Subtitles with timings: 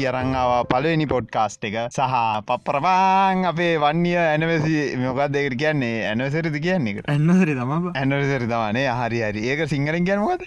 [0.00, 1.76] අපි අරංආවා පලවෙනි පොඩ්කාස්ට් එක.
[1.88, 2.14] සහ
[2.48, 6.08] පප්පරවාං අපේ වන්නිය ඇනවසි මොකක් දෙකට කියන්නේ?
[6.10, 9.44] ඇනවසරිද කියන්නේ ඇන්නසරි තම ඇනවසරි තමානේ හරි හරි.
[9.50, 10.44] ඒක සිංහලෙන් ගැනමොද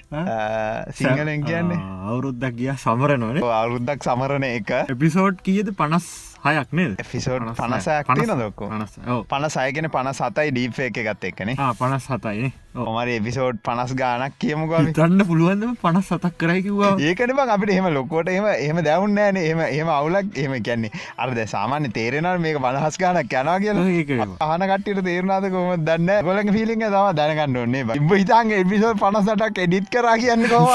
[1.02, 1.82] සිංහලෙන් කියන්නේ.
[2.10, 3.42] අවුරුද්දක් ගිය සමරනවන.
[3.54, 4.78] අවුරුද්දක් සමරණ එක.
[4.90, 5.74] එපිසෝඩ් කියද?
[5.78, 6.98] පනස් හයක් නේද?
[7.00, 9.24] එෆිසෝඩ් පනසයක් නදොක්කෝ පනස් ඔව්.
[9.28, 15.24] පනසයගෙන පන සතයි ඩීප එක ගත්ත එක්කනේ පනස් සතයින ඔමරි එපිසෝඩ් පනස් ගානක් කියමුකම තන්න
[15.24, 16.92] පුළුවන්දම පනස් සතක් කරයි කිව්වා?
[17.00, 20.92] ඒකන බං අපිට එහෙම ලොකෝට එම එහම දැවන්නෑන එහම එහම අවුලක් එහම කියන්නේ.
[21.18, 23.86] අරද සාමාන්‍ය තේරෙනල් මේක බනහස් ගානක් යනා කියලා.
[23.92, 29.64] ඒක අහන කටට තේරනාද කොම දන්න ගොලක පිලිින් තම දැනගන්න ඔන්නේ ඉබ හිතාන්ගේ එපිසෝඩ් පනසටක්
[29.66, 30.66] එඩිත් කර කියන්න කෝ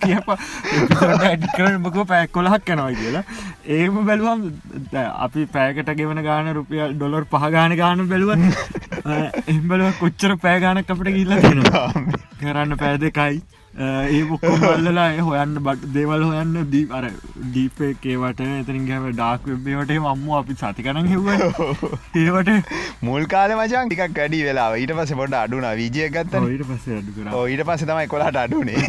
[0.00, 0.32] කියප
[1.54, 3.24] කරමකෝ පැක් කොලහක් යනවා කියලා.
[3.68, 4.48] ඒම බැලුවම්
[5.18, 8.34] අපි පෑකට ගෙවන ගාන රුපියල් ඩොලර් පහගාන ගාන බැලුව.
[9.52, 11.88] එම්බලුව කොච්චර පෑගානක් අපට දෙනවා
[12.40, 13.40] කරන්න පෑ දෙකයි
[13.78, 17.02] ඒ බොක්කොමල්ලලා ඒ හොයන්න බට දේවල් හොයන්න දී අර
[17.54, 21.28] දීපේකේවට එතරින් ගැව ඩාක් වෙබ්බේවට අම්ම අපි සතිකනන් හෙව
[22.22, 22.50] ඒවට
[23.08, 27.14] මුල් කාල මචන් ටිකක් වැඩි වෙලා ඊට පස පොඩ අඩුන විජය ගත්ත ඔයිට පස්සේ අඩු
[27.18, 27.30] කර.
[27.52, 28.82] ඊට පස තමයි කොලාට අඩුනේ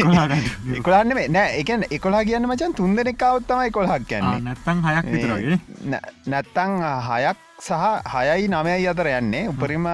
[0.80, 4.42] එකොලන්න මේ නෑ එකන් එකොලා කියන්න මචන් තුන්දෙනෙක්කාවත් තමයි කොල්හක් කියන්නේ.
[4.50, 5.96] නැත්තං හයක් විතරගෙන
[6.28, 6.78] නැත්තං
[7.12, 7.74] හයක් සහ
[8.12, 9.42] හයයි නමයයි අතර යන්නේ.
[9.52, 9.86] උපරිම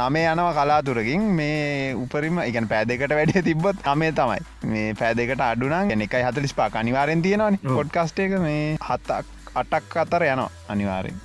[0.00, 1.22] නමේ යනව කලාතුරකින්.
[1.38, 4.38] මේ උපරිම එකන පෑදකට වැඩිය තිබ්බොත් අමේ තමයි.
[4.72, 7.58] මේ පෑදකට අඩුනම් එකයි හතලිස් පාක අනිවාරෙන් තියෙනවන.
[7.66, 9.26] පොඩ්කස්ට එක මේ හත්තක්
[9.62, 11.16] අටක් අතර යනවා අනිවාරෙන්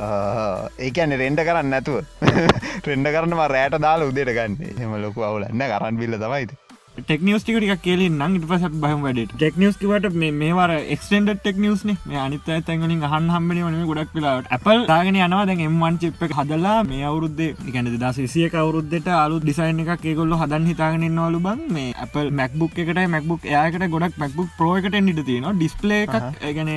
[0.86, 2.00] ඒකැන රෙන්ඩ කරන්න නැතුව.
[2.88, 4.56] රෙන්ඩ කරනවා රෑට දාලා උදේට ගන්න.
[4.80, 6.56] එම ලොකු අවුලන්න කරන්න බිල්ල තමයිද
[6.98, 11.96] ටෙක්නිියස් ටික කෙල නං ඉට පසත් බහම වැඩ ටෙක්නිියස් කිවට මේවාර එක්ස්ටෙන්ඩ ටෙක්නිියස් න.
[12.10, 15.44] මේ අනිත තැන්ගලින් අහන් හම්බනි වන ගොඩක් වෙලාට අපල් දාගෙන යනවා.
[15.50, 20.34] දැන් එම්වන් චිප් එක හදලා මේ අවුරුද්දේ එකන දස් සිය කවරුද්දට අලු ඩිසයින් එක ඒගොල්ල
[20.40, 21.62] හදන් හිතාගෙනන්නවලු බං.
[21.76, 26.72] මේ අපල් මැක්බුක් එකට මැක්බුක් එයාකට ගොඩක් මැක්බුක් ප්‍රෝයකට නිට තියෙන ඩිස්පලේ එකක් ඒගන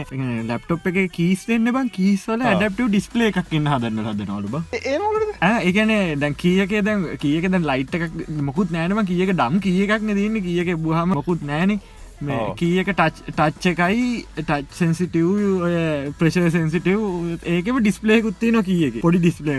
[0.48, 1.92] ලප්ටොප් එක කීස්තෙන්න්න බං.
[1.98, 4.64] කීස්වල ඇඩප්ටව ඩිස්පලේ එකක් ඉන්න හදන්න හදනවලු බ.
[5.42, 10.42] ඒගන දැන් කියක දැන් කියක දැන් ලයිට් එකක් මොකුත් නෑනම කියක ඩම් කිය එකක් නදන්න
[10.42, 11.93] කියක බුහම මොකුත් නෑන මේ ඔව්.
[12.62, 14.04] කියක ටච් එකයි
[14.38, 15.30] ටච් සෙන්සිටව්
[16.20, 17.02] ප්‍රශ සෙන්සිටව්
[17.56, 19.58] ඒකම ඩිස්පලේ කුත්තින කියක පොඩි ඩිස්පලේ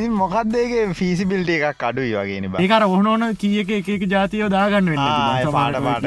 [0.00, 1.82] ඉ මොකක්දේගේ ෆිසිබිල්ට එකක්.
[1.90, 2.60] අඩුයි වගේන බ.
[2.64, 6.04] ඒකර ඔහනෝන කියක එක ජාතියෝ දාගන්න වෙන්න පාට පාට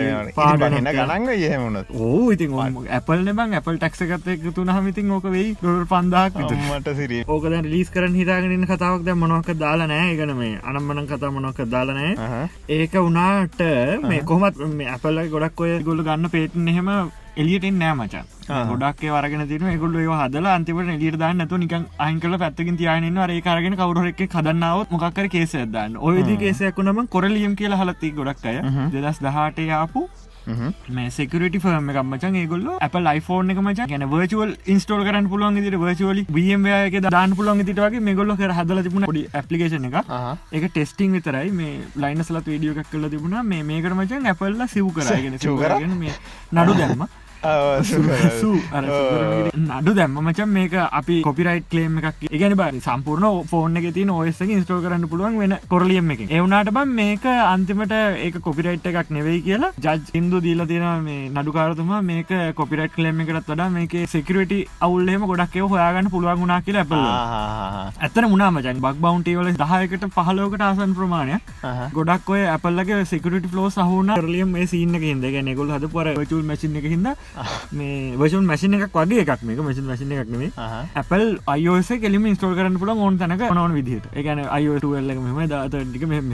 [0.79, 2.53] එන ගනන්ග එහෙමුණත් ඕ ඉතින්
[2.89, 3.53] ඇපල් බං.
[3.59, 5.55] ඇපල් ටක්ස ගත්ත එක තුන හමිතින් ඕක වෙයි.
[5.61, 6.57] ඩොල් පන්දාක් විතර.
[6.69, 11.31] මට සිරී ඕකද ලිස් කරන හිතාගෙනන්න කතාවක් දැ මොනොක දාලා නෑ ගන මේ අනම්මනන් කතා
[11.38, 13.61] මොනොක දාලනෑ ඒක වනාට
[14.09, 16.89] මේ කොමත් මේ අපල්ල ගොඩක් ඔය ගොල්ල ගන්න පේටන් එහෙම
[17.41, 18.28] එලියටෙන් නෑ මචන්.
[18.69, 23.78] ගොඩක් වරගෙන තින ගොල්ල හදල අන්තිවට එලියට දාන්න නතු නිකන් අහිංකල පැත්තකින් තියන ඒ කරගෙන
[23.79, 25.97] කවර එක කදන්නාවත් මොකක්කර කේසය දන්න.
[25.97, 28.57] ඔයදි කේසයක් වුනම කොරලියම් කියලා හලත්ති ගොඩක් අය.
[28.94, 30.07] දෙදස් දහට යාපු
[30.89, 35.59] මේ සෙකරට ෆර්ම එක මචන් ඒගොල්ල අප ලයිෆෝන් එක මචන් ගැන වර්චුවල් ඉන්ස්ටෝල් කරන්න පුළුවන්
[35.63, 39.07] දිට වර්චුවලි බම්ක දාන්න පුළුවන් තිටවගේ මෙගොල්ල කර හදල තිබුණ.
[39.07, 39.97] ඩි පපිේෂන එක
[40.51, 41.51] ඒක ටෙස්ටිං විතරයි.
[41.51, 43.39] මේ ලයිනසලත් වීඩියෝ එකක් කල තිබුණ.
[43.45, 45.39] මේ මේකට මචන් ඇපල්ල සිව් කරගෙන
[46.51, 47.07] නඩු දැම්ම
[49.63, 54.39] නඩු දැම්ම මචන් මේක අපි කොපිරයිට් කලේම් එකක් ඉගැන බරි සම්පූර්ණ ෆෝන් එක තින ඔයස
[54.45, 59.71] ඉස්ටෝ කරන්න පුළුවන් වෙන කොරලියම් එක එවුනාට බම් මේක අන්තිමට ඒක කොපිරයිට් එකක් නෙවෙයි කියලා
[59.77, 62.01] ජජ් ඉන්දු දීල තියෙන මේ නඩුකාරතුමා.
[62.03, 67.03] මේක කොපිරයිට් කලේම් එකටත් වඩා මේක සෙකරට අවුල්ලේම ගොඩක් එව හොයාගන්න පුළුවන් වුණනා කියලා ඇපල
[67.99, 71.41] ඇත්තන මුණමචන් බක් බවන්ටේවල දහයකට පහලෝකට ආසන් ප්‍රමාණයක්.
[71.93, 76.75] ගොඩක් ඔය ඇපල්ලගේ සිකට ෆලෝ සහන කරලියම් මේ සින්න හිද ගැනෙකුල් හද පර චුල් මසින
[76.81, 77.07] එක හිද
[77.79, 80.51] මේ වශන් මැසින එකක් වගේ එකක් මේක මසින් මසින එකක් නෙේ
[81.01, 81.27] Apple
[81.57, 84.07] iOS කෙලිම ඉස්ටෝල් කරන්න පුළ ඕන් තැනක නොන විදිහට.
[84.19, 86.33] එකන iOටල්ල මෙම දාතටික මෙම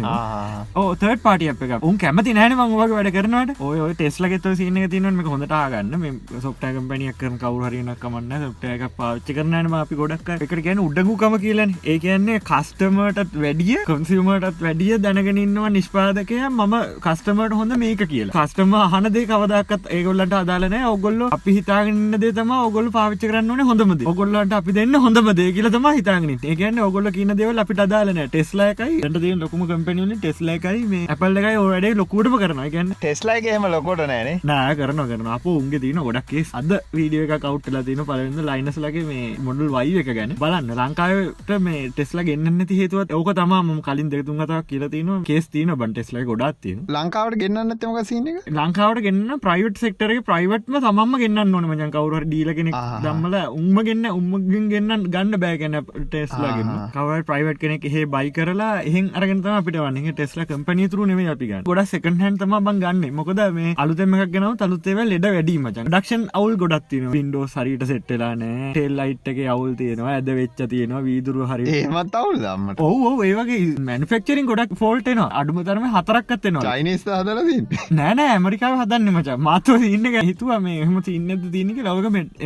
[1.01, 5.29] තර්ට පාට එක උන් කැමති නෑන මංවාගේ වැඩ කරනට ඔය ටෙස්ල ෙත සින තින මේ
[5.33, 10.83] හොඳට ආගන්න සොප්ට කම්පනියක් කරන කවුහරින කමන්න සොප්ට එක පාච්ච කරනම අපි ගොඩක් එකට ගැන
[10.85, 11.75] උඩගුකම කියලන්.
[11.83, 16.75] ඒ කියන්නේ කස්ටමටත් වැඩිය කොන්සිමටත් වැඩිය දැනගෙනන්නවා නිෂ්පාදකය මම
[17.05, 18.35] කස්ටමට හොඳ මේක කියලා.
[18.37, 24.53] කස්ටම හනදේ කවදක්ත් ඒගොල්ලට අදාලන ඔගොල්ල අපි හිතාගන්න දේ තම ඔගොල් පාවිච්ච කරන්න හොඳමද ඔගොල්ලට
[24.53, 29.23] අපි දෙන්න හොඳම දේ කියල තම හිතාගෙන ඒකන්න ඔගොල්ල කියන දෙවල් අපිට අදාලන ටෙස්ලාකයි ට
[29.25, 34.75] දේ ලොකුම කම්පනියන ටෙස්ලකයි මේ අපල් එකයි ඕඩේ ලොකුටම කරන ගැන්න ටෙස්ලයිගේම ලොකොට නෑනේ නෑ
[34.75, 39.69] කරන කරන අප උන්ගේ තින ගොඩක්ේ අද වීඩිය එක කවට්ල තින පලන්න ලයිනස්ලගේ මේ මොඩල්
[39.71, 40.35] වයි එක ගැන.
[40.39, 45.93] බලන්න ලංකාවට මේ ටෙස්ලා ගන්න හේතුවත් ඕක තම කලින් දෙතුන් කතා කියලතින කේස් තින බන්
[45.93, 51.67] ටෙස්ලයි ගොඩත් තින ලංකාවට ගෙන්න්න තමක සින ලංකාවට ගන්න ප්‍රයිවට් සෙක්ටරේ ප්‍රයිවට්ම තමම ගන්න ඕන
[51.71, 52.75] මචන් කවුර ඩීල කෙනෙක්.
[53.05, 55.37] දම්මල උම්ම ගන්න උම්මගින් ගන්න ගන්න.
[55.43, 55.77] බෑගැන
[56.11, 56.71] ටෙස්ලාගන්න.
[56.95, 61.63] කවයි ප්‍රයිවට් කෙනෙක් එහෙ බයි කරලා එහෙන් අරගතම අපිට වන්නේ ටෙස්ලා කම්පනී තුරු නෙම අපිගන්න
[61.69, 63.13] ගොඩ සෙකන් hän තම බං ගන්න.
[63.19, 69.39] මොකද මේ අලුතෙමක් ගෙනව තලුත්තේව ලෙඩ වැඩීම ඩක්ෂන් අවුල් ගොඩත්තින වින්ඩෝ සරිට සෙට්ටලානෑ ටෙල් එක
[69.55, 70.15] අවුල් තියෙනවා.
[70.17, 71.01] ඇද වෙච්ච තියෙනවා.
[71.07, 71.65] වීදුරු හරි.
[71.79, 72.81] ඒමත් අවුල් දම්මට.
[72.87, 73.59] ඔහු ඒවගේ
[73.89, 77.61] මැනිෆෙක්චරින් ගොඩක් ෆෝල්ටන අඩුමතරම හතරක්කත්තෙනවා චයිනිස් හදලදී
[77.99, 79.37] නෑනෑ ඇමරිකාව හදන්න මච.
[79.47, 81.79] මාතව ඉන්න හිතුව මේ එහම ඉන්න තිනක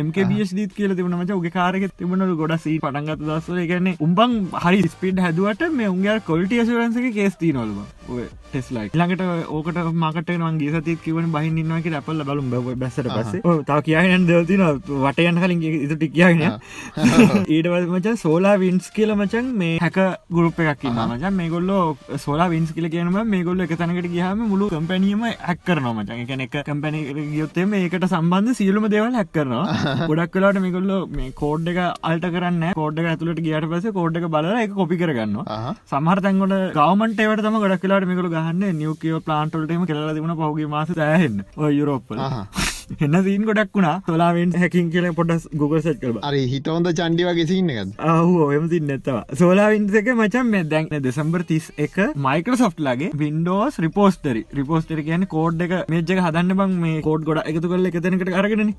[0.02, 1.30] එම්කබියස් දීත් කියල තිබුණ මච.
[1.40, 7.12] උගේ කාරක තිබුණු ගොඩසී පටන්ගත දස්සල ගැන්නේ උඹන් හරි ස්පිඩ් හැදුවට මේ උන්ගේ කොල්ටිය සුරන්සක
[7.18, 12.76] කේස්ති නොල්ව ටෙස්ලයි ළඟට ඕකට මකට වන්ගේ සති කිවන බහින්නවාක ඇපල්ල බලුම් බ.
[12.82, 13.40] බැසට පස්සේ.
[13.68, 14.62] තාව කියන්න දවතින
[15.04, 16.42] වටයන් කලින් ඉතුටි කියන
[17.48, 19.98] ඊටවල් මචන් සෝලා වින්ස් කියල මචන් මේ හැක
[20.30, 24.70] ගුරුප් එකක් මචන් මේ ගොල්ලෝ සෝලා වින්ස් කියල කියනම මේ ගොල්ල එක තැනකට ගහම මුළු
[24.70, 27.02] කම්පැනීම හැක්කරන මචන් එක කම්පැනි
[27.32, 29.64] ගියොත්තේ මේකට සම්බන්ධ සියලුම දේවල් හැක්කරනවා
[30.10, 34.50] ගොඩක් කලාට මේගොල්ල මේ කෝඩ් එක අල්ට කරන්න කෝඩ් ඇතුලට ගියට පස කෝඩ් එක බල
[34.56, 35.40] එක කොපි කරගන්න
[35.86, 38.62] සමහර තැන්ගොට ගවමන්ට ඒවට තම ගොඩක් කලාට මේකළ ගහන්න.
[38.74, 41.42] නියකෝ ප්ලාන්ටල්ටම කෙලා තිබුණ පහුගේ මාස ඇහෙන්
[41.72, 42.24] යුරෝප්පල
[42.98, 43.94] එන්න දීන් ගොඩක් වුණා.
[44.06, 48.66] සොලාවෙන් හැකින් කියල පොඩස් ගුගල් සට් කරබ අරි හිතවොඳ චන්ඩි වගේ සින්න එකද අහු ඔයම
[48.72, 51.96] තින්න ඇත්තවා සෝලාවින්සක මචන් මේ දැන් දෙසම්බර් තිස් එක
[52.26, 57.72] මයිකරසොෆ්ට් ලගේ වින්ඩෝස් රිපෝස්ටරි රිපෝස්ටර කියන කෝඩ් එක මේජ්ක හදන්න බං මේ කෝඩ් ගොඩ එකතු
[57.72, 58.74] කල එකතනකට අරගෙන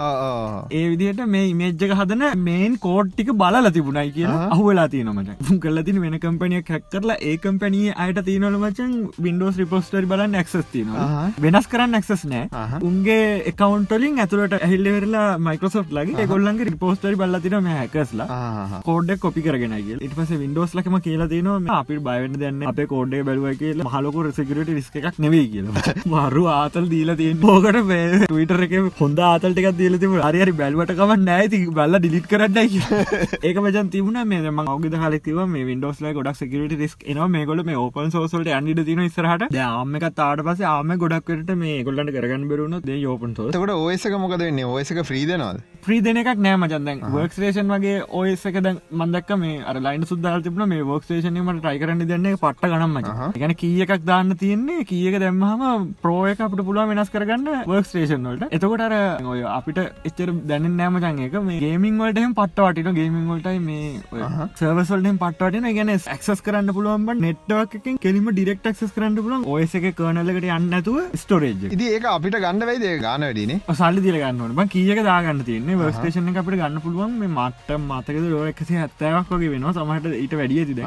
[0.72, 6.02] ඒ විදිහට මේ මේජ්ක හදන මේන් කෝඩ් ටික බලල තිබුණයි කියලා අහුවෙලා තියනමට කල්ල තින
[6.06, 8.94] වෙන කම්පනියක් හැක් කරලා ඒ කම්පනිය අයට තියනොල මචන්
[9.28, 11.08] වින්ඩෝස් රිපෝස්ටරි බලන්න ක්සස් තියනවා
[11.46, 12.82] වෙනස් කරන්න ක්සස් නෑ.
[12.90, 13.22] උන්ගේ
[13.52, 20.32] එකකවන්ට ලින් ඇතුලට ඇහිල්ලවෙරලා මයිකෝසොට් ලගේ ගොල්ලන්ගේ රිපෝස්ටරි බල්ලතින හැකස්ලා කෝඩ කොපි කරගෙනගේ ඉට පස
[20.42, 21.28] වින්ඩෝස් ලකම කියලා.
[21.28, 25.84] තින අපි බයවන්න දන්න අප කෝඩේ බැලුව කියල හලක රසිකට රිස්ක එකක් නෙවේ කියලා.
[26.14, 27.80] මරු ආතල් දීල තිය බෝකට
[28.26, 32.60] ටවිටර එක හොඳ ආතල්ටික දීල තිබ අරරි බැල්වට කම නෑති බල්ල ඩිලිට කරන්න
[33.44, 37.64] ඒක මජන් තිබුණ මේ ම ගද හලතිව මේ වින්ඩෝස්ල ගොඩක් සකට රිස්ක් එන මේ ගොල
[37.64, 42.48] මේ ඕපන් සෝසල්ට අන්ඩිට තින ස්රහට යාම එක තාට පස ආම ගොඩක්කට මේ ගොල්ලන්ට කරගන්න
[42.50, 43.50] බරුණ දේ යෝපන් සෝ
[43.86, 44.66] ඔයසක මොකද වෙන්න?
[44.72, 50.06] ඔයසක ්‍රීදනවල් ්‍රී දෙන එකක් නෑ මචන්දැන් වර්ක්ස්ටේෂන් වගේ ඔයසක දැන් මන්දක් මේ අර ලයින්
[50.12, 54.86] සුද්දාල් තිබන මේ වර්ක්ස්ටේෂනීමට ටයි කරන්න දෙන්නේ පට්ට ගනම්ම ගැන කිය එකක් දාන්න තියන්නේ.
[54.86, 58.50] කියක දැම්මහම ප්‍රෝයක අපට පුළුව වෙනස් කරගන්න වර්ක්ස්ටේෂන් වලට.
[58.52, 58.96] එතකොට අර
[59.26, 65.22] ඔය අපිට එච්චර දැන නෑමචන් එක මේ ගේමින් වලටම පට්ට වටින ගේමින් වලටයි මේ සර්වසල්ටෙන්
[65.22, 70.76] පට්ටන ගැන ක්සස් කරන්න පුළුවන් නෙට්වක් කෙලිම ඩිරෙක්ට ක්ස් කරන්න පුලන් ඔයස එක කනලකට යන්න
[70.80, 75.78] ඇතුව ස්ටෝරේජ් ඒ අපිට ගන්න වෙයිද ගාන වැඩිනේ සල්ලි දිල ගන්නට බ කියක දාගන්න තියන්නේ.
[75.82, 79.74] වර්ස්ටේෂන අපට ගන්න පුළුවන් මේ මට මතක ලෝ එකසි හැත්තෑවක් වගේ වෙනවා.
[79.78, 80.82] සමහට ඊට වැඩිය තිද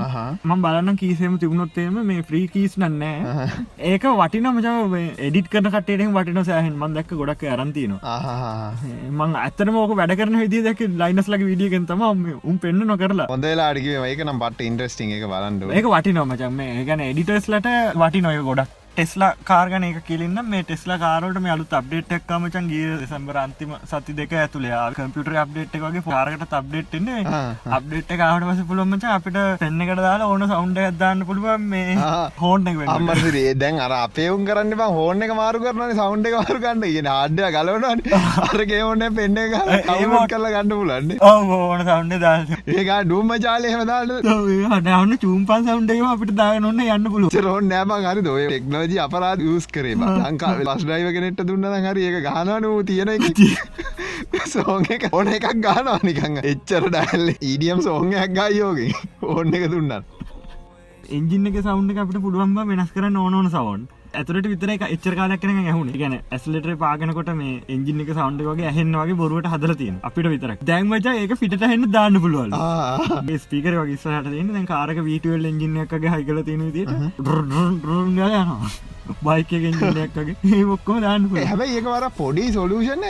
[0.48, 3.48] ම බලන්න කීසේම තිබුණොත්තේම මේ ෆ්‍රී කීස් නන්නෑ
[3.92, 4.96] ඒක වටින මචාව
[5.28, 7.94] එඩිට කරන කටේෙන් වටින සෑහන් මන් දැක්ක ගොඩක් අරන්තින
[9.18, 13.28] මං ඇතන මෝක වැඩ කරන විදි දැක ලයිනස් ලගේ විඩියගෙන් තම උන් පෙන්න්න නොකරලා.
[13.34, 17.68] හොඳලා අඩිගේ ඒක නම් පට ඉන්ට්‍රස්ටිං එක බලන්ඩ ඒක වටි නොමචන් මේ ගැන එඩිටර්ස්ලට
[18.02, 22.86] වටි නොය ගොඩක් ටෙස්ලා කාර්ගන එක කියලන්න මේ ටෙස්ලා කාරට මේ අලු අප්ඩේට් එක්කමචන් ගිය
[23.02, 27.20] දෙසම්බර අන්තිම සති දෙක ඇතුළේ කම්පියුටර අප්ඩේට් එක වගේ පාරකට අප්ඩේට්න්නේ
[27.76, 31.94] අප්ඩේට් කාට වස පුළොමච අපිට පෙන්න්න එකට දාලා ඕන සෞන්ඩ ඇදදාන්න පුළුවන් මේ
[32.40, 36.82] හෝන් අම්මරේ දැන් අර අපේවුම් කරන්න බ හෝන එක මාරු කරන සෞන්් එක මාරු කන්න
[36.86, 38.04] කියෙන ආඩ්‍ය ගලවන
[38.48, 39.40] අරගේ ඕන්න පෙන්න්න
[39.94, 41.14] ඒමෝට කල්ල ගන්න පුලන්න
[41.60, 42.34] ඕන සෞන්ඩ දා
[42.74, 48.28] ඒක ඩුම්ම ජාලය හමදාන්න හටන්න චූම්පන් සෞන්්ඩේ අපිට දාගන්න ඔන්න යන්න පුළුව රෝන් නෑම හරි
[48.28, 53.10] දොය ටෙක්නෝජ අපරාධ යස් කරේ ලංකා ලස්්ඩයිව කෙනෙට දුන්න හරි ඒක ගානනු තියෙන
[54.46, 58.92] සෝන් එක ඕන එකක් ගානවා නිකං එච්චර ඩැල්ල ඊඩියම් සෝංයක් ගායෝගේ
[59.24, 60.04] ඕන්න එක දුන්නන්න
[61.10, 63.86] එන්ජින්න එක සෞන්් එක අපට පුළුවන්බ වෙනස් කරන්න ඕනෝන සවන්
[64.18, 68.68] ඇතුරට විතර එක එච්චර කාලක් කරන ඇහුණ ගැන ඇස්ලට පාගනකොට මේ එන්ජින එක සෞන්් වගේ
[68.70, 72.54] ඇහෙන් වගේ බොරුවට හදලතින් අපිට විතර දැන්වච ඒක පිට හන්න දාන්න පුළුවන්
[73.38, 78.70] ස්පිකර වගේ සහට දැන් කාරක වීටුවල් එන්ජින එකගේ හයිකල තියෙන ති යනවා.
[79.18, 83.04] බයිකගෙන්ජනයක්ගේ ඒ ඔක්කෝ දාන්න හැබයි ඒක වර පොඩි සොලූෂන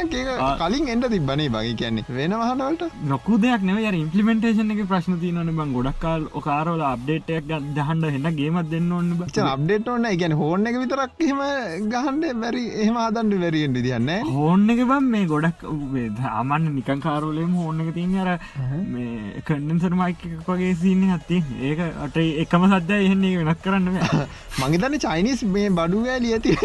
[0.61, 5.73] කලින් එන්ට තිබනේ බගේ කියන්නේ වෙන වහනවලට නොකු දෙයක් නව ඉම්පලිමෙන්ටේෂන එක ප්‍රශ්න තියනන බං.
[5.75, 9.11] ගොඩක්කාල් ඔකාරවල අප්ඩේටයක් දහන්ඩ එන්න ගේමත් දෙන්න ඔන්න
[9.47, 11.41] අප්ඩේට ඔන්න ගැන හෝන එක විතරක් එහෙම
[11.89, 15.65] ගහන්ඩ බැරි එහෙම ආදන්ඩ වැරියෙන් දියන්න හෝන්න එක බම් මේ ගොඩක්
[16.33, 18.31] අමන්න නිකන් කාරෝලේම හෝන්න එක තින් අර
[18.87, 23.89] මේ කඩන්සර මයික වගේ සින්න හත්ති ඒක අට එකම සද්‍ය එහෙන්නේ වෙනක් කරන්න
[24.61, 26.57] මගේතන්න චයිනිස් මේ බඩු ගෑලිය ඇති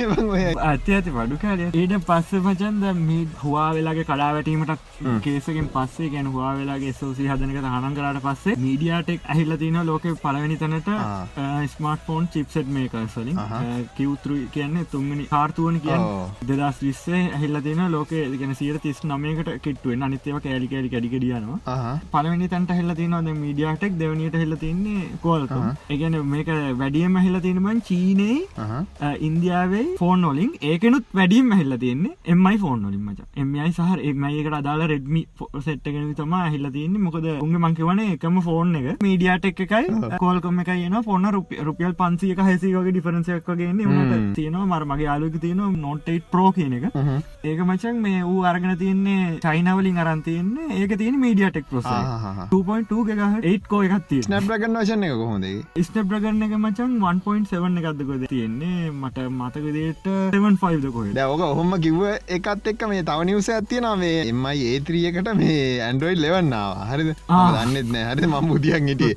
[0.63, 4.73] ඇති ඇති බඩු කාලය ඊට පස්ස මචන්ද මේ හවා වෙලාගේ කඩා වැටීමට
[5.21, 10.57] කේසකෙන් පස්සේ ගැන හවා වෙලාගේ සෝසි හදනක හනන් කරට පස්සේ මීඩියටෙක් ඇහිල්ල තින ලෝක පලවෙනි
[10.57, 10.91] තැනට
[11.69, 13.39] ස්මර්ට ෆෝන් චිප්සෙට් මේකස්වලින්
[13.93, 16.29] කිව් යුතුරුයි කියන්නේ තුන්ගනි කාර්තුවන ඕ.
[16.49, 22.47] දෙදස් විස්සේ ඇහිල්ල තින ලෝක ගැන සිර තිස් නමයකට කිට්ටුවෙන් අනිත්‍යව කෑලි කෑලි කඩිකඩියනවා පලවෙනි
[22.53, 25.63] තැන්ට හෙල්ල තිනවද මීඩියටෙක් දෙවනියට හෙල්ල තින්නේ කෝල්කම
[25.95, 26.49] එකන මේක
[26.81, 28.37] වැඩියම හෙල්ල තිනබන් චීනයේ
[29.27, 33.19] ඉන්දියාවේ ෆෝන් ොලින් ඒකනුත් වැඩියම් හිල්ල තියන්නේ එමයි ෆෝන් ොලින් මච.
[33.41, 35.21] එමයි සහ එමයිකට අදාලා රෙඩ්මි
[35.67, 37.03] සෙට්ගෙන තම හිල්ල තියන්නේ.
[37.07, 38.87] මොකද උන්ගේ මංකිවන එකම ෆෝන් එක.
[39.05, 39.83] මීඩියාට එකයි
[40.23, 41.25] කෝල්කොම එක කියන ෆෝන
[41.67, 44.65] රුපියල් පන්සියක හැසිවගේ ඩිෆරන්සයක් වගේන්නේ උනට තියෙනවා.
[44.71, 46.85] මර මගේ යාලුක තියෙන නොට්ටයිට් ප්‍රෝ කියන එක.
[47.49, 51.89] ඒක මචන් මේ වූ අරගෙන තියන්නේ චයිනවලින් අරන්තියන්නේ ඒක තියෙන මීඩියටෙක් ප්‍රොස
[52.53, 55.49] 2.2 ගහ 8 කෝ එකක් තිය ස්නප්‍රගන් වශන එක කොහොඳ
[55.85, 58.91] ස්ටප් ප්‍රගන්න එක මචන් 1.7 එකක්දකොද තියෙන්නේ?
[58.91, 60.07] මට මතකදේට
[60.37, 62.03] 75ද කොහ දැවක ඔහොම කිව්ව
[62.37, 67.11] එකත් එක්ක මේ තව නිවස ඇතියෙන මේ එමයි ඒත්‍රියකට මේ ඇන්ඩරෝයිඩ් ලෙවන්නාව හරිද?
[67.29, 68.05] දන්නෙත් නෑ.
[68.13, 69.13] හරි මම් බුදියන් හිටිය.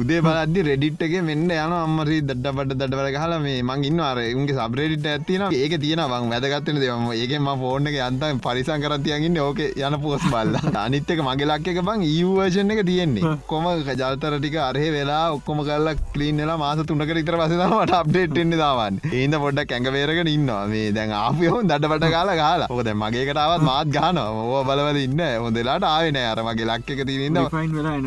[0.00, 4.56] උදේ බලද්දි රෙඩිට්ගේ මෙන්න යන අම්මරි දඩ බඩ දඩවල හලා මේ මං ඉන්න අර උන්ගේ
[4.56, 9.98] සබ්‍රේඩිට ඇතින ඒක තියෙන වන් වැදගත්තන දෙවම ඒකම ෆෝර්න එක අන්තම පරිසං කරතියගන්න ඕක යන
[10.04, 10.56] පෝස් බල්ල.
[10.84, 13.34] අනිත්තක මගේ ලක්ක එක බං ඒවර්ෂණ එක තියෙන්නේ.
[13.46, 19.38] කොම ජල්තර ටික අරහ වෙලා ඔක්කොම කල්ල කලීන්ලා මාස තුනක ඉතර පසමට අප්ඩේට්ෙන්න්න දාවන් ඒද
[19.44, 20.62] පොඩ්ඩක් ඇඟවේරගෙන ඉන්නවා.
[20.68, 25.86] මේ දැන් ආපියහුන් දඩපට කාලා කාලා ඕක දැ මගේකටාවත් මාත් ගාන ඕ බලවල ඉන්න හොඳලාට
[25.88, 27.38] ආවෙන අර මගේ ලක්ක එක තිරන්න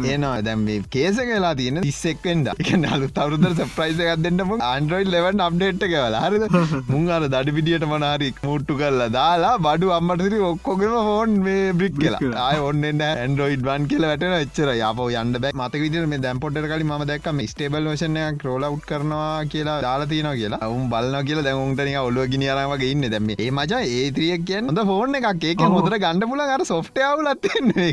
[0.06, 5.44] ඒනවා දැම් මේ කේසක වෙලා තියෙන තිස්සෙක්වෙන්ද එක අලු තවරුදර සප්‍රයිස එකක් දෙන්නම අන්ඩරෝයිඩ් ලෙවන්
[5.48, 6.46] අප්ඩේට් කවලා හරිද?
[6.92, 12.34] මුං අර දඩි පිඩියට මනාරික් මුට්ටු කරලා දාලා බඩු අම්මටසිරි ඔක්කොගෙම ෆෝන් මේ බ්‍රික් කියලා
[12.46, 15.54] ආය ඔන්න ඇන්ඩරෝයිඩ් වන් කියල වැටන එච්චර යප යන්න බැ.
[15.54, 20.30] මත විදිර මේ දැම්පොට කලි ම දැක්කම ස්ටේබල් වශනයක් රෝල උට් කරනවා කියලා දාලා තියන
[20.34, 20.62] කියලා.
[20.68, 23.10] අවුම් බලන්න කියලා දැවුන්ටනික ඔලුව ගිනිියරමගේ ඉන්න.
[23.16, 25.48] දැම ඒ මචා ඒත්‍රියක් කිය හොඳ ෆෝර්න එකක්.
[25.52, 27.92] ඒක හොදර ගණඩ පුල අර සොෆ්ට අවුලත්තින්නේ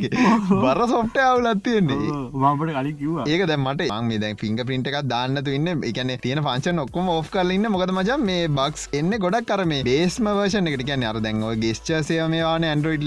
[0.64, 2.00] බර සොෆ්ට අවුලත්තියන්නේ
[2.44, 3.28] මට කලි කිව්වා.
[3.28, 5.74] ඒක දැමට මේ දැ ෆිංග පින්ට එකක් දාන්නතු ඉන්න.
[5.90, 10.26] එකන තියෙන පංචන් ඔක්කොම ඔෆ් කරලන්න මොකද මචන් මේ බක්ස් එන්න ගොඩක් කර මේ බේස්ම
[10.28, 10.82] වර්ෂණ එකට.
[10.88, 13.04] කියන්න අර දැන්ව ගෙස්්චසය මේවාන ඇන්ඩරෝයිඩ්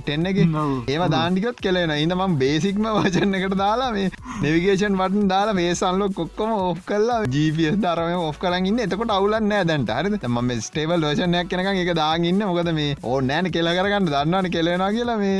[0.00, 0.46] ටෙන්නගේ
[0.88, 4.10] ඒවා දාන්ටිකත් කෙලෙන ඉඳම බේසික්ම වචන එකට දාලා මේ
[4.42, 9.94] නවිගේෂන් වටන් දාලා මේ සල්ලො කොක්කොම ඔෆ් කල්ලා ජීපස් දරම ඔෆ් කරන්න එතකොට අවුලන්න දැන්ට.
[9.98, 15.18] හරි ම ස්ටේබල් වර්ෂණයක් කෙනක එක දාගන්න මොකද මේ ඕ නෑන කෙලකරගන්න දන්නන කෙලෙන කියලා
[15.18, 15.38] මේ.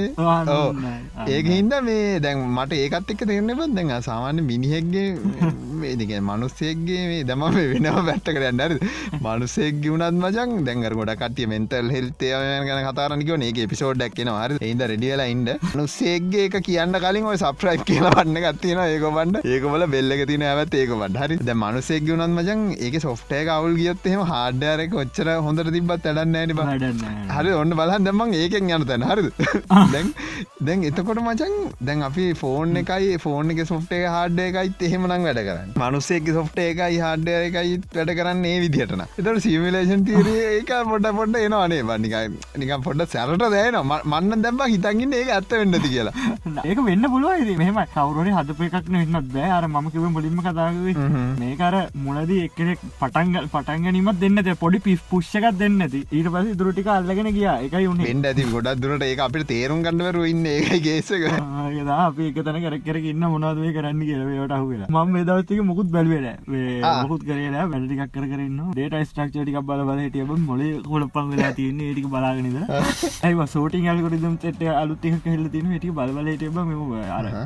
[1.29, 5.09] ඒක හින්ද මේ දැන් මට ඒකත් එක්ක තෙරන්න බත් දැන් සාමාන්‍ය මිනිහෙක්ගේ
[5.81, 8.79] මේදික මනුස්සෙක්ගේ මේ දම වෙනම පැත්ත කරන්න
[9.25, 14.59] මනුසෙක් ගුණත් මචන් දැන්ගර ගොඩ කටිය මෙන්තල් හෙල්තය ගැන කතාරනික ඒ පිසෝඩ්ඩක් හරි.
[14.61, 19.87] එයිද රෙඩියලා ඉන්ඩ නුස්සේක්ගේ එක කියන්න කලින් ඔය සප්‍රයි් කියලා වන්න ගත්තියෙන ඒක බන්ඩ ඒකබල
[19.95, 21.39] බෙල්ලක තින ඇත් ඒක බඩ හරි.
[21.41, 27.05] ද මනුසෙක් ගුණත් මචන් ඒක සොෆ්ටේ කවුල් ගියොත් එෙම හාඩ්ඩරක ඔච්චර හොඳට තිබත් ඇඩන්න න
[27.31, 27.55] හරි.
[27.55, 29.07] ඔන්න බලන් දෙමන් ඒකෙන් යන තැන.
[29.11, 29.29] හරි
[29.95, 30.13] දැන්
[30.63, 35.75] දැන් එතකොට මචන් දැන් අපි ෆෝන් එකයි ෆෝන් එක සොෆ්ටේ හාඩ්ඩ එකයිත් එහෙමනං වැඩ කරන්න.
[35.81, 38.59] මනුස්සෙක් සොෆ්ට එකයි හාඩ්ඩ එකයි වැඩ කරන්න ඒ
[38.91, 44.45] විදිහටන එතට සිමිලේෂන් තීරය ඒක පොඩ පොඩ එනවා අනේ බන්නිකයි නික පොඩ සැරට දෑන මන්න
[44.45, 46.15] දැම්ම හිතන්ගන්න ඒ ඇත්ත වෙන්නති කියලා.
[46.71, 49.51] ඒක වෙන්න පුළුව මෙහම කවරුණ හදප එකක් වෙන්නත් බෑ.
[49.51, 50.95] අර මම කිව මුලින්ම කතාවේ
[51.41, 57.49] මේකර මුලදී එක්කෙනෙක් පටන්ගල් පටන්ගනීමත් දෙන්නත පොඩි පිස් පුෂ්කත් දෙන්නති ඊට පස දුරටික අල්ලගෙන ගිය.
[57.61, 58.49] එකයි උන්න එන්ඩ ඇති.
[58.51, 61.29] ගොඩක් දුරට ඒ අපිට තේරුම් ගන්නවරු ඉන්න ඒකයි ගේසක
[61.87, 62.01] දා.
[62.01, 66.29] අප එක තන කර කර ඉන්න මොනාදේ කරන්න කියලවට හුවෙලා ම දවතික මුකුත් බැල්වෙල
[67.03, 71.89] මුකුත් කරලා වැඩටික් කර කරන්න ඩේට ස්ට්‍රක්ෂටික බල බල හිටියබ මොල හොලපන් වෙලා තියන්නේ.
[71.91, 72.59] ඒටික බලාගෙනද
[73.27, 76.59] ඇයි සෝටිං අල්කරදම් ට අලුත්තික කෙල්ල තින ටික බලබල හිටබ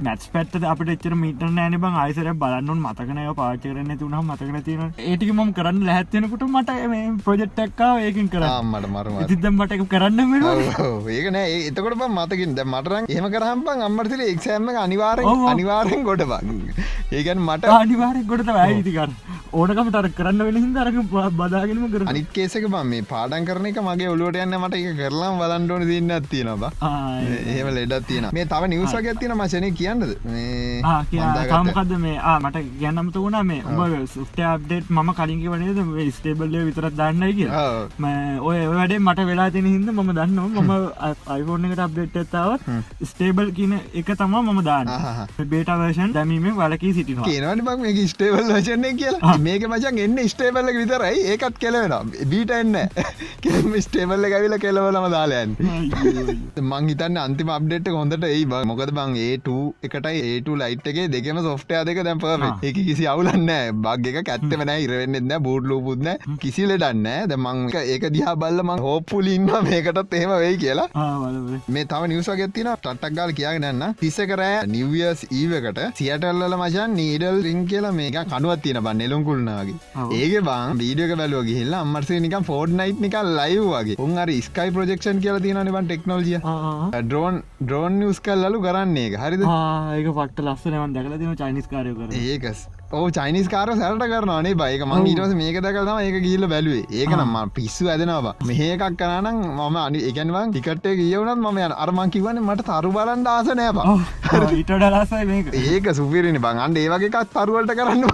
[0.09, 2.01] නැස් පැත්ත අපට එච්චර මීට නෑන බං.
[2.05, 6.71] අයිසර බලන්න මතකනය පාචරන්න තුන මතකන තියෙන ඒටික මම කරන්න ලැහත්වෙනකුට මට
[7.27, 10.21] ප්‍රජෙක්්ටක්කා ඒකින් කර මට මරුම ඉතිදම් මට කරන්න
[11.17, 11.55] ඒක නෑ.
[11.69, 12.51] එතකොට මතකින්.
[12.57, 15.19] ද මටරන් එහම කරහම්පන් අම්මටතිල එක්ෂෑම අනිවාර
[15.53, 16.61] අනිවාරෙන් ගොඩ බං.
[17.17, 19.15] ඒගැන් මට අනිවාරෙක් ගොඩට ඇයිතිකන්න
[19.61, 20.59] ඕනකමට කරන්න වෙන
[21.25, 24.97] හිදරක බදාගෙනම කර අනිත් කේසක බම් මේ පාඩන් කරන එක මගේ ඔලුවට යන්න මට එක
[24.99, 26.71] කරලාම් වලන්ඩෝන දින්න තියෙනවා
[27.55, 30.05] ඒම ලෙඩත් තියෙන මේ තව නිවසක ඇතින මශනය කියන්නද?
[31.49, 32.19] තමකද මේ?
[32.41, 37.51] මට ගැන්නමත වුණ මේ ඔබ සුට්ට අප්ඩේට් ම කලින්ගේ වනේද ස්ටේබල්ල විතරත් දන්නයි කිය
[38.43, 40.73] ඔය වැඩේ මට වෙලා තින හිද ම දන්න මම
[41.29, 42.61] අයිෆෝර්න එකට අප්ඩේට් ඇත්තාවත්
[43.05, 44.93] ස්ටේබල් කියන එක තමා මම දාන්න.
[45.47, 47.27] බේට වර්ෂන් දැමීම වලකී සිටිනවා.
[47.27, 49.37] කියනවට බක් මේ ස්ටේබල් වචනය කියලා.
[49.45, 50.71] මේක මචන් එන්න ස්ටේබල්ල
[51.05, 51.95] විතරයි ඒකත් කෙලවෙන
[52.25, 52.77] බීට එන්න
[53.43, 55.55] කෙම ස්ටේබල්ල ඇවිල කෙලවලම දාලයන්
[56.63, 59.49] මං හිතන්න අන්තිම අප්ඩේට් හොඳට ඒ මොකද බං ඒට
[59.83, 64.75] එකටයි ඒට ලයිට් එක දෙකම සොෆ්ටය දෙක දැම් පම එක කිසි අවුලන්න බග් එක ඇත්තමන
[64.77, 70.59] ඉරවෙන්න්න බෝඩ් ලෝපුත්න කිසි ලෙඩන්න ද මං ඒක දිහා බල්ල මං හෝපුලින්න මේකටත් එහෙම වෙයි
[70.59, 70.89] කියලා.
[71.69, 77.95] මේ තව නිවසගත්තින ටටක් ගල් කියගෙනන්න තිස්ස කරෑ නිවියස් ඊවකට සියටල්ල මචන් නීඩල් රිං කියලා
[77.95, 79.15] මේක කනුවත් තියෙන බන්න
[79.95, 80.13] ඔව්.
[80.15, 83.97] ඒක බං වීඩියක බැලුව ගහිල්ලා අම්මර්සේ නික ෆෝඩ් නයිට් නික ලයි වගේ.
[84.05, 86.39] උන් අර ස්කයි ප්‍රජෙක්ෂන් කියලා තියෙනනිවන් ටෙක්නෝජිය
[87.09, 89.43] ඩ්‍රෝන් ඩ්‍රෝන් නිියස් කල්ලලු කරන්නේ හරිද?
[89.99, 92.67] ඒක පට ලස්සනවන් දැකල තින චයිනිස් කාරය කර ඒකස්
[92.99, 96.85] ඕ චයිනිස් කාර සැරට කරනනේ බයික මං ඊටස මේක දැකලම ඒක ගිල්ල බැලුවේ.
[97.01, 102.43] ඒක නම් පිස්සු ඇදෙනවා මෙහකක් කරනම් මම අනි එකන්වන් ටිකටේ කියවනත් මම යන අරමං කිවන
[102.45, 103.97] මට තරු බලන් ආස නෑබා
[105.65, 106.63] ඒක සුපිරිනි බං.
[106.85, 108.05] ඒවගේකත් තරුවලට කරන්න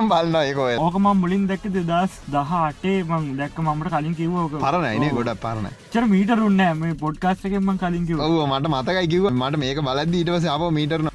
[0.00, 5.10] ම බලන්න ඒකොය ඕකම මුලින් දැක්ක දෙදස් දහ අටේ මං දැක්ක මමට කලින් කිවෝක පරණයිනේ
[5.16, 10.18] ගොඩක් පරණ චර මීටරුන්න මේ පොඩ්කාස්ට එකෙන්ම කලින් කිව මට මතකයි කිව මට මේක බලද
[10.20, 11.10] ඊටවස අප මීටරන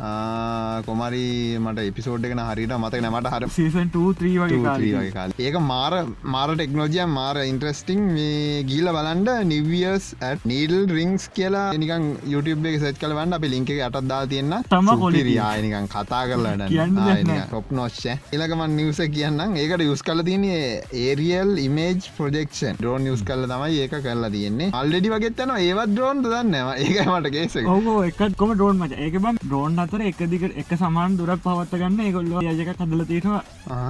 [0.87, 1.25] කොමරි
[1.63, 4.93] මට එපිසෝඩ් එකන හරිට මතක නමට හර සීසන් 2 වගේ කාලේ.
[4.99, 5.93] වගේ කාල ඒක මාර
[6.35, 10.05] මාර ටෙක්නෝජිය මාර ඉන්ට්‍රස්ටිං මේ ගීල බලන්ඩ නිවියස්
[10.51, 14.89] නීල් රිංස් කියලා නිකන් YouTube එක සච් කල වන්න අපි ලිංක අටත් දා තියන්න තම
[15.03, 15.35] කොලිටි.
[15.39, 17.31] යානිකන් කතා කරලට කියන්න.
[17.51, 18.05] ටොප් නොශ්ෂ
[18.37, 19.55] එලකමන් නිවස කියන්නම්.
[19.63, 20.63] ඒකට යුස් කල තියන්නේ
[21.05, 24.71] aerial image projection drone use කල්ල තමයි ඒක කරලා තියෙන්නේ.
[24.81, 28.99] අල්ලඩි වගේත්තන ඒවත් ඩෝන් දන්නවා ඒකමට කේස ඔහෝ එකත් කොම ඩෝන් මච.
[29.05, 31.99] ඒක බම් ඩෝන් අතර එක දිකට එක සමාන් දුරක් පවත්ත ගන්න.
[32.07, 33.43] ඒගොල්ල යජක කදල තියෙනවා.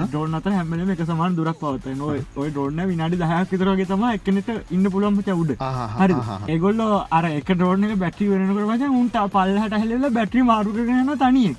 [0.06, 4.72] ඩෝන් අතර හැමලම එක සමාන් දුරක් පවත නොයි ඔය ඩෝන්න විනාඩි දහයක් විතරගේ තම එකනට
[4.72, 5.52] ඉන්න පුළොම චවුඩ
[5.96, 6.16] හරි
[6.48, 6.82] ඒගොල්ල
[7.12, 11.52] අර එක ඩෝන එක බැටි වෙනකට වච උන්ට පල්ලහට හැලල බැටරි මාරුකරන තනිය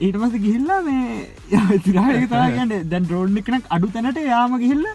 [0.00, 1.28] ඊටමස ගිහිල්ලා මේ
[1.84, 4.88] තිරාගතාගන්න දැන් ඩෝන් එකනක් අඩු තැනට යාම ගිහිල්ල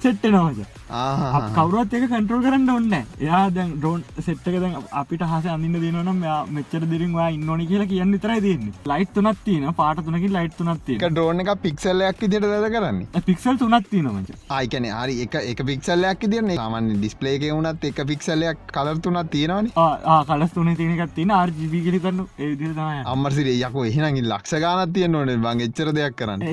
[0.00, 5.80] සෙට්ට නවජ කවරුවත් එක කන්ට්‍රෝල් කරන්න ඔන්න එයා දැන් ඩෝන් සෙට්ක දැන් අපිට හස අඳන්න
[5.80, 6.24] දෙනනම්
[6.58, 10.98] මෙච්චර දිරින්වා ඉන්නඕනි කියලා කියන්න විතරයි තියන්නේ ලයිට් තුනත් තියන පාට තුනකින් ලයිට් තුනත් තිය
[11.00, 13.22] ඩෝන එක පික්සල්ලයක් විදිට වැද කරන්නේ.
[13.26, 15.14] පික්සල් තුනත් තියනමච ආයිකන හරි.
[15.24, 19.70] එක එක පික්සල්ලයක් තිරන්නේ සාමන් ඩිස්පලේක වුණත් එක පික්සල්ලයක් කලර තුනත් තියෙනවන.
[20.30, 23.02] කලස් තුන තියනකත් තින ආර්ජිබි ගලි කරන්න ඒදිර තමයි.
[23.14, 25.34] අම්මර්සිරේ යකෝ එහෙනගින් ලක්ෂ ගානත් තියන්න ඕන.
[25.46, 26.46] බං එච්චර දෙයක් කරන්න.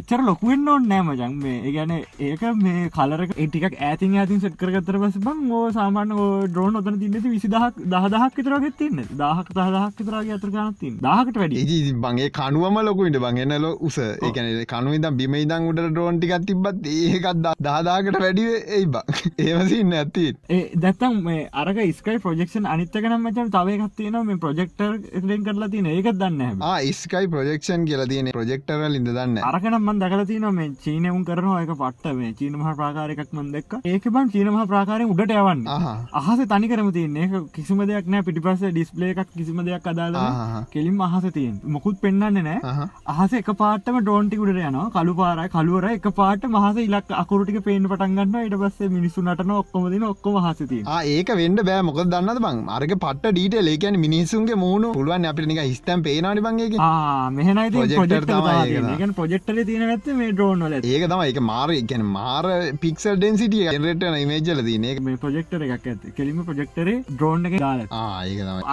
[0.00, 4.98] එච්චර ලොකුවෙන්න ඕන්න නෑම ජං මේ ඒගැන ඒක මේ කලරක ඒටිකක් ඇතින් ඇතින් සෙට් කරගත්තර
[5.02, 6.14] පස බං ඕ සාමාන
[6.48, 9.02] ඩෝන් ඔතන තින්නති විසිදහක් දහදහක් විතරගෙත් තින්න.
[9.14, 13.98] දහක් දහදහක් විතරගේ අතර ගනත්තින් දහකට වැඩි බගේ කනුවම ලොකුයිට බංගන්නල උස.
[13.98, 18.46] ඒකන කනුවදම් බිමයිදං උඩ ඩෝන්ටිකත් තිබත් ඒකත් දහදාකට වැඩි
[18.78, 24.42] ඒ බක් ඒවසින්න ඇති ඒ දැත්තම් මේ අරක ස්කයි ප්‍රජෙක්ෂන් අනිත්තකනම් මචන් තවයකත් තියෙන මේ
[24.44, 30.00] ප්‍රජෙක්ටර් එලෙන් කරලා තින ඒකත් දන්න ස්කයි ප්‍රජෙක්ෂන් කියල තියෙන ප්‍රජෙක්ටරල් ඉඳ දන්න අරකනම් මන්
[30.00, 31.62] දකල තින මේ චීනවුන් කරනවා.
[31.62, 35.62] එක පට්ට මේ චීනමහ ප්‍රාකාරයක් මන් දෙක්ක ඒක බන් චීනමහ ප්‍රාකාරය උඩට යවන්න.
[36.20, 37.26] අහස තනි කරම තියන්නේ.
[37.26, 38.24] ඒක කිසිම දෙයක් නෑ.
[38.28, 40.16] පිටිපස්ස ඩිස්පලේ එකක් කිසිම දෙයක් අදාල
[40.72, 42.88] කෙලින් අහස තියෙන් මොකුත් පෙන්න්නන්නේ නෑ.
[43.14, 44.88] අහස එක පාටම ඩෝන්ටි උඩට යනවා.
[44.96, 50.08] කළු පාරයි කළුවර එක පාට මහස ඉලක් අකුරටික පේන පටන්ගන්න ඉට පස්සේ මිනිස්සු නටන ඔක්කොමදින
[50.12, 50.82] ඔක්කොම හසති
[51.16, 51.82] ඒක වෙන්ඩ බෑ.
[51.90, 52.64] මොක දන්න බං?
[52.78, 54.92] අරක පට ඩීට ලේකැන මිනිසුන්ගේ මූුණු.
[54.98, 56.68] පුළුවන් අපිට නික හිස්තම් පේනනි බංගේ
[57.38, 57.70] මෙහනයි
[59.18, 62.44] ප්‍රජෙක්ටර තියෙන ඇත්ත මේ ඩෝන් වල ඒක තම එක මාර එකැන මාර
[62.82, 64.60] පික්සල් ඩෙන්සිටිය ජනරට මේජල
[64.92, 65.00] එක.
[65.08, 67.80] මේ ප්‍රජෙක්ටර එකක් ඇත කෙලිම ප්‍රජෙක්ටරේ ඩ්‍රෝන් එක දාල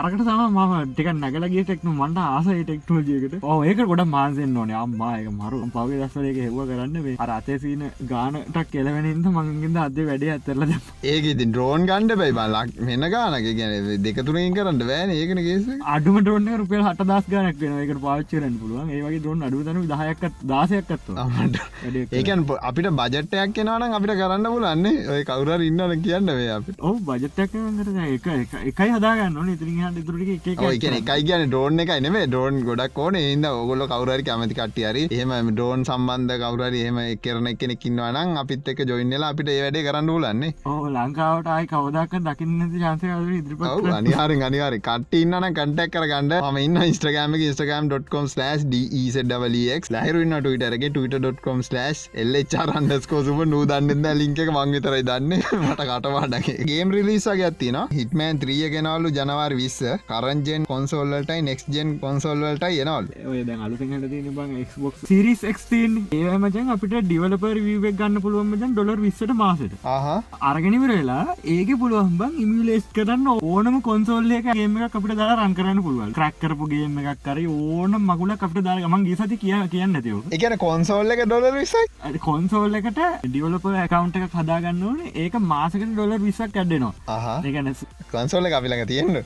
[0.02, 3.36] අරකට තම ම ටික නැගලගේ ටෙක්නු මන්ට ආස ටෙක්නෝජයකට
[3.70, 4.74] ඒක ගොඩ මාන්සෙන් ඕන.
[4.84, 5.62] අම්මායක මරු.
[5.76, 6.98] පවගේ දස්වලක හෙව කරන්න.
[7.06, 10.74] වේ අර අතේසින ගානටක් කෙලවෙනින්ද මංගින්ද අද වැඩේ ඇතරලද
[11.14, 15.16] ඒක ඉතින් ඩ්‍රෝන් ගණ්ඩ බයි බලක් මෙන්න ගානක ගැන දෙකතුරින් කරන්න බෑන.
[15.20, 18.92] ඒකන ගේස අඩුම ඩෝන්න රුපේ හට දස් ගනක් වෙන එක පාච්චරන්න පුළුවන්.
[18.98, 21.10] ඒවගේ ඩෝන් අඩුතන දහයක්ත් දාසයක්කත්ව
[22.20, 27.56] ඒකන් අපිට බජට්ටයක් කෙනනම් අපිට කරන්න පුලන්නේ ඔය කවුර ඉන්නන කියන්න වේ අපිට බජට්ටක්
[28.06, 28.28] එක
[28.70, 29.74] එකයි හදාගන්න ඉතිරි
[30.36, 33.16] එක එකන එකයි කියන ඩෝන් එක නේ ඩෝන් ගොඩක් ඕන.
[33.16, 38.84] ඉද ඔගොල කවරරි කමති කටියරි එහම ඩෝන් සම්බන්ධ කවරරි එහම කරන කෙනෙ කින්නවනම් අපිත් එක
[38.86, 43.66] ජොයින්නලා අපිට ඒ වැඩේ කරන්න ලන්නේ ඕ ලංකාවට අයි කවදක් දකින්න ජාන්සය ඉදිරිප
[44.00, 46.34] අනිහාරි අනිවාරි කට ඉන්න කටක් කරගන්න.
[46.44, 51.64] ම ඉන්න ස්ට්‍රගම ස්ටගම්.com ඩක් ලහිරන්න ටටරගේ ටට.com
[52.26, 55.34] එල්චරන්ඩස්කෝ සුප නූ දන්න ලින්ක මං විතරයි දන්න.
[55.62, 59.80] මට කටවාඩගේ ගේම් රිලිසගේ ඇතින හිටමෑන් ත්‍රිය කෙනවලු ජනවාර් විස්ස.
[60.08, 63.10] කරන්ජෙන් කොන්සෝල්ලටයි නෙක්ස් ජෙන් කොන්සෝල්වලට යනවල්
[64.76, 69.76] ක්බොක් සිරිස් එක්න් ඒමචන් අපිට ඩිවලපර් වීවක් ගන්න පුළුවන්මචන් ඩොලර් විස්සට මාසට.
[70.44, 76.14] අරගෙනවරලා ඒක පුළුවන්බන් ඉමිලේස් කරන්න ඕනම කොන්සෝල්ලක ගේම එක අපිට දර රන් කරන්න පුළුවන්.
[76.14, 81.14] ක්‍රක්කරපු ගේම එකක් කර ඕන මගුල අපට දාගමන් ගේ සති කිය කියන්න ඇතිව එකන කොන්සෝල්ල
[81.14, 85.00] එක ඩොලර් විසයි කොන්සෝල් එකට ඩිවලප කවන්ට එක හදාගන්න ඕන.
[85.16, 87.70] ඒක මාසකට ඩොලර් විසක් ඇඩෙනවා ඒගැන
[88.12, 89.22] කොන්සෝල්ල අපිලඟ තියෙන්න්න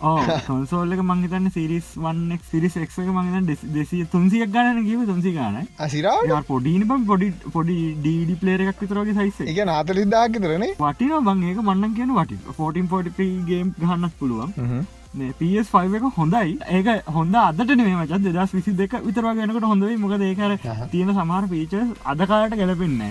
[1.03, 7.07] මංගතන්න සිරිස් වන්නෙක් සිරිස් එක්ක මංගත දෙසිය තුන්සියක් ගන්න කිව තුන්සි ගන අසිරා පොඩින බම්
[7.07, 12.87] පොඩි පොඩි ඩීඩි පලේර එකක් විතරගේ සයිස එක නාතලිදාකිතරනේ වටින බංඒක මන්නන් කියන වටි ෆෝටන්
[12.87, 16.57] පොඩිගේ ගහන්නත් පුළුවන් PS5 එක හොඳයි.
[16.69, 20.51] ඒක හොඳ අදට නේ මචන් දෙදස් විසි දෙක විතරවාගෙනකට හොඳයි මොකද ඒකර
[20.91, 21.73] තියෙන සමහර පීච
[22.05, 23.01] අදකාලට ගැලපෙන්න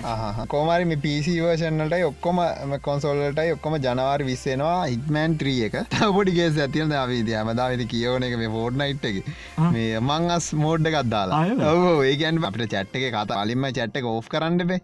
[0.53, 2.39] කෝමරි පිසි වර්ෂන්ලටයි ඔක්කොම
[2.87, 5.75] කොන්සෝල්ලටයි ඔක්කොම ජනවාර විස්සෙනවා ඉක්මෑන් ත්‍රිය එක.
[6.17, 9.19] පොඩිගේ ඇතියන දවිද අමදාවිද කියවන එක මේ ෆෝඩ් නයිට් එක
[9.75, 11.41] මේ මං අස් මෝඩ් එකක් දාලා.
[11.73, 14.79] ඔ ඒකන් අපට චට්ක කත අලින්ම චට්ක ඕ් කරන්න බේ.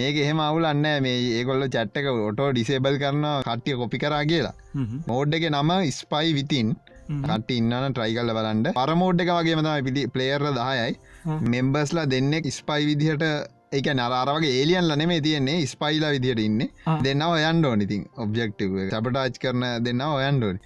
[0.00, 4.54] මේක එහෙම අවුලන්න මේ ඒගොල්ල චට්ක ඔටෝ ඩිසේබල් කරන කට්ටිය කොපි කරා කියලා
[5.06, 6.74] මෝඩ් එක නම ස්පයි විතින්
[7.22, 10.94] කට ඉන්නන ට්‍රයිකල්ල බලන්ඩ පරමෝඩ් එක වගේ මතම පිටි ප්ලේර්ල දායයි
[11.48, 13.26] මෙම්බස්ලා දෙන්නෙක් ස්පයි විදිහට
[13.72, 16.60] එක නරාරගේ ඒලියන් ලනෙමේ තියෙන්නේ ස්පයිලා විදිහට ඉන්න.
[17.04, 20.58] දෙන්න ඔයන්ඩ ඕනිතින් ඔබ්ෙක්ටව සපටාච් කරන දෙන්න ඔයන්ඩෝන්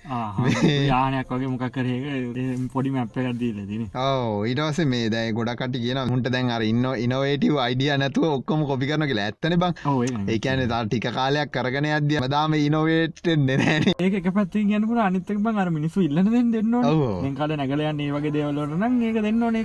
[0.90, 6.30] යානයක් වගේ මොකක් කරේ පොඩි මැප්පකක් දීල දින ඕ ඉටවස මේ දැයි ගොඩකට කියන මුන්ට
[6.36, 9.26] දැන් අර ඉන්න ඉනවේටව අයිඩිය නැතුව ඔක්කොම කොපි කරන කියලා.
[9.26, 9.72] ඇත්තන බං.
[10.28, 15.70] ඒකන තා ටික කාලයක් කරගෙන අද්‍ය මදාම ඉනොවේට් නෙනෑන ඒක පැත්ති ගැනපුර අනිත්තක බං අර
[15.70, 19.64] මිනිසු ඉල්ලන දෙන්න කාල නැගලයන් ඒ වගේ දේවලට නම් ඒක දෙන්න ඕනේ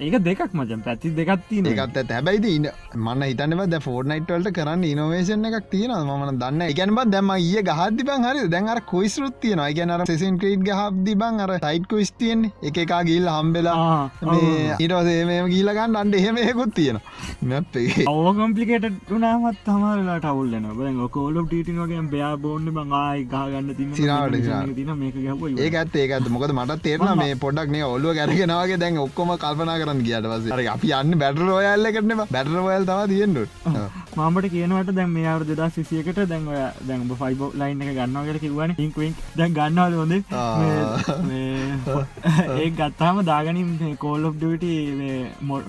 [0.00, 5.68] ඒක දෙකක් මචන් පැති දෙකත්ති එකත් හැබැයිද ඉන්න මන්න හිතනව ද ෆෝර්නයිට්වල්ට කරන්න ඉනවේෂන් එකක්
[5.70, 10.38] තියෙන මන දන්න එකැනබ දැම ඒ ගහදදි බං හරි දැන් අර කොයිස්රුත් තියෙන ගැනර සෙසන්
[10.38, 13.86] ක්‍රීට් ගහබදි බං අර ටයිට් කොයිස්තියෙන් එක එකා ගිල් හම්බෙලා
[14.78, 17.00] ඉටසේ මේ ගීලගන්න අන්ඩ එහෙම එකුත් තියෙන
[17.44, 23.70] මැපේ ඕකම්පලිකට වනාමත් තමරලා ටවල්ලන බ කෝල ටීටි වගේ බයා බෝන්න බං ආයි ගාගන්න
[25.20, 29.78] ගැප ඒක ඇත් ඒකත් මොකද මට තේරන මේ පොඩක් නේ ඔල්ලුව ගැරගෙනවාගේ දැන් ඔක්කොම කල්පනා
[29.80, 33.52] කරන්න ගියට පස අපි යන්න බැටර ඔයල්ල කරන බැටරවල් තම තියෙන්ඩුට
[34.18, 38.74] මාමට කියනවට දැන් මේ අවර දෙදා සිසියකට දැන් ඔය දැන් ෆයිබෝ ලයින් එක ගන්නවාගල කිවන
[38.84, 40.14] ඉංකුවෙන් දැන් ගන්නවද හොඳ?
[42.56, 44.64] ඒ ගත්තාම දාගනින් කෝල් ඔ් ඩට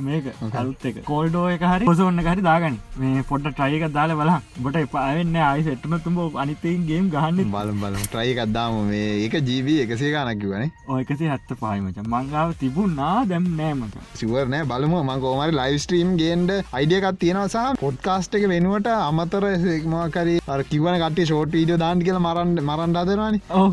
[0.08, 1.02] මේක කලුත් එක.
[1.10, 5.98] කෝල්ඩෝ එක හරි පොසොන්න හරි දාගනි මේ පොට ට්‍රයික දාල බලා බොට එපාවෙන්න අයි සෙට්ටන
[6.08, 7.52] තුඹ අනිතයෙන් ගේම් ගහන්න.
[7.56, 8.02] බලම් බලම්.
[8.08, 15.04] ට්‍රයිකක්දාම මේ ඒක ජීවී එකසේ ගනකිවනේ ඔයකසේ හත්ත පහමච මංගාව තිබුණනා දැම් නෑමට සිවරනෑ බලමු
[15.04, 20.38] මං කෝමරි ලයිස්ට්‍රීම් ගේන්ඩ අයිඩියකත් තියෙනවසා පොඩ්කාස්ට් එක වෙනුවට අමතර සෙක්මකරි
[20.72, 23.68] කිවන කට ෂෝට් වීඩියෝ දාන් කියල මරන්න මරන්ඩ අදරවානි ඕ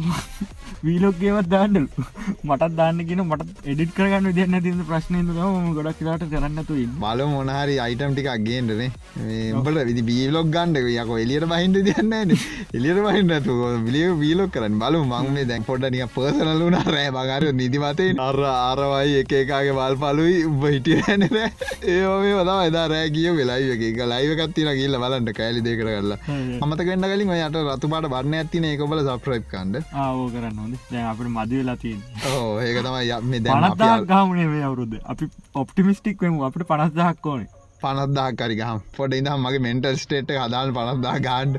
[0.87, 1.83] වීලොක්ගේවත් දාන්නලු
[2.48, 8.16] මටත් දාන්නගෙන මට එඩිට කරගන්න දෙන්න තින ප්‍රශ්නය ම ගොඩක් කියලාට කරන්නතු බල මොනහරි අයිටම්
[8.16, 8.90] ටිකක් ගේන්ටනේ
[9.59, 12.35] උඹට විදි බීලොක් ගන්ඩ යක එලියට බහින්ට දන්න
[12.78, 14.78] එලියට බහින්නතු බිලිය වීලොක් කරන්න.
[14.83, 17.11] බලු මංේ දැන් පොඩ්ඩනික පර්සනලුන රෑ.
[17.12, 21.38] බගර නිදිමතේ අර ආරවයි එක එකගේ වල් පලුයි උඹ හිටියනද
[21.94, 26.18] ඒෝේ වදා එදා රෑ කිය වෙලායි එක ලයිවකත්තින කියල්ල බලන්ට කෑලි දෙකට කරලා
[26.68, 30.77] මතකෙන්න්න කලින් ඔයට රතුපාට බන්න ඇතින එකබල සප්‍රයිප් කන්ඩ ආවෝ කරන්න.
[30.92, 31.99] දැන් අපට මදවෙලා තින්
[32.35, 36.40] ඕ ඒක තමයි යම පනත්දා ගාමනේ මේ අවුරුද්ධ අපි ඔප්ටිමිස්ටික් වම.
[36.49, 37.49] අපට පනස්දහක් ඕනේ
[37.83, 41.59] පනත්දා කරිගහම් පොට ඉදම් මගේ මෙන්ටල් ස්ටේට් හදාල් පනත්දා ගාඩ්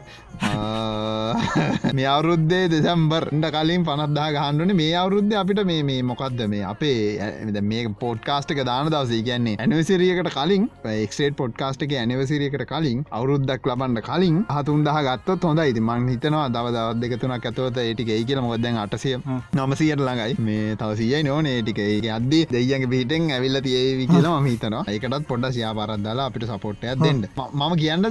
[1.93, 7.83] මේ අවුරුද්දේ දෙසම්බර්ට කලින් පනත්දා ගහන්ඩුන මේ අවුරුද්ධ අපිට මේ මේ මොකක්ද මේ අපේ මේ
[7.99, 14.99] පොඩ්කාස්ටක දාන දවසේ කියන්නේ ඇනිවසිරියකට කලින් එක්ේට පොඩ්කාස්ටක ඇනිවසිරියකට කලින් අවුරුද්දක් ලබන්න කලින් හතුන් දහ
[15.03, 18.41] ගත්තත් හොඳ ඉති මං හිතනවා දව දවත් දෙකතුනක් ඇතවත ඒටික ඒ කියල.
[18.43, 19.13] මොදැන් අටසය
[19.53, 20.35] නමසියට ළඟයි.
[20.39, 24.83] මේ තවසියයි නෝන ඒටික ඒ අද්දි දෙයගේ පිටෙන් ඇවිල්ල තියේවි කියලා හිතනවා.
[24.87, 25.73] ඒකටත් පොඩ සියා
[26.13, 27.21] පරද්දාලා අපිට සපෝට්ටයක් දෙන්න.
[27.59, 28.05] මම කියන්නද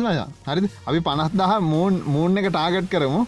[0.46, 3.20] හරි අපි පනස්දහ මූන් මූන් එක ටාගට් කරමු.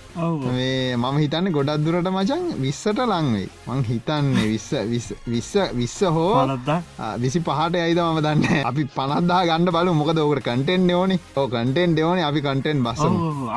[0.46, 4.70] මේ මම හිතන්න ගොඩක් දුරට මචන් විස්සට ලංවෙයි මං හිතන්නේ විස්ස
[5.32, 6.32] විස්ස විස්ස හෝ
[7.24, 11.18] විසි පහට ඇයිද මම දන්න අපි පනත්දා ගන්න බලු මොකද ඕකට කටෙන් ඕනි?
[11.38, 13.04] ඕ කටෙන් දෙවන අපි කටෙන් බස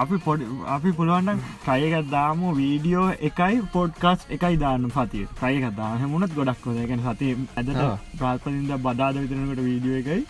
[0.04, 0.46] අපි පොඩි
[0.78, 2.46] අපි පුළුවන්න්න ටයකත් දාම.
[2.60, 7.82] වීඩියෝ එකයි පොඩ්කස් එකයි දාන්න පතිය ටයකත් දාම මුණත් ගොඩක් කොදගෙන සතේ ඇදට
[8.20, 10.22] ප්‍රාපතින්ද බදාද විතරනකට වීඩියෝ එකයි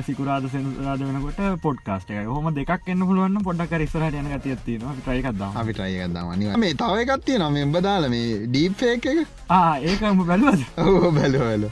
[0.00, 5.72] සිකුරාද සෙනරාද වෙනකොට පොඩ්කාස්ට එක හොම දෙකක් එන්න පුළුවන් පොඩ්ඩක් රිස්සරට යන ගතියත්තින ටයිකක්ද අපි
[5.72, 9.06] ටයිකක්දම මේ තව එකත්තිය නම එබදාල මේ ඩීප්ේ එක.
[9.82, 10.62] ඒකම බැලුවද?
[10.78, 11.64] ඕ බැලුවල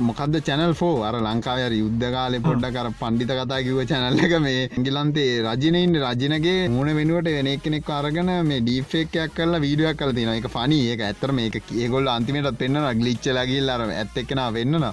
[0.00, 0.74] මොකද චැනල්
[1.08, 6.92] අර ලංකාවර යුද්ධකාල පොඩ්ඩ කර පණ්ඩිත කතා කිව චැනල්ල එක මේ ගිලන්තේ රජනයින් රජනගේ මුණ
[6.98, 11.62] වෙනුවට වෙන කෙනෙක් අරගෙන මේ ඩීෆෙක්යක් කරලා වීඩියක් කල තින එක පනි ඒක ඇත්තර මේ
[11.76, 14.88] ඒගොල්ල අන්තිමටත් පෙන්න්න ගලිච්චලගිල් අර ඇත් එක්කෙන වෙන්නන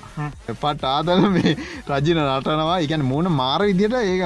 [0.53, 1.57] පට ආදල මේ
[1.89, 4.23] රජන නටනවා එකන මුණ මාර විදිට ඒක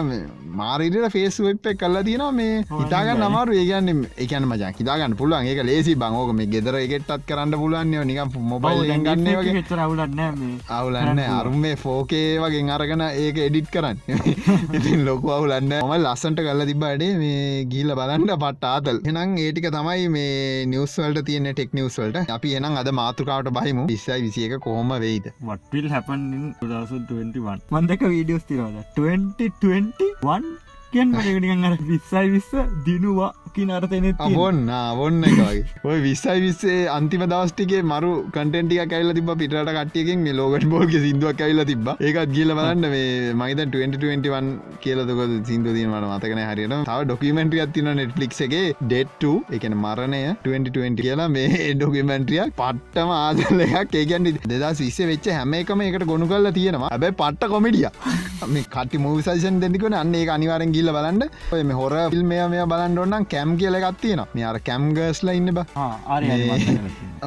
[0.52, 2.32] මාරිට ෆේස් වෙප් එක කල්ලා තියෙනවා.
[2.32, 5.50] මේ හිතාගන්න අමාරු ඒගන්න එකන මජා හිතාගන්න පුළුවන්.
[5.52, 9.64] ඒක ලේසි බංෝක මේ ගෙදර එකෙටත් කරන්න පුළුවන්න්නේ නික මොබයිල් ගන්න වගේ.
[9.86, 10.22] අවුලන්න
[10.70, 14.02] අවුලන්න අරුම් මේ ෆෝකේ වගේ අරගෙන ඒක එඩිට් කරන්න.
[14.78, 19.02] ඉතින් ලොකු අවුලන්න ම ලස්සන්ට කල්ල තිබ්බඩේ මේ ගීල බලන්ට පට්ට ආතල්.
[19.06, 23.88] එනම් ඒටික තමයි මේ නිවස්වල්ට තියෙන ටෙක් නිවස්වල්ට අපි එනම් අද මාතෘකාවට බහිමු.
[23.94, 25.32] විස්සයි විසියක කොහොම වෙයිද?
[25.44, 26.28] වටවිල් හැපන්
[26.62, 32.52] 2021 මන්දක වීඩියෝස් තිරවද 2021 කියන්න මටකටිකන් අර විස්සයි විස්ස
[32.86, 34.70] දිනුවා කිනර්තනෙත් ඔන්න
[35.04, 40.66] ඔන්න එකගේ ඔය විස්සයි විස්සේ අන්තිම දවස්ටිගේ මරු කටෙන්ටිය කැල්ල තිබ පිට කටියකින් මේ ලෝකට
[40.72, 46.76] බෝල්ග සිින්දුවක් කැල්ල තිබ ඒකත් ගිල බලන්න මේ මයිත 2021 කියලදක සිින්දු දීමට මතකන හරියට.
[46.88, 54.00] තව ඩොකමෙන්ට්‍රිය තින නෙට්ලික් එකගේ ඩෙට්ට එකන මරණය 2020 කියලා මේ ඩොකමෙන්ට්‍රියක් පට්ටම ආදල එකක්.
[54.02, 56.92] ඒකන් දෙදා විස්සේ වෙච්ච හැම එකම එකට ගොුණු කල්ල තියෙනවා.
[56.92, 57.88] ඇබැයි පට්ට කොමිඩිය
[58.56, 61.28] මේ කට මූවිසේෂන් දෙනිකන අන්න ඒ අනිවාරෙන් ගිල්ල බලන්න.
[61.54, 65.68] ඔය මේ හොර ෆිල්ම් මේ බලන්න ඔන්නම් කැම් කියල ගත්තියෙන මේ අර කැම්ගස්ල ඉන්න බ.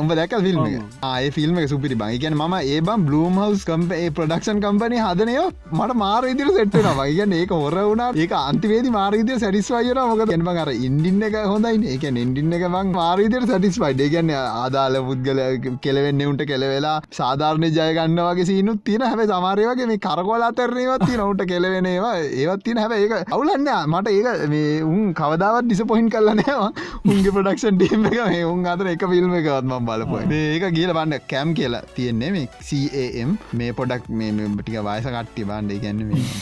[0.02, 0.64] උඹ දැක ෆිල්ම්
[1.12, 2.20] ආය ෆිල්ම් සුපිරි බං.
[2.22, 6.88] ගැන ම ඒ බම් බ්ලූම් හවස් කම්ප ඒ ප්‍රඩක්ෂන් කම්පනය හදනයෝ මට මාර ඉදිර සෙට්ටෙන
[6.98, 12.04] වගන්න ඒක හොර වුණා ඒක අන්තිවේද මාරීදය සැටිස්වයන මොක ගැනම අර ඉන්ඩින්න එක හොඳයි ඒක
[12.10, 15.40] ඉන්ඩින්න එක බං මාරීදර සටිස්වයිඩ ගැන්න ආදාල පුද්ගල
[15.86, 21.44] කෙලවෙන්න උන්ට කෙලවෙලා සාධාරණය ජයගන්න වගේ සිනුත් තින හැබ සමාරයවගේ මේ කරකොල අතරනවත් තින උට
[21.52, 26.68] කෙලවෙනවා ඒවත් තින හැබ ඒක අවුලන්න මට ඒක මේ උන් කවදාවත් ඩිස පොහින් කරලනෑවා
[27.10, 30.40] උන්ගේ ප්‍රඩක්ෂන් ටීම එක මේ උන් අතර එක ෆිල්ම් එකත්ම බලපුයි.
[30.54, 35.80] ඒක කියල බන්න කැම් කියලා තියෙන්නේ මේ CAM මේ පොඩක් මේ ටික වයස කට්ටි බන්ඩ
[35.84, 36.00] ගැන්න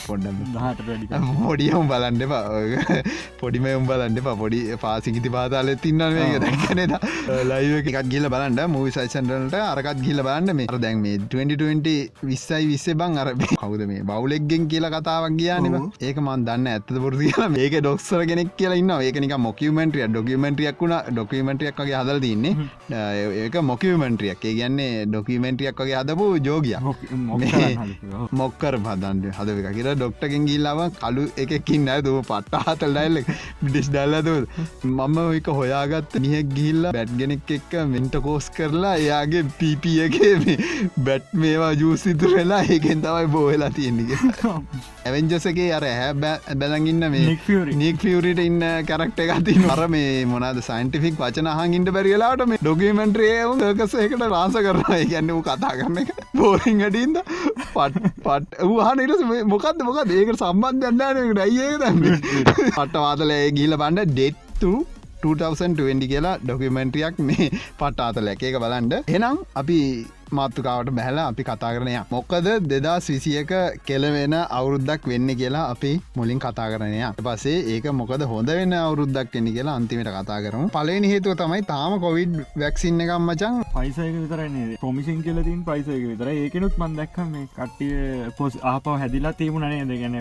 [0.09, 2.25] පොඩ්ඩ පොඩියම් බලන්ඩ
[3.41, 6.97] පොඩිම උම් බලන්ඩ පොඩි පාසිකිති පාතාල තින්න මේක දැක්කනද
[7.53, 10.69] ලයිව එකක් ගිල බලන්ඩ මූවි සයිසන්ටලට අරකත් ගිල බලන්න මේ.
[10.87, 11.97] දැන් මේ 2020
[12.31, 14.05] විස්සයි විස්සේ බං අර කවුද මේ?
[14.13, 18.93] බවුලෙක්ගෙන් කියලා කතාවක් කියනම ඒක මන් දන්න ඇත්ත පුරදි කියලා මේක ඩොක්සර කෙනෙක් කියලා ඉන්න
[18.99, 20.97] ඒකනික මොකමෙන්ටිය ඩොකමෙන්ටියක් වුණ.
[21.11, 22.55] ඩොකමෙන්ටියක් වගේ හදල් තින්නේ.
[23.41, 26.77] ඒක මොකමෙන්ට්‍රියක් ඒ කියන්නේ ඩොකමෙන්ටියක් වගේ හදපු ජෝගිය.
[28.33, 33.19] මොක්කර පදන්ට හදක කියලා ඩොක්ටකින් ගිල්ලාව කලු එකකින් ඇ තුම පට්ට හතල් ඩයිල්ල
[33.63, 34.35] ඩිස් ඩල්ලතු
[34.85, 40.57] මම එක හොයාගත්ත නිහෙක් ගිල්ල බැට්ගෙනෙක් එක්ක මෙන්ට කෝස් කරලා එයාගේ පීපියගේ
[41.01, 44.11] බැට් මේවා ජූසිතුර වෙලා ඒකෙන් තමයි බෝවෙලා තියෙන්නක
[45.03, 46.11] ඇවෙන්ජසගේ අර හැ
[46.55, 47.37] බැලගන්න මේ
[47.83, 54.27] නික් ියරිට ඉන්න කරක්ට එකති මර මේ මොනද සයින්ටිෆික් වචන හඟින්ට බැරිලාට මේ ඩොකමෙන්ට්‍රේවුම් කසේකට
[54.35, 55.01] රාස කරනවා.
[55.13, 56.13] ගැන්න වූ කතා කරන එක.
[56.35, 57.19] බෝරිං අඩින්ද
[57.75, 62.07] පට් පට් වහනට මොකක්ද මොක ඒකට සම්බන්ධන්නනකට අයිඒ දන්න
[62.71, 64.73] පට්ට වාතලය ගීල බන්ඩ ඩෙත්තු
[65.25, 69.79] 2020 කියලා ඩොකමෙන්ට්‍රියක් මේ පට්ට අතල එක එක බලන්ඩ එනම් අපි
[70.33, 73.53] මාත්තුකාවට බැහලා අපි කතා කරනය මොක්කද දෙදා විසියක
[73.85, 79.49] කෙලවෙන අවුරුද්දක් වෙන්න කියලා අපි මුලින් කතා කරනය පසේ ඒක මොකද හොඳ වෙන්න අවුරුද්දක් එන්න
[79.49, 80.69] කියලා අන්තිමට කතා කරමු.
[80.71, 86.81] පලනි හේතුව තමයි තාම කොවිඩ් වැක්සින්න එකම් මචන් පයිසයක විතරන්නේ ප්‍රමිසින් කියලතින් පයිසයක විතර ඒකනුත්
[86.81, 90.17] මන්දක්ක මේ කට්ටිය පොස් ආපව හැදිලා තිබුණනේ දෙගැන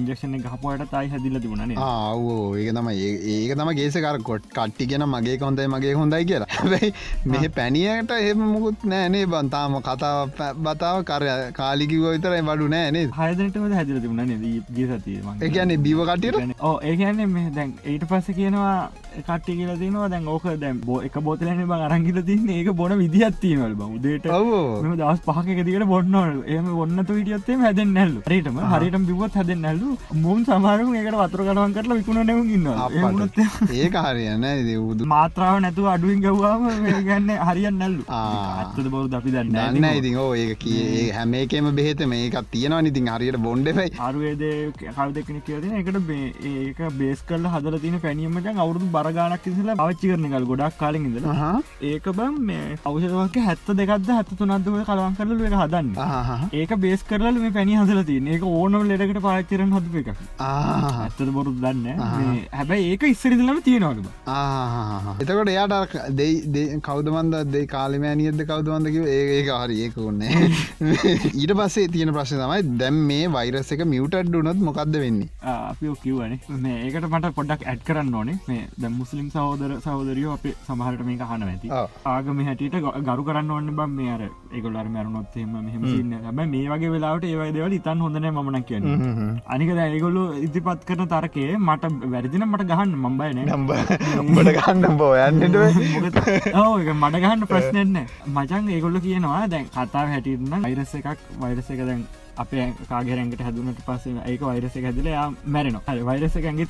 [0.00, 5.36] ඉන්ජක්ෂන ගහපුයට තයි හැදිල තිබුණනේ ආවෝ ඒක තම ඒක තම ගේසකර කොට් කට්ටි ගෙන මගේ
[5.44, 6.50] කොඳයි මගේ හොඳයි කියලා.
[6.56, 6.92] හැබයි
[7.32, 11.28] මෙහ පැනියට එහෙම මුකුත් නෑනේ බන්තාම කතාව බතාව කර
[11.60, 14.34] කාලිකිව විතරයි බඩු නෑනේ හයදනටම හැදිල තිබුණන
[14.76, 18.74] ගේ සතිය ඒගැන්නේ බීව කටියට ඕ ඒකන්නේ මේ දැන් ඒට පස්ස කියනවා
[19.18, 23.74] කට්ටි කියලා තිනවා දැන් ඕක දැම් බෝ එක බෝතලන බ අරංගිල තින්න ඒක බොන විදිහත්තිීනවල
[23.80, 24.94] බවදේට ඔවෝ.
[25.00, 26.38] දස් පහක දිකට බොන්නවල්.
[26.54, 28.20] එම ඔන්න තුවිටියත්තේ හැදෙන් නැල්ලු.
[28.28, 29.83] හරිටම හරිටම බිවත් හැදෙන් නැල්ලු
[30.24, 32.68] මුන් සමාරු ඒකට වතුර කටවන් කරලා විකුණ නැවුම් ඉන්න
[33.78, 36.66] ඒක හරියන්න දවුදු මාත්‍රාව නැතුව අඩුවෙන් ගව්වාම
[37.08, 38.04] ගන්න හරියන් නැල්ලු.
[38.18, 43.40] අත්තද බවු අපි දන්න දන්න ඉතින් ඕ ඒක කිය හැමේකෙම බෙහෙත මේකත් තියෙනවා ඉතින් හරියට
[43.46, 44.44] බොන්්ඩෙයි අරුවේද
[44.80, 46.12] කල් දෙකන කියද එකට
[46.52, 51.30] ඒක බේස් කල් හදල තින පැනීමට අවුරුදු බරගානක් ඉසල අවච්චි කරනකල් ගොඩක් කාලින් ඉදල
[51.90, 55.88] ඒක බම් මේ අවෂදවක හැත්ත දෙකක්ද හැත්ත තුනත්දුව කලවන් කරලු එක හදන්න.
[56.52, 60.10] ඒක බේස් කරල මේ පැනි හදල තින ඒක ඕනම ලෙඩකට පාච්චරන හදප එක
[60.40, 62.02] ඇත්තද බොරු දන්න
[62.52, 64.06] හැබැයි ඒක ඉස්සරිදලම තියෙනවලු
[65.18, 70.44] එතකොට එයාට දෙයි කෞදමන්ද දෙයි කාලිමෑනියද කවදවන්දකිව ඒක හරි ඒක ඔන්නේ
[71.40, 75.28] ඊට පස්සේ තියෙන ප්‍රශ්න තමයි දැම් මේ වෛරස එක මියටඩ් වනොත් මොකක්ද වෙන්නේ?
[75.42, 76.38] අපි කිව්වනේ.
[76.58, 78.36] මේ ඒකට මට පොඩක් ඇඩ් කරන්න ඕනේ.
[78.48, 81.72] මේ ද මුස්ලිම් සහෝදර සහෝදරියෝ අප සමහරට මේක හන ඇති.
[82.06, 87.24] ආගම හැටියට ගරු කරන්න ඕන්න බම් මේ අර ඒගොල්ලර මැරුණොත්හෙම මෙහමසින්න හැබ මේ වගේ වෙලාට
[87.24, 92.92] ඒවයි දෙවල ඉතන් හොඳන මනක් කියන්න අනික දැගොල්ලු ඉදිපත් කරන තරකේ මට වැරදින මට ගහන්න
[92.98, 96.18] මම්බයින නම්බට ගන්න බෝයන්නට
[96.54, 97.96] ඕ මට ගහන්න ප්‍රශ්නන්න
[98.28, 102.04] මචන් ඒගොල්ල කියනවා දැන් කතාව හැටිරන්න වෛරස එකක් වෛරස එක දැන්
[102.36, 106.68] අපේ කාගරැන්ට හැදුනට පස්සේ ඒක වෛරස හැදල යා මැරෙන වෛරස එකන්ගේ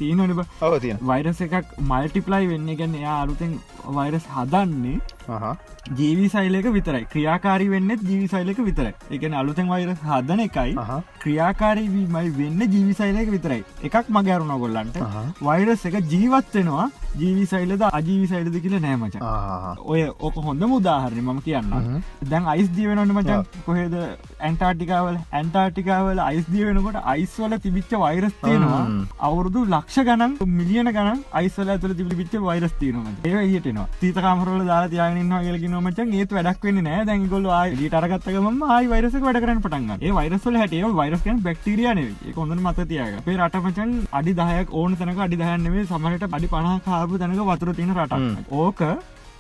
[0.63, 3.59] අවතිය වෛරස එකක් මල්ටිපලයි වෙන්න ගැන්න එයා අලුතෙන්
[3.99, 4.99] වෛරස් හදන්නේ
[5.99, 7.05] ජීවි සයිලක විතරයි.
[7.13, 10.75] ක්‍රියාකාරී වෙන්න ජීවි සයිලක විතර එකන අලුතෙන් වෛරස් හදන එකයි
[11.23, 13.63] ක්‍රියාකාරීවීමයි වෙන්න ජීවිසයිලක විතරයි.
[13.89, 14.99] එකක් මගැරුණ ගොල්ලන්ට
[15.49, 16.87] වෛරස් එක ජීවත්වෙනවා
[17.23, 19.19] ජීවි සයිලද අජීවි සයිලද කියල නෑමච
[19.95, 21.71] ඔය ඕක හොඳ මුදාහරණය මම කියන්න
[22.31, 23.95] දැන් අයිස් දීවෙනට මචන් කොහෙද?
[24.41, 28.85] ඇන්ටාටිකාවල ඇන්ටාටිකාවල අයිස් දීවෙනකොට අයිස්වල තිබිච්ච වෛරස් තියෙනවා.
[29.29, 35.14] අවුරුදු ලක්ෂ ගණන් මිලියන ගන අයිස්වල ඇතුල තිබිච්ච වෛරස් තියනවා ඒ හිටනවා තීතකාමරල දාලා තියාගෙන
[35.15, 37.05] කියලගෙන මචන් ඒත් වැඩක් වෙන්න නෑ.
[37.05, 42.01] දැගොල ආයි ටරගත්තකම ආයි වෛරස වැඩ කරන පටන්ග ඒ වෛරස්වල හැට වෛරස්කන් බක්ටරියන
[42.35, 47.19] කොඳ මත තියක පේ රටමචන් අඩි දහයක් ඕන තැනක අඩි දහයන්නෙේ සමහට අඩි පනා කාපු
[47.19, 48.15] තැනක වතුර තියෙන රට
[48.53, 48.81] ඕක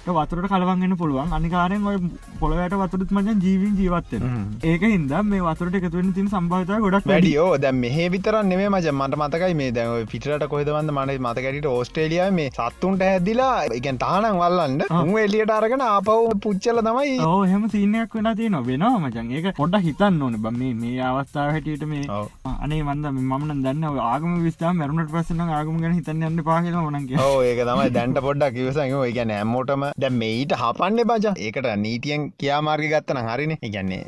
[0.06, 1.32] වතුරට කලවන්න පුළුවන්.
[1.38, 1.96] අනිකාරයෙන් ඔය
[2.40, 4.24] පොළොවට වතුරත් මචන් ජීවින් ජීවත්තෙන
[4.70, 7.50] ඒක හින්ද මේ වතුරට එකතුවෙන තින් සම්භාතය ගොඩක් වැඩියෝ.
[7.58, 12.50] දැ මේ විතරන්න මේ මජ මට මතකයි මේ දැව පිටට කොහෙදවන්න මන මතකැට ඕස්ට්‍රේලියයා මේ
[12.50, 18.30] සත්තුන්ට හැදිලා එකන් තානක් වල්ලන්න උන් එලියට අරගෙන ආපව් පුච්චල තමයි ඕ හෙම සිීනයක් වෙන
[18.40, 20.36] තියන වෙනවා මචන් ඒක පොඩ හිතන්න ඕන.
[20.44, 22.04] බ මේ මේ අවස්ථාව හැටියට මේ
[22.64, 27.42] අනේ වන්ද මමන දන්න ආගම විස්ථා මැරුණට පස්සන ආගම ගැන හිතන්න යන්න පාහල වනගේ ඕ
[27.48, 33.18] ඒක තමයි දැන්ට පොඩ්ඩක් කිවසඟ එක නෑමෝටම දැ මේට හපන්න බජ ඒකට නීතියෙන් කියාමාර්ග ගත්තන
[33.26, 33.52] හරින.
[33.66, 34.00] ඉගන්නේ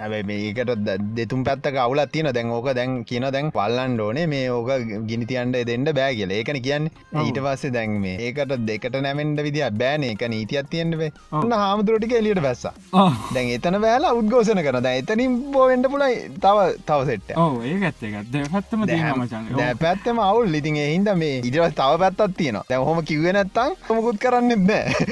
[0.00, 0.70] හැබයි මේකට
[1.18, 4.70] දෙතුම් පැත්තක අවුලත් තියෙන දැන් ඕක දැන් කියන දැන් පල්ලන් ඩෝනේ මේ ඕක
[5.10, 6.32] ගිනිතියන්ට දෙන්න බෑ කියල.
[6.38, 6.88] ඒකන කියන්න.
[7.22, 10.08] ඊට පස්සේ දැන් මේ ඒකට දෙකට නැමෙන්ට විදි බෑන.
[10.08, 12.66] එක නීතියක් තියෙන්ටේ ඔන්න හාමුදුරටික එලියට බැස්ස
[13.34, 18.84] දැන් එතන බෑල උද්ගෝසන කරන එතනින් බෝවෙන්ට පුලයි තව තවසෙට්ට ඒ ඇත්තක දෙපත්තම
[19.20, 20.60] මචන් දැ පැත්තම අවුල්.
[20.62, 22.66] ඉතින් එහින්ද මේ ඉදිරස් තව පැත්තත් තියෙනවා.
[22.68, 25.10] දැ හොම කිවෙනත්තං මොකුත් කරන්න බෑ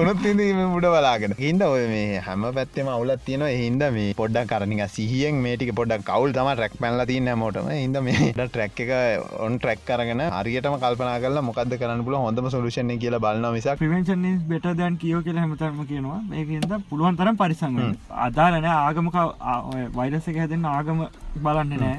[0.00, 0.26] උනත්
[0.72, 1.34] මුඩ බලාගෙන.
[1.38, 6.32] හින්ද ඔය මේ හැම පැත්තම අවුලත් තියෙන හින්ද මේ පොඩ්ඩක් කරනික සිහියෙන් මේටික පොඩක් කවුල්
[6.32, 8.92] තම ට්‍රක් පැල්ල තින්න මෝටම හිද මේ ට්‍රැක් එක
[9.38, 13.78] ඔන් ට්‍රැක් කරගෙන අරියටම කල්පනා කරලා මොකද කරන්න පුල හොඳම සොලුෂණ කියලා බලන්න මිසක්.
[13.78, 16.20] ප්‍රවෙන්ශන බෙට දැන් කියෝ කියලා හැමතරම කියනවා.
[16.32, 17.80] ඒකද පුළුවන් තරම් පරිසංග
[18.26, 19.18] අදාලන ආගමක
[19.94, 21.04] වෛරසක හැදෙන් ආගම
[21.38, 21.98] බලන්න නෑ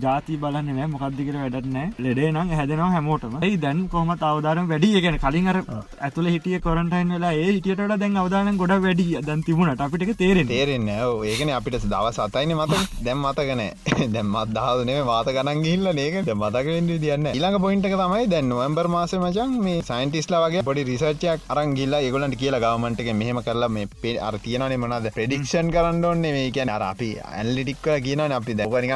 [0.00, 3.36] ජාති බලන්න නෑ මොකක්දිකට වැඩත් නෑ ලෙඩේ නම් හැදෙනවා හැමෝටම.
[3.42, 5.58] ඒ දැන් කොහම අවදාරම් වැඩිය ගැන කලින් අර
[6.00, 9.06] ඇතුළ හිටිය කොරන්ටයින් වෙලා ඒ හිටියට දැන් අවදාන ගොඩ වැඩි.
[9.22, 10.88] දැන් තිබුණට අපිට තේරෙන තේරෙන්න.
[11.24, 13.62] ඒකන අපිට දවස් අතයින මත දැම් මතකන
[14.14, 19.58] දැම්මත් දහදනේ වාත ගනන් ගිල්ල ඒක මතකෙන් දියන්න ඉළඟ පොයින්ටක තමයි දැන් නොවම්බර් මාස මචන්
[19.60, 24.38] මේ සයින්ටිස්ලා වගේ පොඩි රිසර්චයක් අරන් ගිල්ලා ඒගොලන්ට කියලා ගවමන්ටක මෙහම කරලා මේ පේ අර
[24.38, 28.54] තියනේ මනද ප්‍රඩික්ෂන් කරන්න ඕන්නේ මේ කියන අර අපි ඇල්ලිටික්ව කියන අපි.
[28.54, 28.92] දැවනික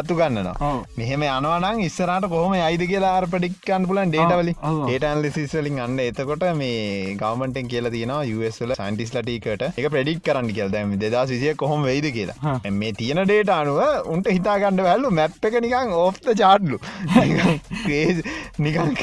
[0.00, 5.98] කොමසලත්තු ගන්නවා මෙහෙම යනවනං ඉස්සරට කොහම අයිද කියලා ආර පඩික්කන් පුලන් ඩේටවලි ඩේට ඇල්ලිසිස්වලින් අන්න
[6.00, 10.70] එතකොට මේ ගවමටෙන් කියලා තියෙන යුස්ල සන්ටිස් ලටීකට එක ප්‍රඩික් කරන්න කියල.
[10.70, 12.54] දැම දෙදා විසිය කොහොම වෙයිද කියලා.
[12.72, 13.80] මේ තියෙන ඩේට අනුව
[14.14, 16.80] උන්ට හිතාගන්න වැල්ලු මැප් එක නිකං ඕෆ්ත චාට්ලු
[18.58, 18.94] නිකං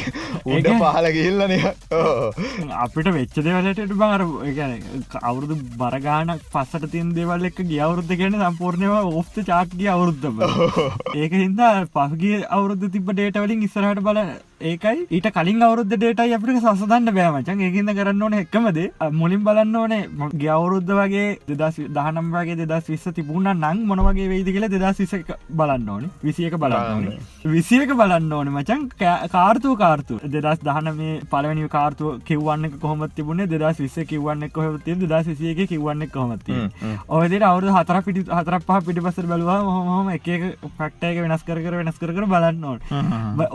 [0.47, 1.55] උඩ පහල ගිල්ලන
[2.77, 4.25] අපිට වෙච්ච දෙවලට බාර
[5.23, 10.37] අවුරුදු බරගානක් පස්සට තින් දෙවල් එක ගියවුරුද්ධ කියන සම්පූර්ණයවා ඔෆ්ත චාට්ගිය අවුරුද්ධම
[11.15, 14.19] ඒක හින්දා පහගේ අවුරුද්ධ තිබ ඩේටවලින් ඉස්සරහට බල
[14.61, 15.05] ඒකයි.
[15.11, 18.79] ඊට කලින් අවුරුද්ධ ඩේටයි අපිට සසදන්න බෑමචන් ඒකින්ද කරන්න ඕන එක්කමද
[19.13, 20.07] මුලින් බලන්න ඕනේ
[20.43, 25.13] ගවරුද්ධ වගේ දෙදස් දහනම් වගේ දෙදස් විස්ස තිබුණ නං මොනවගේ වෙයිද කියලා දෙදස් විස
[25.49, 26.09] බලන්න ඕනේ.
[26.23, 27.19] විසියක බලන්න
[27.55, 28.87] විසියක බලන්න ඕන මචන්
[29.35, 33.47] කාර්තුව කාර්තු දෙදස් දහන මේ පලවනි කාර්තුව කිව්වන්න කොහොමත් තිබුණේ?
[33.47, 36.49] දෙදස් විස්ස කිවන්න කොහොත් දස් විසියක කිවන්න කොහොමත්
[37.07, 39.59] ඔයදට අවුදු හතර පිටි හතර පහ පිටි පසර බලවා
[39.91, 40.27] හොම එක
[40.79, 42.79] පක්ටයක වෙනස් කර වෙනස් කර බලන්න ඕන.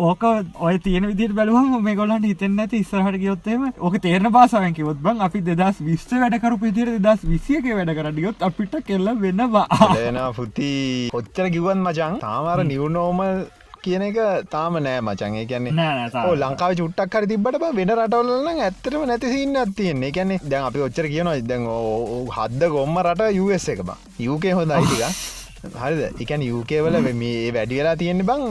[0.09, 0.23] ඕක
[0.69, 5.25] ඔය තියෙන විදිට බලුවම මේ ගොලන්ට හිතෙන් ඇති ඉස්සරහට ගයොත්තේම ඕක තේරන පාසාවෙන් කිවොත් බං
[5.27, 9.67] අපි දෙදස් විස්ස වැඩකරු පිදිර දස් විසියක වැඩ කරඩියොත් අපිට කෙල්ල වෙනවා.
[10.05, 10.69] එන පුති
[11.19, 13.43] ඔච්චර කිවන් මචන් තාමර නිවනෝමල්
[13.85, 14.19] කියන එක
[14.55, 20.69] තාම නෑ මචන්ගේ කියන්නේ ලංකාව චුට්ටක් හරි තිබට වෙන රටවල්ලන්න ඇත්තටම නැතිසින්න ඇතියන්නේ කියන්නේ දැන්
[20.71, 21.65] අපි ඔච්චර කියනවා දැන්
[22.37, 23.97] හද්ද ගොම්ම රට යස් එක බා.
[24.29, 26.03] යුකේ හොඳ අයිතික හරිද?
[26.23, 28.43] එකන් යුකේවල මේ වැඩි වෙලා තියෙන්නේ බං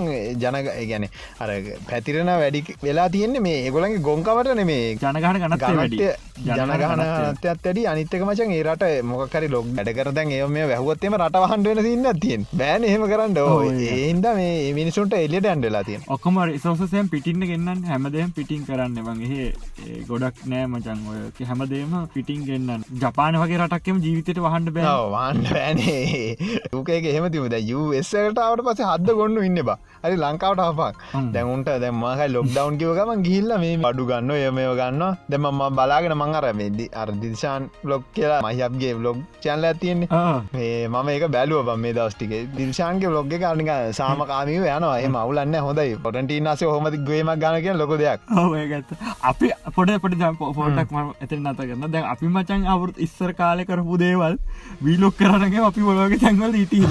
[0.41, 0.57] ජන
[0.91, 1.05] ගැන
[1.39, 1.49] අර
[1.89, 4.95] පැතිරෙන වැඩි වෙලා තියෙන්නේ මේ ඒගොලගේ ගොංකවට නෙමේ.
[4.95, 6.03] ජනගහන ගනට
[6.47, 11.83] ජනගහනතත් ඇඩි අනිත්තක මචන් ඒ රට මොකරි ලොක් වැඩ කරදැන් ඒ මේ වැහුවත්තේම රට වහන්ඩුවෙන
[11.87, 13.37] සින්න තියෙන් බෑන එහෙම කරන්න.
[13.97, 19.51] ඒන්ද මේ මිනිසුන්ට එලියට ඇන්ඩලා තියෙන් ඔක්කොම රිසෝසසයන් පිටින්න ගන්න හැමදේම පිටිං කරන්න වගේ
[20.09, 24.95] ගොඩක් නෑ මචන් ඔය හැමදේම පිටිං ගන්න ජපාන වගේ රටක්කම ජීවිතයට වහන්ඩ බෑ.
[25.11, 26.35] වන්න බෑනේ
[27.01, 27.61] ඒක එහෙමතිම ද
[27.99, 33.75] යසටාවට පස හද ගොන්න ඉන්න බා හරි ලංකාවට හපක් දැමුන්ට දැම්මහ ලොක්ඩවන් කිවගම ගිල්ල මේ
[33.91, 39.69] අඩු ගන්න යමය ගන්න දෙම ම බලාගෙන මංහර වෙදදි අර්දිශාන් බ්ලොග් කියලා මහිපගේ බ්ලොග් චැන්ල
[39.69, 40.09] ඇතියන්නේ
[40.53, 44.99] මේ මම ඒක බැලුව මේ දස්ටික දිර්ශාන්ගේ බ්ලොග් කාරනික සාමකාමීව යනවා.
[44.99, 45.95] ඒ මවුලන්න හොඳයි.
[46.03, 48.19] පොටන්ටීනසේ හොමති ගේමක් ගනක ලොක දෙයක්.
[49.23, 53.99] අපි පොඩ පොඩි පෝටක් ම ඇති නත කරන්න දැන් අපි මචන් අවුත් ඉස්සර කාලය කරපු
[54.03, 54.37] දේවල්
[54.83, 56.90] වීලොක් කරනගේ අපි බොලෝගේ තැන්වල ඉටීද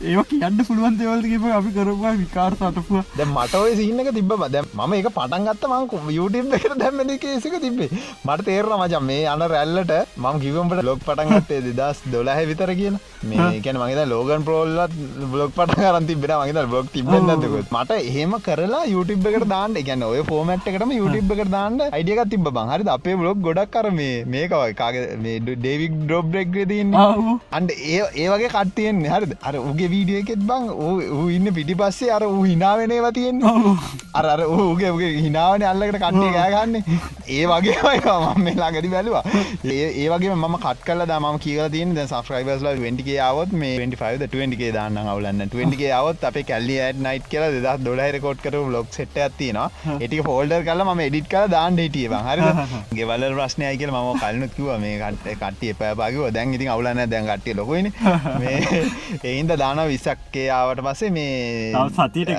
[0.00, 3.04] ඒ කියන්න පුළුවන් දෙවල්ගේම අපි කරවා විකාර සටපුවා.
[3.18, 7.56] ද මට ඔය සින්නක තිබ දැ ම එක පටන් ගත්ත මං YouTube එකට දැම්මද කේසික
[7.64, 7.88] තිබේ
[8.26, 9.92] මට තේරන මචන් මේ අන රැල්ලට
[10.24, 12.98] මං කිවම්ට ලොක් පටන් ගත්තේ දෙදස් දොලහ විතර කියන.
[13.30, 14.94] මේ එකන මගේ ලෝගන් ප්‍රෝල්ලත්
[15.32, 19.76] බ්ලොක් පට කරන් තිබෙන මගේ බ්ලොක් තිබෙන්න්නදකුත් මට එහෙම කරලා YouTube එකට දාන්න.
[19.82, 24.22] එකන්න ඔය ෆෝමට් එකටම YouTube එකට දාන්න අයිඩියක තිබ බංහරි අපේ බ්ලොග් ගොඩක් කර මේ
[24.36, 26.96] මේකවයි කාගේ ඩේවික් ඩොබ් රෙක්්‍රදන්න
[27.58, 30.64] අන්ඩ ඒ ඒවගේ කට්තියෙන් හරි අර උගේ වීඩිය එකෙත් බං
[31.36, 33.42] ඉන්න පිටි පස්සේ අර ඌ හිනාවෙනවා තියෙන
[34.20, 36.76] අර ඌගේ ගේ හිනාවන අල්ලකට කට්ටිය ගෑගන්න
[37.38, 39.24] ඒ වගේ මම මේලා ගඩි බැලවා.
[39.64, 44.98] ඒ වගේ ම කත් කල දම කියල තින් සස්ක්‍රයිබස්ල 20ගේ අවත් මේ 25 20ගේ දාන්න
[45.04, 49.68] අවුලන්න 20ගේ අවත් අප කැල්ලි ඇත් නයිට් කියල දෙදස් දොලහ රකෝට් කර ලොක් සෙට ඇතිනවා
[49.98, 52.48] ඒටික ෆෝල්ඩර් කල ම එඩිට කල දාන්න හිටිය හරි
[52.98, 57.54] ගෙවල ප්‍රශ්නය කියල ම කලනු කිව මේ කට කට්ටිය පැබාගව දැන් ඉතින් අවුලන්න දැන් කට්ටිය
[57.60, 57.92] ලොකයින.
[59.24, 62.32] එයින්ද දාන විසක්කේ ආවට පස්සේ මේ සතියට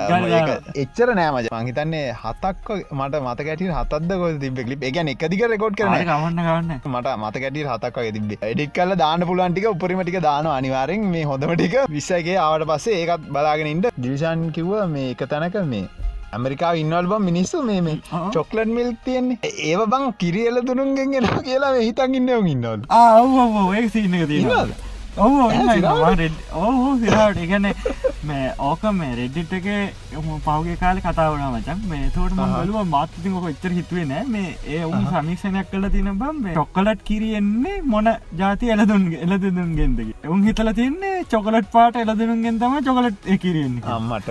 [0.82, 5.96] එච්චර නෑමජ මහිතන්නේ හතක් මට මත කැට හතද ගො තිබ කලිප් එක එකදික රෙකෝඩ් කරන
[6.02, 11.24] ගවන්න ගන්න මට මත කැට හතක් තිබ එඩික් කල දාන්න පුලන්ටික උපරිමටික දාන අනිවාරෙන් මේ
[11.32, 15.88] හොඳමටික විස්සගේ ආවට පස්සේ ඒකත් බලාගෙනට දිවිෂන් කිව්ව මේ එක තැනක මේ
[16.36, 17.94] ඇමරිකා ඉන්නවල් බම් මිනිස්සු මේ
[18.34, 19.38] චොක්ලට් මිල් තියෙන්නේ.
[19.68, 22.86] ඒව බං කිරියල තුරුන්ගෙන් එෙන කියලා හිතන් ඉන්නව ඉන්නවල්.
[22.90, 24.70] ආ ඒ සින්න තිීනවාද
[25.16, 25.38] ඔහු
[26.56, 27.66] ඔහු සිරාට ඉගන
[28.22, 29.66] මේ ඕක මේ රෙඩ්ඩිට් එක
[30.44, 34.24] පහුගේ කාල කතාවන මචන් මේ තෝට මලුව මාතතින් ොක එච්චර හිතුවේ නෑ.
[34.26, 40.44] මේ ඒ උන් සමික්ෂණයක් කල තින බම් චොක්කලට් කිරියෙන්නේ මොන ජාති එලදුන් එලදදුන් ගෙන්දගේ උන්
[40.44, 44.30] හිතල තින්නේ චොකලට් පාට එලදනුන්ගෙන් තම චොකලට් කිරෙන්නේ අම්මට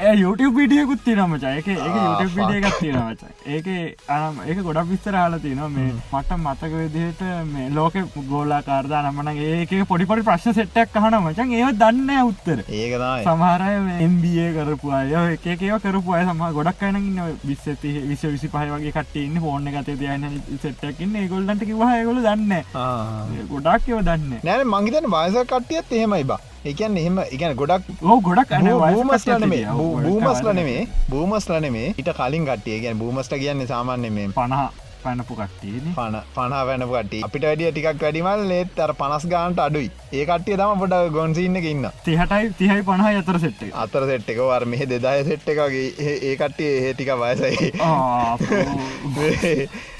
[0.00, 3.70] ඒ YouTube පිටියකුත් තිනමචා එක ඒ YouTube පිටිය එකක් තියෙනවච ඒක
[4.10, 9.32] අනම් ඒක ගොඩක් විස්තර හලා තිනවා මේ මට මතක විදිහට මේ ලෝක ගෝලා කාර්දා නමන
[9.36, 9.76] ඒක
[10.16, 12.58] පොඩිපොඩි ප්‍රශ්න සෙට්ටක් කහන මචන් ඒ දන්න උත්තර.
[12.70, 13.72] ඒකතයි සමහරය
[14.08, 19.40] MBA කරපු අය එකකව කරපු අය සම ගොඩක් අයනගන්න විස්සති විස විසි පහ වගේ කටන්න
[19.44, 20.26] ෆෝර්න ගත දයන
[20.62, 22.52] සෙට්ටකින්න ඒගොල්ලන්ට කිවහයගොල දන්න
[23.52, 26.40] ගොඩක් එව දන්න නෑන මංගේතන වාස කට්ටියත් එහෙමයි බා.
[26.64, 27.92] එකන් එහෙම එකන ගොඩක්
[28.22, 29.62] ගොඩක් බූමස්ලනේ
[30.06, 30.80] බූමස්ලනේ
[31.12, 34.70] බූමස්ලනේ ඉට කලින් කට්ටිය ගැන බූමස්ට කියන්නේ සාමාන්‍ය මේ පණහා
[35.06, 39.90] පැනපු කට්ටේන පන පනා වැැනපු කට අපිට වැඩිය ටිකක් වැඩිමල් ඒත් අර පනස් ගාන්ට අඩුයි.
[40.12, 44.40] ඒ කට්ටිය තම පොට ගොන්සින්න ඉන්න තිහටයි තිහයි පණහා අතර සෙට්ට අතර සෙට් එක.
[44.44, 45.84] වර් මෙහ දෙදාය සෙට් එකගේ
[46.22, 47.72] ඒ කට්ටිය ඒ ටික වයසයි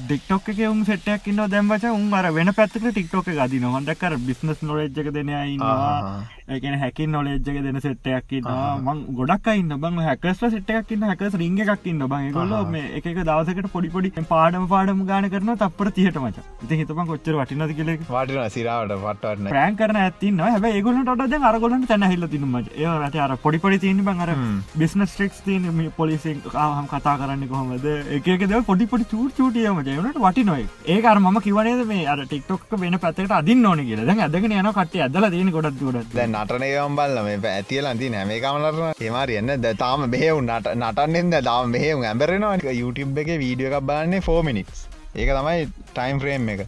[0.00, 5.10] ඩෙක්ටොක් එක උන් සෙටයක් න්න දැම්වච උන් අර වෙන පැත්තක ටික්ටෝක ගදි නොහොඳකර බිස්නස් නොරජ්ක
[5.10, 11.58] දෙනයින්නවා ඒකන හැකින් නොලෙජ්ජක දෙන සෙට්ටයක් මං ගොඩක් ඉන්න බං හැකස් සෙට්ටයක් න්න හැකස් රිංග
[11.66, 16.46] එකක් ඉන්න බං ගොල්ල මේ එක දවසකට පොඩිපොඩි පාඩම පාඩම ගාන කරන තපර තියට මච
[16.62, 21.88] ඉති හිතම කොච්චර වටිනද කියල වටින සිරාවට පටවන්න ප්‍රෑන් කරන ඇතින්න හැ ඒගොලට ද අරගොලට
[21.88, 24.34] තැන හිල්ල තිනම ඒ රට අර පොඩිපොඩි තියන බං අර
[24.76, 27.86] බිස්නස් ටෙක්ස් තියන පොලිසි හම කතා කරන්න කොහොමද?
[28.10, 30.66] එකක ද පොඩිපොඩි චූට චූටියම ජයනට වටිනොයි.
[30.94, 34.04] ඒකර ම කිවනේද මේ අර ටික්ටොක් වෙන පැත්තට අදින් ඕන කියල.
[34.08, 38.40] දැ ඇදගෙන යන කට ඇදල තියෙන ගොඩත් ගොඩත් දැන් නටනයම් බල්ල මේ ඇතියල අති නැමේ
[38.44, 44.20] කමලරන ඒමාරයන්න ද තාම බෙහෙවු නට නටන්නෙද දාම මෙහෙවු ඇබරෙනවා YouTube එක වීඩියෝ එකක් බලන්නේ
[44.28, 46.60] 4 මිනිස් ඒක තමයි ටයිම් ෆ්‍රේම් එක.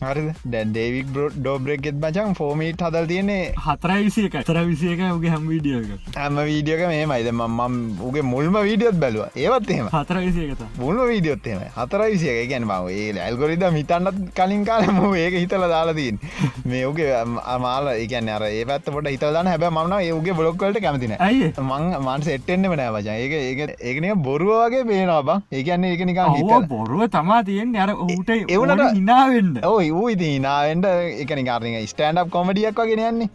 [0.00, 5.02] හරි දැ ඩේවික් බ්‍රෝඩ් ඩෝබ්‍රෙක්ෙත් බචන් ෆෝමීට් හදල් තියන්නේ හතර විසිය එක තර විසිය එක
[5.16, 7.76] උගේ හැම් වීඩියෝක ඇම වීඩියෝක මේ මයිද මම්
[8.08, 9.28] උගේ මුල්ම වීඩියොත් බැලවා.
[9.36, 14.64] ඒවත් එෙම හතර විසියකත මුල්ම වීඩියොත් එම හතර විසිය ගැන බව ඒ ඇල්ගොරිද හිතන්නත් කලින්
[14.64, 16.18] කාලම ඒක හිතල දාලාදීන්
[16.64, 17.10] මේ ඕගේ
[17.54, 22.22] අමාල ඒකන අර ඒ පැත් පොට හිතලන්න හැබ මන ඒගේ බොලොක්වලට කැමතින ඇයි මං මන්
[22.22, 25.42] සෙට්ටෙන්න්න වනෑ වචා ඒක ඒක ඒකන බොරුවගේ පේනවා බං.
[25.52, 30.86] ඒකන්නේ ඒක නිකා හිත බොරුව තමා තියෙන් අර ඔහුට එවනට හිනාවෙන්ඩ ඕ වූ ඉති හිනාවෙන්ට
[31.24, 33.28] එකනි කාරන ස්ටන්ඩ් කොමඩියක් වගෙන යන්නේ.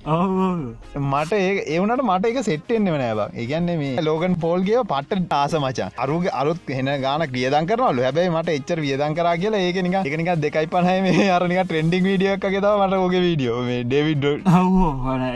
[1.12, 5.90] මට ඒ ඒවනට මට එක සෙට්ටෙන්න්න වනෑබ ඒගන්නේ මේ ලෝගන් පෝල්ගේ පට්ට ආස මචා.
[6.06, 10.72] අරුගේ අරුත් හෙන ගාන ක්‍රියදන් කරනලු හැබයි මට එච්චර වියදන් කර කියලා ඒකනික එකනික දෙකයි
[10.76, 14.26] පහයි මේ අරනික ට්‍රෙන්ඩික් වීඩියක් ගෙත මට ඕගේ වීඩියෝ මේ ඩෙවිඩ්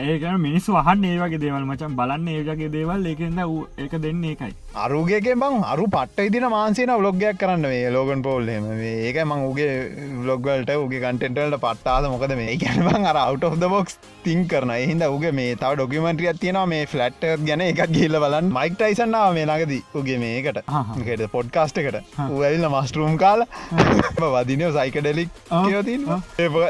[0.09, 3.05] ඒක මිනිස් වහන් ඒවගේ දේවල් මචන් බලන්න ඒජගේ දේවල්.
[3.11, 3.39] ඒකෙන්ද
[3.83, 4.53] ඒක දෙන්න ඒකයි.
[4.83, 5.63] අරුගේ බං.
[5.73, 8.65] අරු පට්ට ඉදින මාන්සේන බ්ලොග්ගයක් කරන්න මේ ලෝගන් පෝල්හෙම
[9.07, 9.71] ඒක මං උගේ
[10.21, 12.55] බ්ලොග්වලට උගේ කටෙන්ටල්ට පට්ටාද මොකද මේ?
[12.63, 16.65] ගැනබං අර අවට් the බොක්ස් තිං කරන එහින්ද උගේ මේ තව ඩොකිමටිය තියෙනවා.
[16.73, 20.59] මේ ෆලට් ගැන එකක් ගිල්ල බලන් මයික් ටයිසන්නාව මේ ළඟදී උගේ මේකට
[21.07, 21.97] කට පොඩ්කාස්ට එකට.
[22.37, 23.45] උඇල්ල මස්ටරූම් කාල
[24.35, 25.29] වදිනය සයිකඩෙලික්
[25.67, 26.07] කියතින්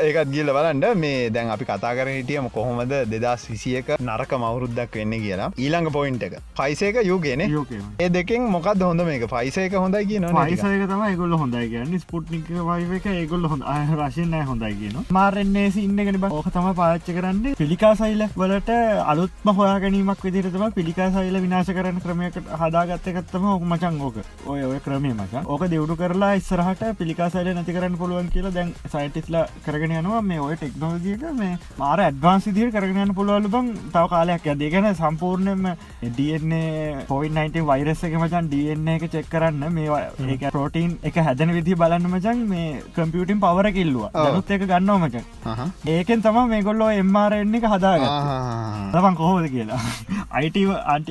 [0.08, 5.16] ඒකත් ගිල්ල බලන්ඩ මේ දැන් අපි කතා කර හිටියම කොහොමද දෙදස් විසියක නරක මවුරුද්දක් වෙන්න
[5.26, 5.50] කියලා.
[5.64, 6.34] ඊළඟ පොයින්ට එක.
[6.60, 9.24] පයිසේක යුගෙන ඒ දෙකින් මොකක් හොඳ මේක?
[9.36, 12.00] පයිසේක හොඳයි කිය පයිසයක තම ගොල්ල හොඳයි කියන්න.
[12.00, 12.48] ස්පුට ස්පුට්නික
[12.92, 13.64] වයික ඒගොල්ල හොඳ
[14.00, 16.32] රශයෙන් නෑ හොඳයි කියන මාරෙන්නේ ඉන්නගෙන බ.
[16.32, 17.56] ඕක තම පාච්ච කරන්න.
[17.60, 18.72] පිළිකා සයිල වලට
[19.12, 24.18] අලුත්ම හොයා ගැනීමක් විදිරතම පිළිකා සයිල විනාශ කරන ක්‍රමයකට හදාගත්තකත්තම ඕක මචන් ඕක.
[24.46, 28.74] ඔය ඔය ක්‍රමය මචන් ඕක දෙවුඩු කරලා ඉස්සරහට පිළිකා සයිල නැති කරන්න පුළුවන් කියලා දැන්
[28.96, 30.22] සයිටිස්ලා කරගෙන යනවා.
[30.22, 33.72] මේ ඔය ටෙක්නෝජියක මේ මාර ඇඩ්වාන්ස් දිර කරගෙන පුළුවලු බං.
[33.96, 35.72] තව කාලයක් ඇදගෙන සම්පූර්ණයම
[36.04, 41.56] ඩන්නේ පොයි 19 වෛරස එක මචන් ඩන්න එක චෙක් කරන්න මේ ඒක පෝටීන් එක හැදන
[41.58, 45.26] විදි බලන්න මචන් මේ කම්පියටින් පවර කිල්ලවා දනුත් එක ගන්නව මචන්.
[45.88, 48.06] ඒකෙන් තම මේ ගොල්ලෝ එම්මාරෙන් එක හදාග
[48.94, 49.80] ලබන් කොහෝද කියලා.
[50.32, 50.58] අයිට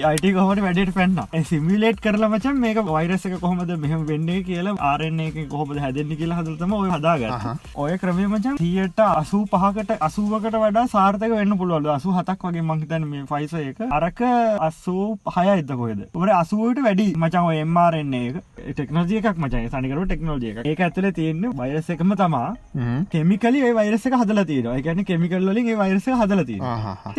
[0.04, 5.38] අයිට කොහට වැඩට පෙන්න්න සිමිලේට් කරලා මචන් මේක වෛරසක කොහොමද මෙහම වෙන්නේ කියලා ආරෙන් එක
[5.48, 7.24] කොහොමද හැදෙන්න්න කියලා හදතම ඔය හදාග
[7.76, 13.08] ඔය ක්‍රමය මචන් තියට අසූ පහකට අසුවකට වඩා සාර්ථක වෙන්න පුළුවල අසු හතක් වගේ මංහිතන්
[13.10, 13.80] මේ ෆයිස එක.
[13.90, 14.22] අරක
[14.60, 18.36] අස්සූ පහය එත කොයද ඔට අසුවට වැඩි මචන් ඔය එම්මාරෙන්නේ එක.
[18.70, 22.48] ටෙක්නෝජිය එකක් මචයි සනිකරු ටෙක්නෝජිය එක ඇතුල තියෙන්නේ වෛරස එකම තමා.
[23.12, 26.58] කෙමිකලි ඒ වෛරසක හදල තියෙන එකන කෙමිකල්ලින් වෛරස හදලති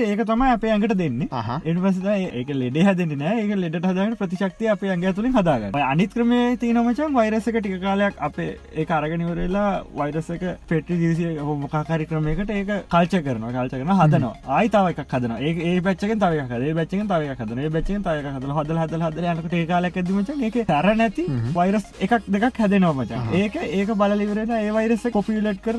[0.08, 1.28] ඒක තම අපේ ඇඟට දෙන්නේ.
[1.66, 5.80] එනිවස ඒක ලෙඩ හදන්න ඒක ලෙඩ හදන ප්‍රතිශක්තිය අප ඇඟ තුළින් හදාගන්න.
[5.92, 12.74] අනිත් ක්‍රමේ තියනමචන් වෛරසක ටික කාලයක් අපේ ඒ අරගෙනවරලා වෛරසක පෙට්‍රි දිසිය මොකාකාරි ක්‍රමයකට ඒක
[12.94, 14.34] කල්ච කරන කල්ච කරන හදනවා.
[14.58, 18.82] ආයිතාව එකක් හදන ඒ ඒ බච්චක තව ඒ බච්චක තව හදන බච්චක තව හදල හදල
[18.84, 21.26] හදල හදල යනකට ඒ කාලයක් ඇදමච ඒක තර නැති
[21.58, 25.76] වෛරස් එකක් දෙකක් හැදෙනවා මචන් ඒක ඒක බලලිවරෙන ඒ වෛරස කොපිලට් කර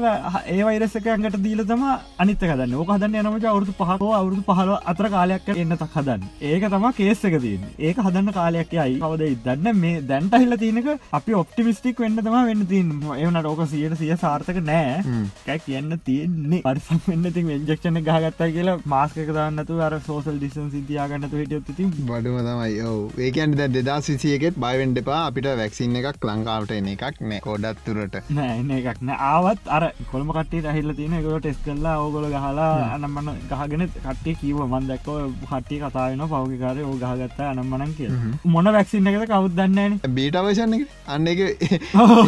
[0.54, 1.84] ඒ වෛරසක ඇඟට දීල තම
[2.22, 2.74] අනිත හදන්න.
[2.80, 6.26] ඕක හදන්න යනමච අවුදු පහකෝ අවුදු පහල අතර කාලයක් එන්න තක් හදන්න.
[6.50, 8.98] ඒක තම කේස් එක තින් ඒක හදන්න කාලයක් යයි.
[9.04, 9.80] කවද දන්න?
[9.82, 14.60] මේ දැන්ට හිල්ල තියනක අපි ඔප්ටිමිස්ටික් වෙන්න තම වෙන්න තින් එවනට ඕක සියට සිය සාර්ථක
[14.70, 15.24] නෑ.
[15.46, 16.62] කැ කියන්න තියෙන්නේ.
[16.68, 22.38] පරිසම් වෙන්න ති වෙන්ජක්ෂණ ගහගත්තා කියලා මාස්ක දාන්නතු අර සෝසල් ඩිසන් සිතියාගන්නතු හිටියත් ති බඩුම
[22.48, 22.70] තමයි.
[22.76, 25.22] යෝ ඒකන් දෙදා සිසියගෙත් බයිවෙන්ඩ එපා.
[25.30, 27.42] අපිට වැක්සින්න එකක් ලංකාවට එන එකක් නෑ.
[27.48, 28.16] කොඩත් තුරට.
[28.30, 29.18] නෑ එකක් නෑ.
[29.30, 34.60] ආවත් අර කොළම කටේ රහිල්ල තියෙන එකක ටෙස් කරලා ඕගොල ගහලා අනම්මන ගහගෙන කටේ කීව
[34.66, 38.10] මන් දැක්කෝ කට්ටිය කතාාවෙන පෞගකාරය ඕ ගහගත්තා අනම්මනන් කිය
[38.54, 40.76] මොන වැක්සින්න එකද කවුදන්නන බීට අවශන්න
[41.08, 41.40] අන්න එක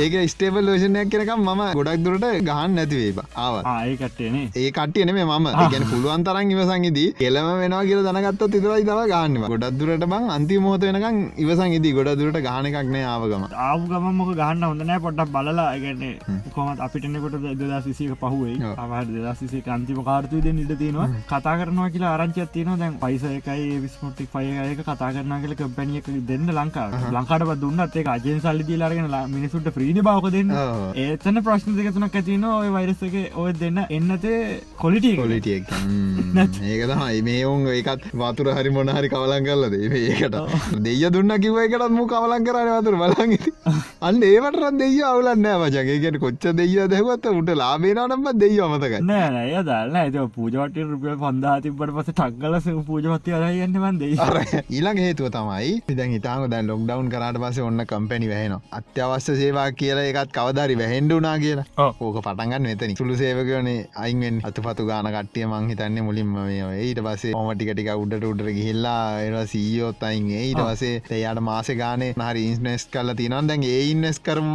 [0.01, 5.25] ඒක ස්ටේබල් ලෝෂණයක් කෙනකම් මම ගොඩක් දුරට ගහන්න නැතිවේ ආව ආය කට්ටේනේ ඒ කට්ටියන මේ
[5.27, 5.49] මම.
[5.73, 10.59] ගැන පුළුවන් තරන් ඉවසංගේදී කෙලම වෙනවා කියල දනගත්ත තිතරයි තව ගන්න ගොඩක් දුරට බං අන්ති
[10.59, 11.95] මෝත වෙනකං ඉවසං ඉදී.
[11.99, 16.15] ගොඩ දුරට ගානකක්නේ ආවගම ආව ගම මොක ගන්න හොඳනෑ පොට්ටක් බලලා ගැන්නේ
[16.55, 21.09] කොමත් අපිටනෙකොට දෙදා සිසික පහුවේ අවාට දෙදා සිසේ අන්තිම කාර්තුය දෙ නිට තියෙනවා.
[21.29, 22.79] කතා කරනවා කියලා ආරංචියක් තියෙනවා.
[22.79, 28.41] දැන් පයිස එකයි විස්මටික් පයක කතා කරනා කියල කම්පැනියක දෙන්න ලංකාව ලංකාට දුන්නත් ඒ අජෙන්
[28.41, 30.53] සල්ලි දීලාරගෙන මිනිසුට ප්‍රීණ බවක දෙන්න.
[30.97, 34.41] ඒතන ප්‍රශ්න දෙකතුනක් ඇතින ඔය වෛරසක ඔය දෙන්න එන්නතේ
[34.77, 35.73] කොලිටිය කොලිටියක්
[36.71, 37.23] ඒක තමයි.
[37.23, 40.37] මේ ඔවුන් ඒකත් වතුර හරි මොනහරි කවලන් කල්ලද ඒකට.
[40.83, 43.33] දෙය දුන්න කිව එකටත් මු කවලන් කරන වතුර බලග
[44.07, 49.97] අන්න ඒවටත් දෙය අවුලන්න වචගේකට කොච්ච දෙය දැවත්ත උට ලාබේනටම දෙය අමතක නෑ ය දන්න
[50.03, 56.47] ඇත පූජවට රුපියල් පන්දා තිබට පස ටක්ගලස පූජවත්ති අරයන්න දෙ ඊළඟ හේතුව තමයි ඉදන් හිතාම
[56.53, 61.65] දැන් ලොක්ඩවන් කරට පස ඔන්න කම්පැනි වැහෙන අත්‍යවශ්‍ය සේවා කියලා එකත් කවදරි වැහෙන්ඩුනා කියලා.
[61.79, 66.35] ඕක පටන්ගන්න වෙතනි සුළු සේවකවනේ අයිෙන් අතු පතු ගාන කට්ටිය මං හිතන්නේ මුලින්ම
[66.79, 72.45] ඊට පසේ ඕමටිකටික උඩට උඩර ගිහිල්ලා එ සීයෝත් අයින්ගේ ඊට පසේ එයාට මාස ගානේ හරි
[72.51, 74.51] ඉන්ස්නෙස් කල තිනන් දැන් ඒ ඉන්නස් කරම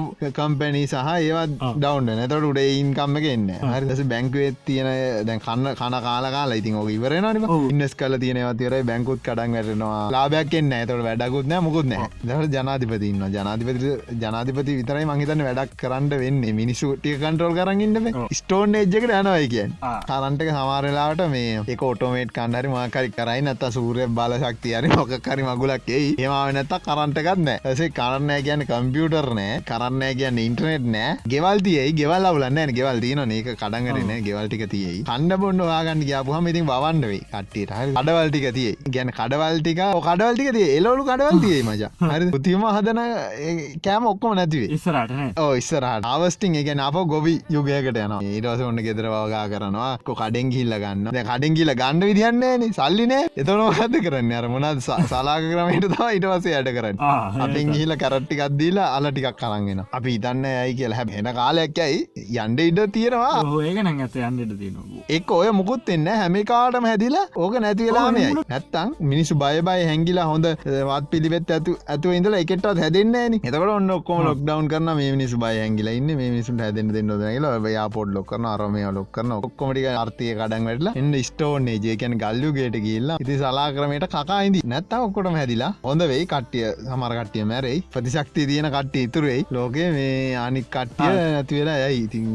[0.47, 4.89] කම්පැනී සහ ඒවත් ඩවන්් නැතට උඩ ඉන්කම්ම එන්න හරිදස බැංකුවත් තියෙන
[5.27, 10.11] දැන් කන්න කන කාලා කාලා ඉතින් ඕක ඉවරෙනනි ඉන්නස් කල තියෙනවතිර බැංකුත් කඩන් වැටනවා.
[10.15, 13.91] ලාබයක් එන්න ඇතට වැඩකුත් නෑ මුකුත් නෑ දට ජනාධිපතින්න ජනාධිපති
[14.23, 16.43] ජනාධිපති විතරයි මහිතන්න වැඩක් කරන්න වෙන්න.
[16.59, 19.75] මිනිස්සු ටිය කන්ටරෝල් කරගන්නන්න ස්ටෝන් එජ්ජකට යනවයි කියෙන්
[20.09, 26.15] කරන්ටක සමාරලාට මේ එක ඔටෝමේට් කණ්ඩරි මාකරි කරයි නැත සූරය බල ශක්තියරි මොකරි මගුලක් එයි.
[26.23, 31.17] ඒමාව නැත කරන්ටකත්න ඇසේ කරන්නෑ කියන්න කම්පියුටර් නෑ කරන්නෑ කියන්න ඉන්ටනෙට් නෑ.
[31.33, 35.03] ගෙවල්තියයි ගෙවල් අවුලන්න ගෙවල් තියන ඒක කඩන්ගරන ගෙවල්ටික තියයි.
[35.09, 37.73] කණ්ඩ බොන්ඩ වාගන්න ගයාපුහම ඉතින් බවන්ඩවෙයි කට්ටියට.
[37.97, 41.83] කඩවල්ටික තිය ගැන කඩවල්ටික කඩවල්ටික තිය එලොලු කඩවල්තියේ මජ
[42.13, 43.01] හරි පුතිම හදන
[43.87, 45.11] කෑම ඔක්කොම නැතිවේ ඉස්සරට
[45.43, 46.05] ඕ ඉස්සරහට.
[46.13, 49.91] අවස්ටිං එක අප ගොවි යුගයකට යන ඒටස ඔන්න ගෙදරවාගා කරනවා.
[50.07, 54.31] කො කඩෙන් කිල්ල ගන්න කඩෙන් කියල ගන්න විදින්නේ සල්ලිනේ එතනෝ හත කරන්න?
[54.39, 56.97] අර මොනත් සලාක කරමට තම ඉටවසේ යට කරන්න.
[57.45, 59.81] අපෙන් ගිහිල කරට්ටිකක් දීලා අල ටිකක් කරගෙන
[60.27, 61.99] අපි ඉතන්න ඇයි කියල හැ එන කාලයක් ඇයි
[62.37, 63.41] යන්ඩ ඉඩ තියෙනවා.
[63.63, 65.03] ඒකන ඇත යන්නට තියෙනවා.
[65.09, 70.47] එක් ඔය මුකුත් එන්න හැමිකාටම හැදිලා ඕක නැතිවෙලාමයි නැත්තං මිනිසු බය බයි හැංගිලා හොඳ
[70.89, 75.53] වත් පිළිවෙත් ඇතු ඇතු ඉඳල එකටත් හැදෙන්නේ එතකට ඔන්න ඔක්කොම ලොක්ඩවන් කරන මේ මිනිසු බය
[75.55, 80.95] හැංගිලා ඉන්න මේ මිනිසුන් හැදෙන දෙන්න ල යාපොඩ් ලොක්කන අරමය ලොක්කන ඔක්කොමටික අර්ථය කඩන් වැටලා
[80.95, 86.27] එන්න ස්ටෝන්නේ ජේකැන ගල්ලු ගේට කියල්ලා ඉති සලා කරමට කකායිදි නැත්තම් ඔක්කොටම හැදිලා හොඳ වෙයි
[86.27, 92.03] කට්ටිය සමරකට්ටිය මැරයි ප්‍රතිශක්ති තියෙන කට්ටිය ඉතුරෙයි ලෝකේ මේ මේ අනික් කට්ටිය නැති වෙලා ඇයි
[92.07, 92.27] ඉතින්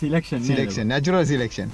[0.00, 1.70] සිලක්ෂන් සිලෙක්ෂන් නැචුරල් සිලෙක්ෂන්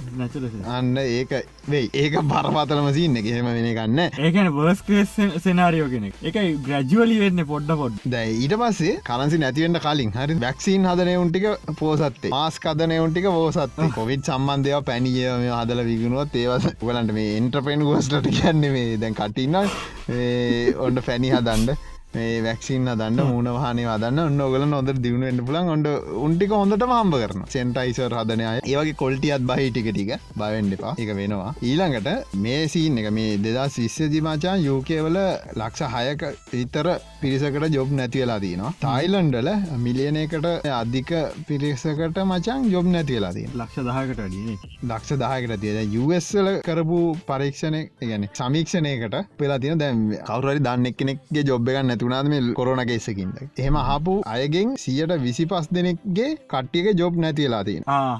[0.75, 1.31] අන්න ඒක
[1.71, 1.89] වෙයි.
[1.93, 3.27] ඒක බරපතලම සින්න එක.
[3.35, 5.15] හෙම වෙන ගන්න ඒකන වර්ස්කස්
[5.45, 6.15] සෙනාරියෝ කෙනෙක්.
[6.29, 11.45] එකයි ග්‍රජුවලි වෙන්න පොඩ්ඩ පොඩ් දැයි ඊට පස්සේ කරන්සි නැතිවෙන්ට කලින් හරි වැක්සිීන් හදනයවුන්ටික
[11.81, 12.33] පෝසත්තේ.
[12.35, 15.21] මාස් කදනයවුන්ටික පෝසත් කොවිත් සම්බන්ධයව පැනිය
[15.59, 21.77] හදල විගුණුවත් ඒවස ගලන්ට මේ එන්ට්‍රපෙන් ගෝස්ලට කියන්නේ මේ දැන් කටින්න ඔොන්ඩ පැණි හදන්ඩ
[22.13, 25.89] මේ වැක්සින්න දන්න මූුණ වානේ වදන්න ඔන්න ඔගල නොද දියුණු එන්න පුලන් ඔොඩ
[26.19, 30.11] උන්ටික හොඳට හම්බ කරන සෙන්ටයිසර් හදනය ඒවගේ කොල්ටියත් බහි ටික ටික.
[30.35, 31.51] බවෙන්ඩපා එක වෙනවා.
[31.63, 35.19] ඊළඟට මේ සීන් එක මේ දෙදස් විශ්්‍යදිමාචා යෝකයවල
[35.55, 36.89] ලක්ෂ හයක විතර
[37.21, 41.13] පිරිසකට ජොබ් නැතිවෙලා දීනවා තායිලන්ඩල මිලියනකට අධික
[41.47, 48.27] පිරිසකට මචන් ජොබ් නැතිවෙලා දී ලක්ෂ දහකට අඩිය ලක්ෂ දාහකට තියද යුවස්සල කරපු පරීක්ෂණය ගැන
[48.33, 54.13] සමීක්ෂණයකට පෙලා තින දැම් කවරරි දන්න කෙනෙක්ගේ ජොබ් එකන්න නැතුනාද මේ කොරන කෙස්සකින්ද එහෙම හපු
[54.27, 57.19] අයගෙන් සියට විසි පස් දෙනෙක්ගේ කට්ටියක ජොබ්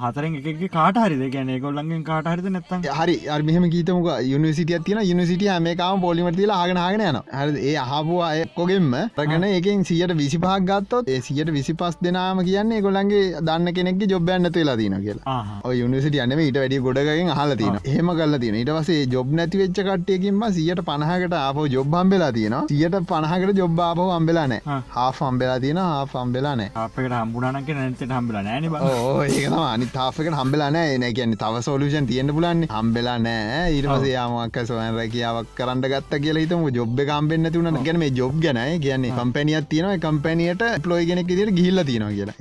[0.04, 1.24] හතරෙන් එක කාට හරිද?
[1.32, 2.88] ගැන ගොල්ලන්ගෙන් කාට හරිද නැත්තම්?
[2.92, 9.48] හරි අර්මිහම කීතමක යුනිසිටිය තින යුනිසිටිය මේකාම පොලිමටතිලා ආගෙනගෙන යන හ ඒ අහපු අයකොගෙන්ම රගන
[9.50, 14.50] එකෙන් සියට විසි පහක් ගත්තොත් ඒ සියට විසි පස් දෙනාම කියන්නේ ගොලන්ගේ දන්න කෙනෙක් ජොබ්යන්න
[14.50, 15.38] තුවෙලා තින කියලා.
[15.74, 19.80] යුනිසිට යනම ඊට වැඩි ගොඩගෙන් හල තින හෙම කල තින ඉට පසේ ජොබ් නැති වෙච්ච
[19.82, 25.12] කට්ටයකින්ම සියට පණහකට ආපෝ ජොබ්බම්බෙලා තියෙන සියට පණහකට ජොබ් ආපහ අම්බෙලානෑ හා.
[25.30, 31.38] අම්බෙලා තියෙන හා අම්බෙලානෑ අපකට හම්බුණනක නැත හම්බලා නෑන ඒකන අනි තාපකට හම්බෙලානෑ එන කියන්න
[31.44, 33.64] තව සෝලූෂන් තියෙන්න්න පුලන්න හම්බෙලා නෑ.
[33.78, 36.66] ඊරමස යාමක් සොයන් රැකියාවක් කරන්න ගත්ත කියලා හිතම.
[36.80, 39.92] ජොබ් කම්පෙන්න්න තුන ගැන මේ ජොබ් ගැන කියන්නේ කම්පැනියක් තියෙනව.
[40.06, 42.36] කම්පැනියට පලෝයි කෙනෙක් දිට ගිල්ල තියෙන කියලා.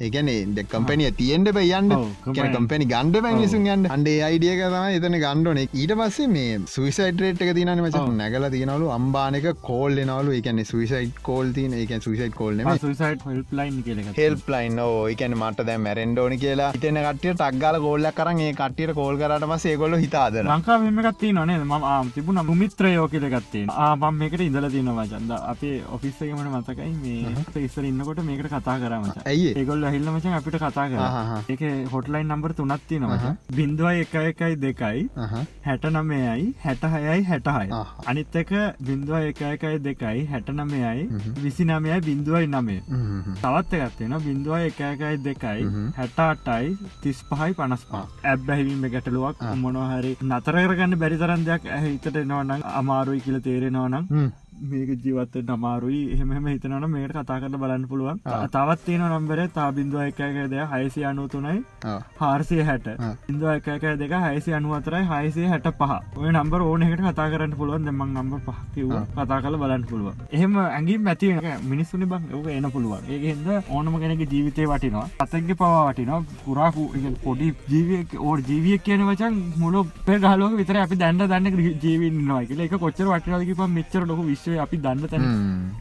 [0.57, 1.93] ද කම්පැනිය තියෙන්ට පයන්න
[2.57, 7.74] කම්පැනි ගණ්ඩ පැනිසු ගන්න අන්ඩේ අයිඩියක තම එතන ගණ්ඩන ඊට පස්සේ මේ සුවිසයිටරේට් එක තියන
[7.76, 8.05] මච.
[8.20, 12.60] නැගල තියනවලු අම්බානක කෝල් එනවලු එකන්නේ සුවිසයිට් කෝල් තින එක සුසයිට් කෝල්න
[14.18, 16.70] හෙල්ප ලයින් ඕකන මට දැ මැරෙන්ඩෝනි කියලා.
[16.76, 22.10] හිතන කටිය ටක්ගල ගෝල්ල කරන් ඒ කටියට කෝල් කරටම සේගොල්ල හිතාද ලංකාවම ගත්ති නොනේ ම
[22.14, 26.90] තිබුණ මුමිත්‍රයෝ කියල ගත්තේ ආපම් මේකට ඉඳල තිනවා චන්ද අපේ ඔෆිස්සකමට මතකයි?
[27.02, 31.00] මේ ඉස්සර ඉන්නකොට මේකට කතා කරම ඇයි ඒගොල්ල හිල්ලමචන් අපිට කතා කර.
[31.52, 31.62] ඒක
[31.92, 35.08] හොටලයින් නම්බර තුනත් තිනවා බින්දුව එක එකයි දෙකයි.
[35.66, 37.68] හැට නමයයි හැට හයයි හැටහය
[38.06, 38.52] අනිත් එක
[38.88, 41.07] බින්දුව එක එකයි දෙකයි හැට නමයයි
[41.42, 42.80] විසි නමයයි බින්දුවයි නමේ.
[43.42, 45.66] තවත් එකත්වෙන බින්දුවයි එකකයි දෙකයි.
[45.98, 53.40] හැටාටයි තිස් පහයි පනස්පා ඇබ් බැහිවීම ගැටලුවක් මොනොහරි නතරගන්න බැරිතරන් දෙයක් ඇහිතට එනවනම් අමාරුයි කියල
[53.40, 54.04] තේරෙනවනම්
[54.62, 58.20] මේක ජීවත්ත නමාරුයි එහෙම හිතනන මේට කතා කරට බලන්න පුළුවන්.
[58.54, 60.20] තවත් තියෙන නම්බර තා බින්දුව එකක
[60.52, 61.62] දෙය හයිසි අනු තුනයි
[62.20, 62.88] හාර්සය හැට
[63.28, 67.84] ඉන්දුව එකක දෙක හයිසි අනුවතරයි හයිසේ හැට පහ ඔය නම්බර ඕනකට කතා කරන්න පුළුවන්.
[67.84, 70.26] දෙමක් නම්බ පහකිව කතා කල බලන්න පුළුවන්.
[70.32, 71.32] එහෙම ඇගින් මැති
[71.64, 72.28] මිනිස්සුනි බං.
[72.32, 73.02] ඕක එන පුළුවන්.
[73.09, 75.06] ඒහෙද ඕනම කෙනෙක ජීවිතය වටිනවා.
[75.20, 76.22] අතගේ පවා වටිනවා.
[76.44, 76.88] පුරාකු
[77.24, 82.74] පොඩි ජීවියක් ඕ ජීවියක් කියන වචන් මුල පෙ ගලෝක විතර අපි දැන්න දන්න ජීවින්නවා එක
[82.78, 85.24] කොච්චර වටිනදක මෙච්චර ලොක විශ්ව අපි දන්න තැන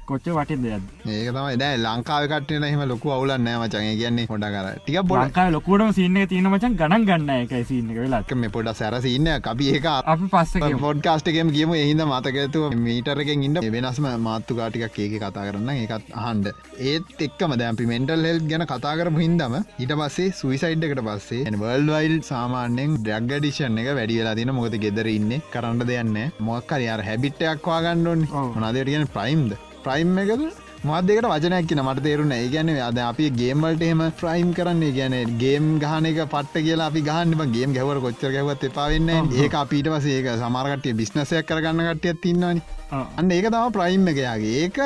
[0.08, 1.58] කොච්ච වටින් දෙයක් ඒක තමයි.
[1.58, 6.50] දැ ලංකාව කටන එහෙම ලොකු අවුලන්න මචන් කියන්නේ හොඩ කර ටික බොලංකා ලොකුටම සින්න තියන
[6.52, 11.76] මචන් ගණන් ගන්න එකයි සින්න වෙලාක් මේ පොඩ සැරසින්න අපි ඒක අපි පස්ස පොඩ්කාස්ටකම කියම
[11.76, 16.52] එහිද මතකඇතු මීටරකින් ඉන්න වෙනස්ම මාත්තු කාටිකක් ඒක කතා කරන්න එකත් අහන්ඩ
[16.92, 22.16] ඒත් එක්කම දැම්පි මෙන්ටල් හෙල් ගැන කතා කර හින්දම ඊට පස්සේ සුයිසයිඩ්කට පස්සේ වර්ල් වයිල්
[22.24, 25.32] සාමාන්‍යෙන් ඩ්‍රග්ගඩිෂන් එක වැඩියලා තින මොකද ගෙදර ඉන්න.
[25.54, 28.22] කරන්න දෙයන්න මොක්කර යාර හැබිට්ටයක් වාගන්නඩොන්
[28.58, 29.52] මොනාදයට කියන ප්‍රයිම්ද
[29.84, 30.48] ප්‍රයිම් එකද
[30.86, 31.82] මදකට වචනයක් කියන?
[31.84, 36.88] මට තේරුණ ඒ ගැන අද අපි ගේම්වලට එම ෆ්‍රයිම් කරන්නේ ගැන ගේම් ගහනක පට්ට කියලා
[36.92, 42.22] අපි ගහන්නම ගේම් ගැවර කොච්චර ගැවත් එපාවෙන්න ඒක අපිට පස ඒක සමාරකටය බිස්නසයක් කරගන්න කටියත්
[42.22, 44.78] තින්නවානි අන්න ඒක තම ප්‍රයිම් එකයාගේ ඒක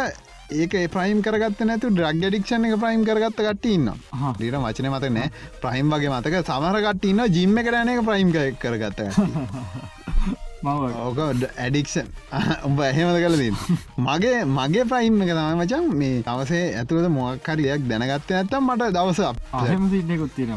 [0.54, 3.92] ඒක ප්‍රයිම් කරගත් නැතු ඩ්‍රක් ඩික්ෂණ එක ප්‍රයිම් කරගත්ත කටඉන්න
[4.36, 5.30] ඩීට වචන මත නෑ
[5.62, 6.46] ප්‍රයිම් වගේ මතක.
[6.46, 9.00] සමරකටඉන්න ජිම්ම කරන එක ප්‍රයිම් කරගත්ත
[10.64, 11.20] ඕක
[11.58, 12.08] ඇඩික්ෂන්
[12.68, 13.52] උඹ එහෙමද කලදී
[14.00, 19.22] මගේ මගේ ප්‍රයිම් එක තම මචන් මේ තවසේ ඇතුළද මොක්කරියක් දැනගත්ත ඇත්තම් මට දවස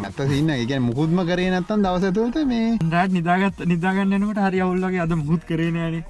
[0.01, 0.75] ඇත සින්න එක.
[0.81, 6.03] මුකුත්ම කරේ නැත්තන් දවස ඇතුළත මේ රැත් නිදාගත් නිදාගන්නනකට හරි අවුල්ලගේ අද මුහුත් කරේනෑන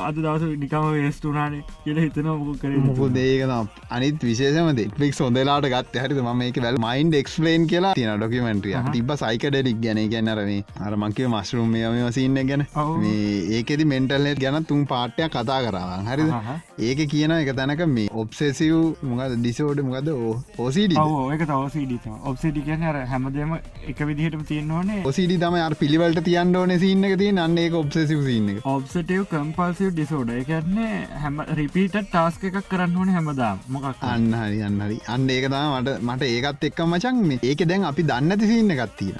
[0.00, 6.04] අද දවස නිකම වෙස්ටුනානේ කියල හිතන මුකු කර මුකු දේකනම් අනිත් විශේෂම ලික් සොඳලාට ගත්
[6.04, 10.02] හරි ම එක වැල් මයින්ඩ එක්ස්පලේන් කියලා තින ඩොකමෙන්ටිය තිබ සයිකඩෙලික් ගැන.
[10.08, 10.50] ගැන්නරම
[10.80, 12.66] අර මංකව මස්රුම් මේ සින්න ගැන.
[12.98, 16.32] මේ ඒකෙදි මෙන්ටල්නෙට් ගැන තුන් පාට්ටයක් කතා කරවන් හරිද?
[16.80, 20.12] ඒක කියන එක තැනක මේ ඔබ්සෙසිව් මොකද දිසෝඩ මොකද
[20.58, 23.56] ඕසිඩ ඒක තවසිඩ ඔබ්සිඩි කියන හැමදම
[23.88, 28.52] එක විදිහටම තියෙන්නවනේ ඔසිඩි තම අර පිළිවලට තියන්න ඕන සින්න එක තිය අන්න ඔබ්සෙසිව සින්න
[28.72, 33.58] ඔබ්සටව කම්පල්සිව ඩිසෝඩ එකන්නේ හැම රිපීට ටාස්ක එකක් කරන්න ඕන හැමදාම්.
[33.68, 34.98] මොකක් අන්න හරි අන්න හරි.
[35.08, 37.40] අන්න ඒක තම මට මට ඒකත් එක්ක මචන් මේ.
[37.42, 39.18] ඒක දැන් අපි දන්නති සින්න ගත්තිීන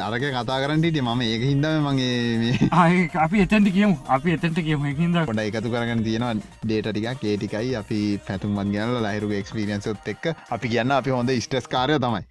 [0.00, 5.16] අරක කතා කරන්නට මම ඒක හින්දම මගේ මේ අපි එතැන්ට කියමු අපි එතැන්ට කියමු හිද
[5.24, 6.34] ොඩ එකතු කරගන්න තියෙනවා
[6.64, 11.98] ඩේට ටික කේටිකයි අපි පැතුම්මත් ගැල ලහිරු එක්ස්පිරියන්සොත් එක් අපි කියන්න අපි හොඳ ස්ටස් කාරය
[11.98, 12.22] තමයි.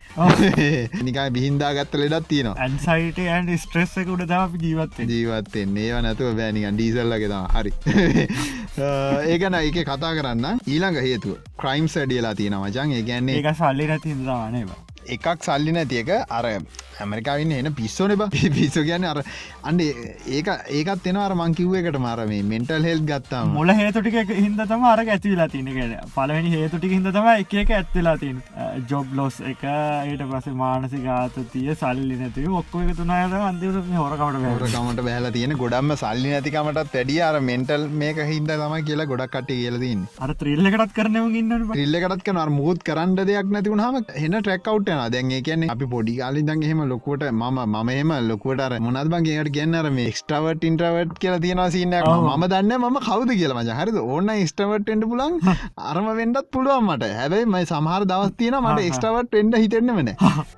[1.06, 2.56] නිකයි බිහින්දා ගත්ත ලෙඩත් තියෙනවා.
[2.60, 7.74] ඇන්සයිට ඇන් ස්ට්‍රෙස් එක උඩ අපි ජීවත් ජීවත්තෙන් ඒව නැතුව බෑනිකන් ඩීසල්ලගේ තම හරි.
[9.32, 11.38] ඒකන එක කතා කරන්න ඊළඟ හේතුව.
[11.58, 16.46] ක්‍රයිම් සඩියලා තියෙන මචන් ඒ ගැන්නේ ඒක සල්ලි රැති දවානවා එකක් සල්ලි නැතියක අර
[16.98, 18.14] ඇමරිකාවන්න එන පිස්සෝන
[18.58, 19.20] පිස්සෝ කියන්න අර
[19.64, 19.82] අන්ඩ
[20.30, 23.54] ඒක ඒකත් එෙන අර මංකිව්ව එකට මාර මේ මෙන්ටල් හෙල් ගත්තාම.
[23.54, 28.42] මොල හේතුටික හිද තම අර ඇතිවෙලා තිනකට පලවෙනි හේතුටික හිද තම එක එක ඇත්වෙලා තින්
[28.86, 35.04] ජොබ් ලොස් එක ඒට පස මානසිකාත තිය සල්ලි නැතිව ඔක්කො එක තුනායට අන්තිව හොරකට හොරකමට
[35.06, 40.08] බැහල තියෙන ගොඩම්ම සල්ලි නැතිකමටත් වැඩිය අර මෙන්ටල් මේක හින්ද තම කියලා ගොඩක් කට කියලදන්න
[40.22, 45.72] අර ත්‍රිල්ලකටත් කරනව ඉන්න ිල්ලකටත් කන මුත් කරන්න දෙයක් නැතිවුණහම එන්න ට්‍රැක්කවට් යන දැන් කියන්නේ
[45.76, 50.68] අපි පොඩි කාලි දන් එහෙම ලොකුවට මම මම එම ලොකුවට මොනත් බංගේට කියන්නර මේ ස්ටවට
[50.70, 53.98] ඉන්ට්‍රවට් කියලා තියෙන සින්න ම දන්න ම කවද කියලා මජ හරිද?
[54.06, 55.40] ඕන්න ස්ටවට්ට පුලන්
[55.90, 57.12] අරම වෙන්ඩත් පුළුවන් මට.
[57.20, 60.10] හැබයි මයි සමහර දවස් තියෙන මට එක්ස්ටවට එන්ඩ හිතෙන්න්න වෙන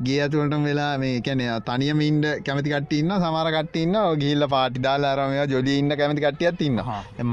[0.06, 5.78] ගේ ඇතුවලට වෙලා මේ කැන තනියම ඉන්ඩ කැමති කටන්න සමර කටන්න ගිල්ල පාටි දාලාරමය ජොලි
[5.82, 6.82] ඉන්න කැමති කටියත් ඉන්න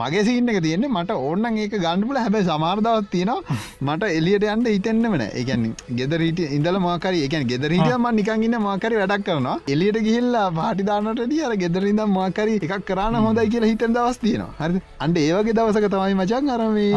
[0.00, 5.10] මගේ සින්න එක තියෙන්නේ මට ඕන්න ඒක ගණඩපුල හැබයි සමාර්දාවත් තියෙනවා මට එලියට යන්න හිතෙන්න්න
[5.14, 5.66] වෙන එකන්
[6.00, 9.56] ගෙදරීට ඉඳල මාකර එක ගෙදරීටම නිකංගන්න මාකර වැඩක් කරනවා.
[9.74, 14.52] එලියට ගිල්ලා පාටිදානට අර ගෙදරින්ද මාකරි එකක් කරන්න හොඳයි කියලා හිතන් දවස් තියෙනවා.
[14.60, 16.92] හරි අන්ඩ ඒවගේ දවසක තමයි මචන් අරමේ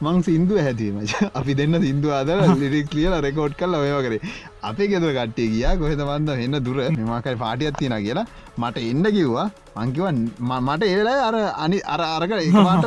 [0.00, 0.98] මං සිින්දුව හැතිීම
[1.38, 4.20] අපි දෙන්න සිින්දු අදර ලිරික් ලියල රෙකෝඩ් කල් ඔයව කරේ
[4.62, 6.78] අපේ ගෙතුව කට්ටිය ගියා කොහෙත බන්ද එන්න දුර.
[6.98, 8.26] මෙමකයි පාටියත් තියෙන කියලා
[8.58, 9.48] මට එන්න කිව්වා.
[9.76, 10.20] මංකිවන්
[10.60, 12.86] මට ඒලා අර අනි අර අරක ඒවාට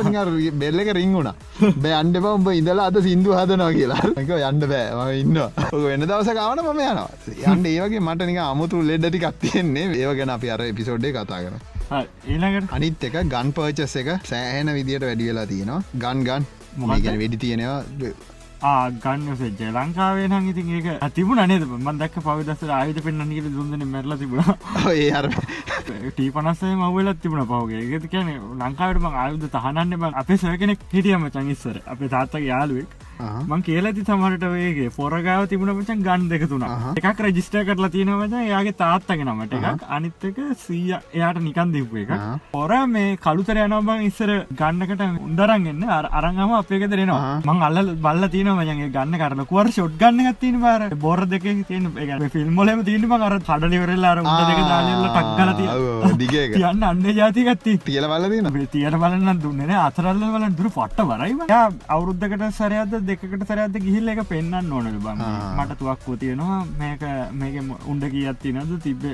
[0.62, 1.30] බෙල්ල එක රිංගුණ
[1.82, 4.02] බෑ අන්ඩ පම්ඹ ඉඳලා අද සිින්දු හදනවා කියලා.
[4.22, 7.08] එක යන්න බෑ ඉන්න ඔක වෙන්න දවස කාවන මම යනවා.
[7.52, 11.56] යන්න ඒවගේ මට නික අමුතු ලෙඩ්ඩටි කත්තියෙන්නේ ඒවගෙන අපි අර එපිසෝඩ්ඩේ කතා කර
[12.26, 12.68] ඊළඟට?
[12.72, 15.82] අනිත් එක ගන් පර්චස් එක සෑහන විදියට වැඩි වෙලා තියෙනවා.
[15.96, 16.52] ගන් ගන්
[16.82, 17.82] මොගැන වෙඩි තියෙනවා.
[19.02, 21.64] ගන්න සෙජ්ජ ලංකාවේ නම් ඉතින් ඒක තිබුණ නේද?
[21.68, 24.52] මන් දක් පවිදස්සර ආයුධ පෙන්න්නගේ දුන්දන මැරල තිබුණ.
[24.92, 25.26] ඒ අර
[26.10, 28.30] ටී පනස්සේ මවලත් තිබුණ පවගේ ඒගති කියන
[28.62, 34.90] ලංකාවටම ආයුධ තහනන්න බ අපේ සයකනෙක් හිටියම චංගිස්සර අපේ තාත්තක යාලුවෙක් මං කියලති සමට වේගේ
[34.92, 40.38] පොරගාව තිබුණ පචන් ගන් දෙක තුන එකක් රජිස්ට කරලා තියෙනවච යාගේ තාත්තගෙන නමට එකක් අනිත්තක
[40.58, 42.12] සීය එයාට නිකන් දෙපු එක
[42.52, 48.90] පොර මේ කළුතර යනබං ඉස්සර ගන්නකට උන්දරන්ගන්න අරංගම අපේක දෙරෙනවා මං අල්ල බල්ල තියන මයගේ
[48.90, 51.90] ගන්න කරන කුවර ෂොට් ගන්න තින බර බොර දෙක තියන
[52.30, 58.50] ෆිල්ම්මොලම තියන අර කඩලිවරල්ලා අර උට දෙක දාලල්ල ටක්කලති දිගේ කියන්න අන්න ජාතිකත්ති තියල බලදින
[58.68, 61.34] තියන බලන්න දුන්නන අතරල්ල වල දුර පට්ට වරයි
[61.88, 65.14] අවුරුද්ධකට සරයද දෙකට සරඇද ගිහිල්ල එක පෙන්න්න ඕනල බ.
[65.58, 66.60] මට තුවක්කෝ තියෙනවා.
[66.80, 67.02] මේක
[67.40, 67.56] මේක
[67.92, 69.04] උන්ඩ කියත් නද තිබ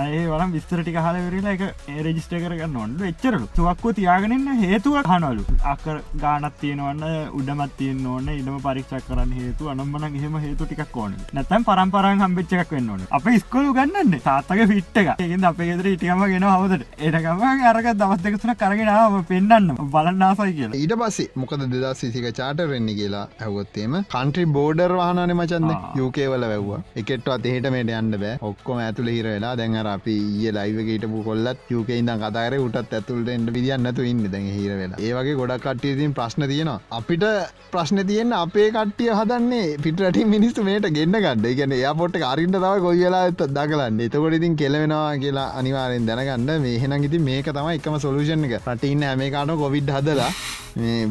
[0.00, 1.62] අය වලම් විස්තරටි හල වෙරලා එක
[2.06, 3.46] රජිස්ට කරගන්න ඔොන්ඩ එච්චරලු.
[3.58, 7.04] තුවක්කෝ තියාගෙනන්න හේතුව හනලු අක්කර ගානත් තියෙනවන්න
[7.40, 11.14] උඩමත් තියෙන් ඕන්න ඉඩම පරික්ෂක් කරන්න හේතු අනම්බන හෙම හේතු ටික් ඕන.
[11.38, 13.06] නැතැම් පරම්පරන් හම්බිච්චක් වෙන්න ඕන.
[13.18, 15.08] අප ස්කොලු ගන්නන්න තාත්තක ෆිට් එක.
[15.26, 20.78] ඒද අපේ ෙදර ඉටියම ගෙන හවදට ඒටකම අරක දවස්දකතුන කරගෙනාව පෙන්න්න බලන්නාසයි කියලා.
[20.82, 26.80] ඊට පස්සේ මොකද දෙදස් සිසික චාට වෙන්න කියලා ඇහවොත්තේම කන්ට්‍රි බෝඩර් වාහනන මචන්ද යුකේවල වැැව්වා
[27.02, 28.34] එකෙට්ව අතහෙට මේට යන්න බෑ.
[28.48, 30.16] ඔක්කොම ඇතුළ හිරවෙලා දැන්ර අපි
[30.48, 36.14] ඒ ලයිවගේටපු කොල්ලත් යුකයින්ද කතාර උටත් ඇතුළට එට විදින්නතු ඉන්න දැන් හිරවෙලා ඒවගේ ගොඩක් කට්ටියතින්
[36.18, 36.78] ප්‍රශ්න තියෙනවා.
[36.98, 37.26] අපිට
[37.74, 43.22] ප්‍රශ්න තියන්න අපේ කට්ටිය හදන්නේ පිටට මිනිස්තු මේට ගෙන්න්න ගන්න ගැන යාපොට අරින්ට තව ගොයිලා
[43.28, 46.50] ඇත් දකලන්න එතකොට ඉතින් කෙලවෙනවා කියලා අනිවාරෙන් දැනගන්න.
[46.66, 48.58] මේහෙන ඉති මේක තම එකම සොලූෂන් එක.
[48.66, 50.30] රටඉන්න හැමේකාන කොවිඩ් හදලා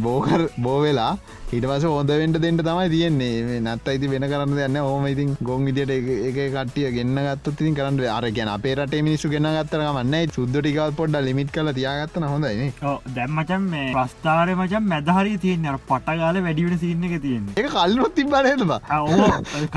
[0.06, 1.14] බෝකර් බෝවෙලා
[1.52, 3.60] හිටවස හොඳවෙන්ට දෙන්නට තමයි තියෙන්නේ.
[3.60, 8.00] නත් අයිති වෙන කරන්න දෙන්න හෝම ඉතින් ගොන් විදිට එක කටිය ගන්න ගත්ත තින් කරන්න
[8.18, 12.72] අර ගැන අපේ රට මිනිස්සු ගෙන ගත්තරමන්න සුද්දටිකල් පොඩ්ඩ ලිමිට කල තියාගත්තන හොඳයි
[13.18, 15.68] දැම්මචන් මේ ප්‍රස්ථාරය මචන් මැදහරි තියන්න.
[15.90, 18.80] පටගාල වැඩිවෙන සින්න එක තියෙන එක කල්ලොත් තිබනේවා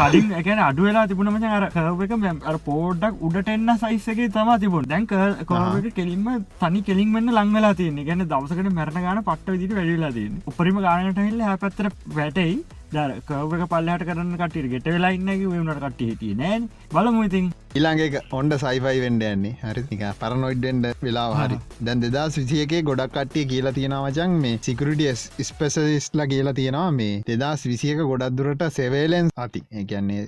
[0.01, 2.13] කලින් එකන අඩුවෙලා තිබුණම අර කවක
[2.53, 4.89] අර පෝඩ්ඩක් උඩට එන්න සයිස්සගේ තම තිබුණ.
[4.93, 6.27] දැන් කොරට කෙලින්ම
[6.63, 8.01] තනි කෙලින් වන්න ලංවෙලා තියන්න.
[8.09, 10.41] ගැන දවසකට මැරණ ගන පට්ට විදිට වැඩිලා තියන්න.
[10.51, 12.55] උපරිම ගානට හිල්ල හැ පැත්තර වැටයි.
[12.95, 16.61] දර කවක පල්ලට කරන්න කටියට ගෙට වෙලා ඉන්නගේ වුණට කට්ටි හිටිය නෑ
[16.95, 17.53] බලමු ඉතින්.
[17.79, 19.55] ඉලාගේ ඔොන්ඩ සයිෆයි වෙන්ඩ යන්නේ.
[19.63, 21.57] හරි නික පරනොයිඩ්ඩෙන්ඩ වෙලා හරි.
[21.87, 28.03] දැන් දෙදා විසියකේ ගොඩක් කට්ටිය කියලා තියෙනවචන් මේ සිකරටියස් ස්පෙසලිස්ලා කියලා තියෙනවා මේ දෙදස් විසියක
[28.11, 29.63] ගොඩක් දුරට සෙවේලෙන්ස් අති.
[29.81, 30.21] ඒකන්නේ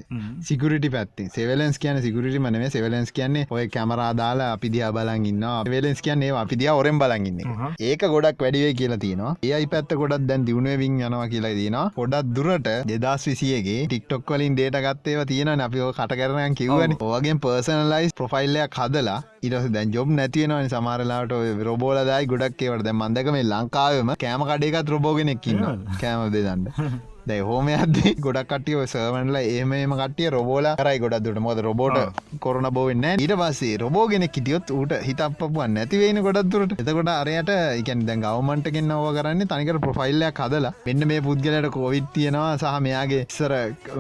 [0.49, 6.03] සිකරට පැත්ති සෙවලන්ස් කියන සිකරට මනේ සෙවලන්ස් කියන්නේ ඔය කැමරාදාලා අපි දිහා බලන් ඉන්න වෙලෙන්ස්
[6.09, 7.40] කියන්නේ අපි දිය ඔරෙන් බලගන්න
[7.90, 9.36] ඒක ගොඩක් වැඩිවේ කියලා තියෙනවා.
[9.51, 11.86] ඒයි පැත්ත ගොඩක් දැන් දියුණුවවින් යනවා කියලා තියෙනවා.
[12.01, 16.99] ගොඩක් දුරට දෙදස් විසියගේ ටික්ටොක් වලින් ඩේට ගත්තේව තියෙන අපිෝ කට කරනයන් කිව්වන.
[17.01, 24.14] ඕගේ පර්සනලයිස් ප්‍රොෆයිල්ලයක් හදලා ඉරස දැන් ජොබ් නැතිවෙනවනි සමාරලාට රොබෝලදයි ගොඩක්කේවට දැ මන්දක මේ ලංකාවම
[24.18, 25.68] කෑම කඩේකත් රොබෝගෙනෙක්කින්න
[26.01, 26.66] කෑම දෙදන්න
[27.29, 32.66] දැ හෝම අද ගොඩක් කටිය සර්මන්ල ඒමම කටිය රොබෝල කරයි ගොඩක් දුට මොද රොබෝට කොරන
[32.77, 36.74] බෝවෙන්න ඊට පස්සේ රොබෝගෙන කිටියොත් ඌට හිතපපුුවන් නැතිවෙන ගොඩක් දුරට.
[36.83, 40.72] එතකොට අරයට එකන් දැන් ගවමන්ටකින් නව කරන්න තනිකට ප්‍රොෆයිල්ලයක් හදලා.
[40.87, 43.55] මෙන්න මේ පුද්ගලට කෝවිත් තියෙනවා සහ මෙයාගේ ඉස්සර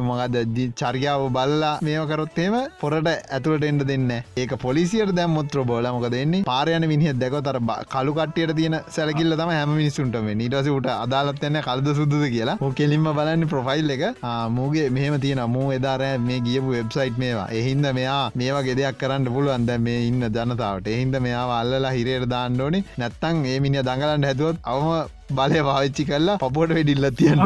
[0.04, 6.88] මගද චරියාව බල්ලා මේකරොත්තේම පොරට ඇතුළට එන්ඩ දෙන්න ඒක පොලිසියට දැම්මොත් රොබෝල මොක දෙන්නේ පාරයන
[6.94, 7.60] මිනිහ දැකොතර
[7.96, 12.58] කලු කටියට තියෙන සැලකිල්ල තම හැම මිනිසුන්ටම නිටසට අදාලත් එන්න කල්ද සුද්ද කියලා.
[12.62, 14.04] ඕකෙලින්ම බලන්න ප්‍රොෆයිල් එක.
[14.50, 17.48] මූගේ මෙහම තියෙන මූ එදාරෑ මේ ගියපු වෙබ්සයිට් මේවා.
[17.58, 20.92] එහින්ද මෙයා මේවා ගෙදයක් කරන්න පුළුවන්ද මේ ඉන්න ජනතාවට.
[20.94, 26.70] එහින්ද මෙයා අල්ලලා හිරයට දාන්නඩෝනි නැත්තං ඒ මිනි දඟලන්න හැදුවත් අවම බලය පාවිච්චි කරලා පපුට
[26.70, 27.42] වෙඩිල්ල තියන්න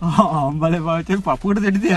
[0.00, 1.94] අම්බල පාච පපුට දෙටතිය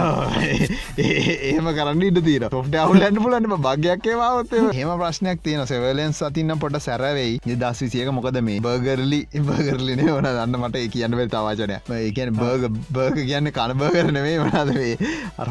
[1.50, 6.78] ඒම කරන්න ඉට තීර ොට අවුලන්න පුලන්න භගයක් ඒවාවත් හෙම ප්‍රශ්නයක් තියෙන සෙවලෙන් සතින්න පොට
[6.80, 7.40] සැරවෙයි.
[7.56, 13.20] දස් විසියක මොකද මේ බර්ගරලි බර්ගරලිනේ වන දන්න මට කියන්න වෙල් තවාචනය ඒකන බර්ග බර්ග
[13.22, 14.96] කියන්න කනබර්ගරනවේ වනදවේ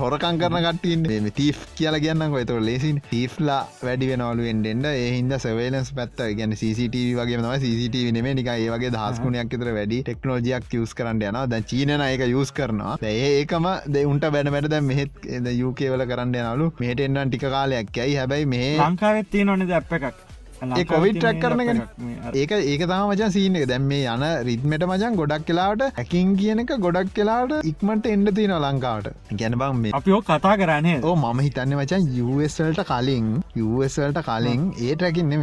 [0.00, 5.94] හොරකං කරන කටින් මේ තීෆ් කියල කියන්න ගොත ලෙසින් තීෆ්ලා වැඩි වෙනවලු එන්ඩෙන්ඩ ඒහින්ද සවේලන්ස්
[5.94, 8.50] පැත්ත ගැන CCTV වගේ ම CCTV නෙමේ නික
[8.80, 12.96] ඒවගේ දහස්කුණයක් තර වැඩි ටෙක්නෝජියක් යස් කරන්න යන ද චීනන එක යස් කරනවා.
[13.12, 17.92] ඒකම දෙඋන්ට බැන වැඩ මෙහෙත් යුකේවල කරන්න යනලු මේට එන්නන් ටික කාලයක්.
[18.04, 18.16] ඇයි?
[18.20, 20.29] හැබැයි මේ ලංකාවෙත්ති නොනෙද අප එකක්
[20.60, 21.80] ට්‍රක් කරනගෙන
[22.34, 23.66] ඒක ඒක තම මචන් සීන එක.
[23.70, 28.54] දැම් මේ යන රිත්මට මචන් ගොඩක් කලාට හැකින් කියන එක ගොඩක් කලාට ඉක්මට එන්ඩ තින
[28.56, 29.08] ලංකාවට.
[29.40, 34.94] ගැන බං මේ අපිෝ කතා කරන්නේ ඕ මම හිතන්න මචන් යවල්ට කලින් යවල්ට කලින් ඒ
[34.94, 35.34] ටැකින්න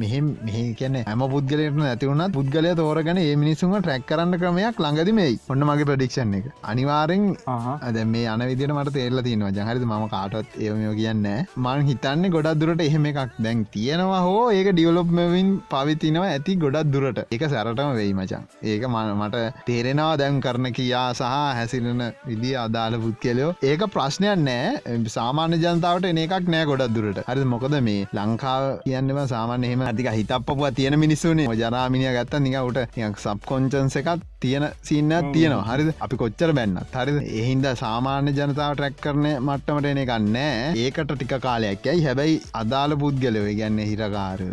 [0.00, 5.66] මෙහෙම මෙහ කියන ඇම පුද්ගලට ඇතිවුණත් පුද්ගලය තෝරගන ඒ මිනිසුම ට්‍රැක් කරන්න ක්‍රමයක් ළඟදිමයි ඔන්න
[5.70, 6.46] මගේ ප්‍රඩික්ෂන් එක.
[6.70, 7.24] අනිවාරෙන්
[7.88, 11.26] අද මේ අන විදිට මට තේරල තිනවා ජහරිද ම කාටත් ඒමෝ කියන්න
[11.64, 17.20] මං හිතන්නේ ගොඩක් දුරට එහෙම එකක් දැන් තියෙනවා හෝ ඒක ඩියවලොප්මවින් පවිතිනවා ඇති ගොඩක් දුරට.
[17.36, 23.50] එක සැරටම වෙයි මචන් ඒක මට තේරෙනවා දැන් කරන කියා සහ හැසිරෙන විදි අදාළ පුද්කෙලයෝ
[23.70, 24.96] ඒක ප්‍රශ්නයක් නෑ.
[25.18, 27.20] සාමාන්‍ය ජනතාවට එන එකක් නෑ ගොඩක් දුරට.
[27.30, 31.48] හරි මොකද මේ ලංකාව කියන්නම සාමාන්‍ය එහෙම ඇතික හිතපපුවා තියෙන මිනිස්සුනේ.
[31.62, 35.64] ජරාමිනිය ගත්ත නිකවට සබ් කොංචන්ස එකත් තියෙන සින්න තියෙනවා.
[35.70, 35.90] හරිද?
[36.04, 36.96] අපි කොච්චර බැන්නත්.
[36.98, 42.94] හරි එහින්ද සාමාන්‍ය ජනතාව ට්‍රැක් කරන මට්ටමට එන එකන්නෑ ඒකට ටික කාලයක් ඇයි හැබැයි අදාළ
[43.02, 44.47] පුද්ගලව ගැන්න හිරකාරල්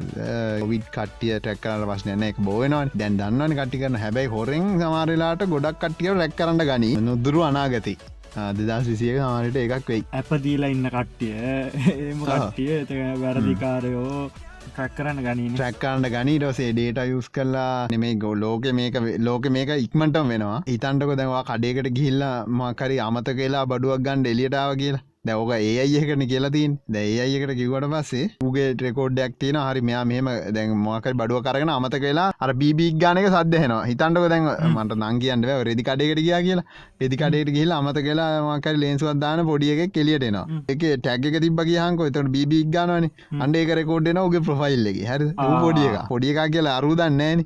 [0.72, 5.80] විඩ් කටිය ටැක් කරන්න ප්‍රශ්නයන එක බෝවෙනවා දැන් දන්නවන කටි කරන හැබැයි හොරෙන් සමාරලාට ගොඩක්
[5.84, 6.92] කට්ටිය රැක් කරන්න ගනි.
[7.10, 7.96] නොදුරු අනාගති.
[8.58, 10.04] දෙදස් විසිය මාරට එකක් වෙයි.
[10.20, 11.32] ඇප දීලා ඉන්න කට්ටිය.
[12.08, 14.18] ඒම කට්ටිය වැරදිකාරයෝ
[14.66, 15.50] ට්‍රැක්කරන්න ගනී.
[15.56, 18.96] ට්‍රැක්කරන්න ගනී ටසේ ඩේට යුස් කරලා නෙමේ ගෝ ලෝක මේක
[19.28, 20.62] ලෝක මේක ඉක්මටම වෙනවා.
[20.76, 26.78] ඉතන්ටක දැවා කඩේකට ගිහිල්ලා මකරි අමත කියලා බඩුවක් ගන්න එලියටාව කියලා දැවක ඒ අයකන කියලතින්
[26.90, 31.98] දැයි අයකට කිවට පස්සේ උගේ ටෙකෝඩ්ඩයක් තියෙන හරි මෙයා මෙම දැන් මොකයි බඩුව කරගෙන අමත
[31.98, 36.66] කියලා අර බීබික් ගානක සදහෙනවා හිතන්ටක දැන් මට නංගියන්ට රෙදි කඩේකට ගියා කියලා.
[37.02, 42.30] එදි කඩේට කියලා අමත කියලා මකර ලේන්සුවත්දාන පොඩිය එක කෙලියටෙනවා එක ටැගක තිබ කියහක එතට
[42.30, 43.10] බීබික් ගානවන
[43.40, 45.02] අන්ඩේ කරකෝඩ්ඩන ඔගේ ප්‍රොෆයිල් එක.
[45.06, 45.32] හරි
[45.66, 46.44] පොඩිය එක පොඩිය එකක්.
[46.48, 47.44] කියලා අරුදන්නෑන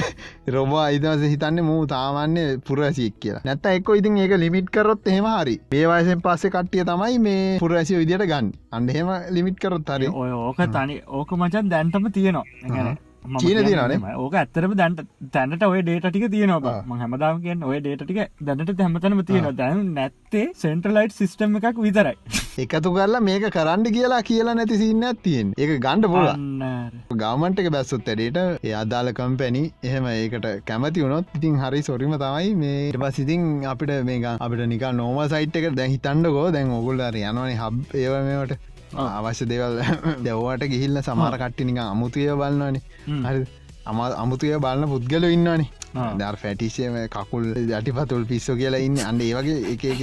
[0.54, 3.44] රොබ අයිදවස හිතන්න මූ තාමන්නේ පුරසික් කියලා.
[3.44, 5.56] නැත්ත එක්ක ඉතින් ඒක ලිමිට් කරොත් එහෙම හරි.
[5.74, 8.50] ඒවාසෙන් පස්සේ කට්ටිය තමයි මේ පුරඇසිය විදියට ගන්න.
[8.76, 10.10] අන්ඩහෙම ලිමිට් කරොත් හරි.
[10.22, 15.00] ඔය ඕක තනි ඕක මචන් දැන්ටම තියෙනවා චීන තියනේ ඕක ඇත්තරම දැන්ට
[15.32, 19.56] තැනට ඔය ඩේට ටික තියෙනවා ම හැමදාම කියෙන් ඔය ඩේට ටික දැනට හැමතනම තියෙනවා.
[19.60, 22.16] දැන් නැත්තේ සෙන්ට්‍රලයිට් සිිස්ටම් එකක් විතරයි.
[22.58, 28.08] එකතු කරලා මේක කරන්න කියලා කියලා නැති සින්න ඇත්තියෙන් ඒක ගණ්ඩ පුල ගවමන්ට එක බැස්සුත්
[28.14, 33.94] ඇඩට ඒ අදාල කම්පැනි එහෙම ඒකට කැමති වුණොත් ඉතින් හරි සොරිම තමයි මේ පසිතින් අපිට
[34.10, 38.58] මේක අපිට නික නෝම සයිට් එක දැන් හිතන්ඩකෝ දැන් ඔගුල්ලර යනවන හබ් ඒවමට
[38.92, 39.76] අවශ්‍ය දෙවල්
[40.24, 42.82] දැව්වට ගිහිල්ල සමාර කට්ටි නික අමුතුය බලන්නනේ
[43.24, 43.44] හරි
[43.86, 48.98] අම අමුතුය බලන්න පුද්ගල ඉන්නවානේ දර් ෆැටිෂම කකුල් යටිපතුල් පිස්සෝ කියලා ඉන්න.
[49.08, 50.02] අන්න ඒවගේ එක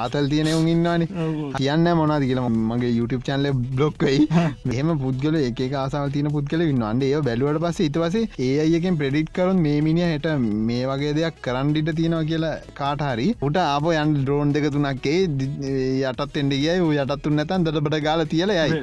[0.00, 1.08] ආතල් තියන උන් ඉන්නවානේ.
[1.58, 4.28] කියන්න මොනාද කියලා මගේ YouTube චන්ල බ්ලොක්කයි
[4.72, 9.30] මෙහම පුද්ගල එක ආසාව තින පුද්ගල ඉන්න අන්ඩ ඒ බැලුවට පස ඉතවසේ ඒ අයකෙන් ප්‍රඩිට්
[9.36, 10.34] කරුන් මේ මිනිිය හට
[10.70, 16.54] මේ වගේ දෙයක් කරන්ඩිට තියෙනවා කියලා කාටහරි උට ආප යන් ද්‍රෝන් දෙක තුනක්කේ යටත් එෙන්ඩ
[16.62, 18.82] කියයි යටත්තු නැතන් දටබට ගාල තියල යයි.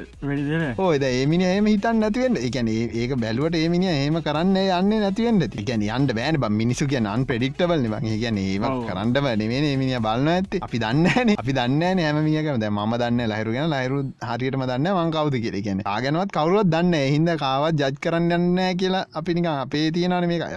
[0.86, 6.12] ඕද ඒමිනි ඒම හිතන් නැතිවෙන්න එකන ඒක බැලුවට ඒමිනි ඒම කරන්න යන්න නැතිවෙන්ට තිකැන අන්ට
[6.18, 11.34] බෑන මිනිසු කිය අන් ප්‍රඩික්ටබල් ගේ කියන ඒ කරන්නව නෙමේ ඒමිනිිය බලන්න ඇති අපි දන්නන
[11.36, 15.58] අපි දන්න නෑමියක ද ම දන්න ලහිරුගෙන ලහිරු හරියටම දන්න මංකවද කියල.
[15.58, 20.56] කියන ආගෙනවත් කවරුවත් දන්න හින්ද කාවත් ජජ් කරන්න යන්න කියලා අපිනික අපේ තියෙනන මේ අය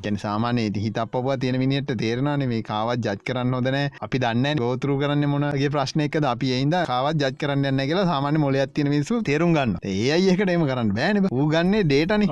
[0.00, 4.98] කැන සාමානයේ හිත අපපුව තියෙන මිනිට තේරනන මේ කාවත් ජජ් කරන්න හොදන අපි දන්න ගෝතුරු
[4.98, 9.78] කරන්න මොනගේ ප්‍රශ්නයකද අපි එයින්ද කාවත් ජජ් කරන්න කියලා සාමාන්‍ය මොල ඇතින මිසු තේරුම් ගන්න
[9.84, 11.46] ඒ අයකට එම කරන්න බෑන ූ.
[11.46, 12.22] ගන්නේ ඩේටන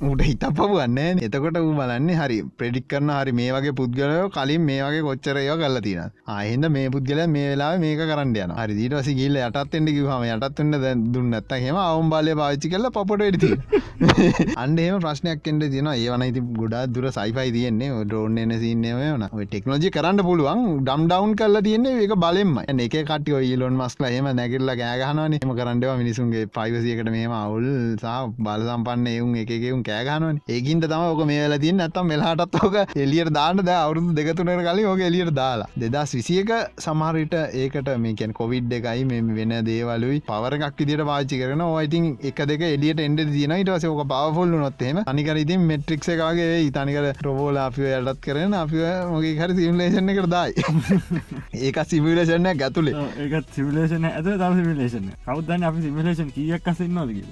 [0.00, 4.78] උට හිතප වන්න එතකොට වූ බලන්නේ හරි ප්‍රඩික් කරන හරි මේ වගේ පුද්ගලයෝ කලින් මේ
[4.80, 9.40] වගේ කොච්චරයෝ කල්ල තින ආහින්ද මේ පුද්ගල මේ වෙලා මේක කරන්න යන හරි දීටවසි ගිල්ල
[9.40, 13.78] යටත්තෙන්ට කිවහම යටත්වන්න දුන්නත්ත හෙම අවුම් බාලය පාච්චි කල පොට ඩති
[14.62, 17.88] අන්ඩේම ප්‍රශ්නයක් එට තින ඒවන ඉති ගොඩා දුර සයිෆයි තියෙන්නේ.
[18.04, 20.60] ඩෝන් එන සින්නේ වන ටෙක්නෝජි කරන්න පුළුවන්.
[20.80, 25.90] ඩම් ඩවන් කල්ල තියන්නේ ඒක බලෙම එක කටිය ඉලොන් මස්ල හෙම නැගල්ල ගෑගහනන එම කරන්නව
[25.96, 27.66] මිනිසුන්ගේ පයිවසියකට මේම අවුල්.
[27.96, 28.06] සහ
[28.38, 33.32] බල සම්පන්න එවුන් එකෙවුන් කෑගහනුවන් ඒකින්ට තම ඕක මේ වෙලා තින් ඇත්තම් මෙලාටත් ඕක එලියට
[33.38, 35.68] දාන්න ද අවුරුදු දෙකතුනර කලින් ඕක එලියට දාලා.
[35.76, 42.08] දෙදස් විසියක සමහරිට ඒකට මේකන් කොවිඩ් එකයි මෙ වෙන දේවලුයි පවරක් විදිට පාචි කරන ඕයිතින්
[42.30, 47.62] එක දෙක එලියට එන්ඩ තියන ඉටස ඕක පවෆොල්ලු නොත්තේම අනිකර ඉතින් මෙට්‍රික්ස එකගේ ඉතනිකර ට්‍රබෝල
[47.66, 50.52] අපිය යටත් කරන අපිය මොගේ හරි සිම්ලේෂණ එකට දායි.
[51.64, 52.94] ඒක සිමිලේෂණය ඇතුලේ.
[53.18, 57.28] ඒත් සිවිලේෂන ඇත තම සිමිලේෂන කවදන්න අපි සිමිලේෂන් කියක් කසින්න නොදකිල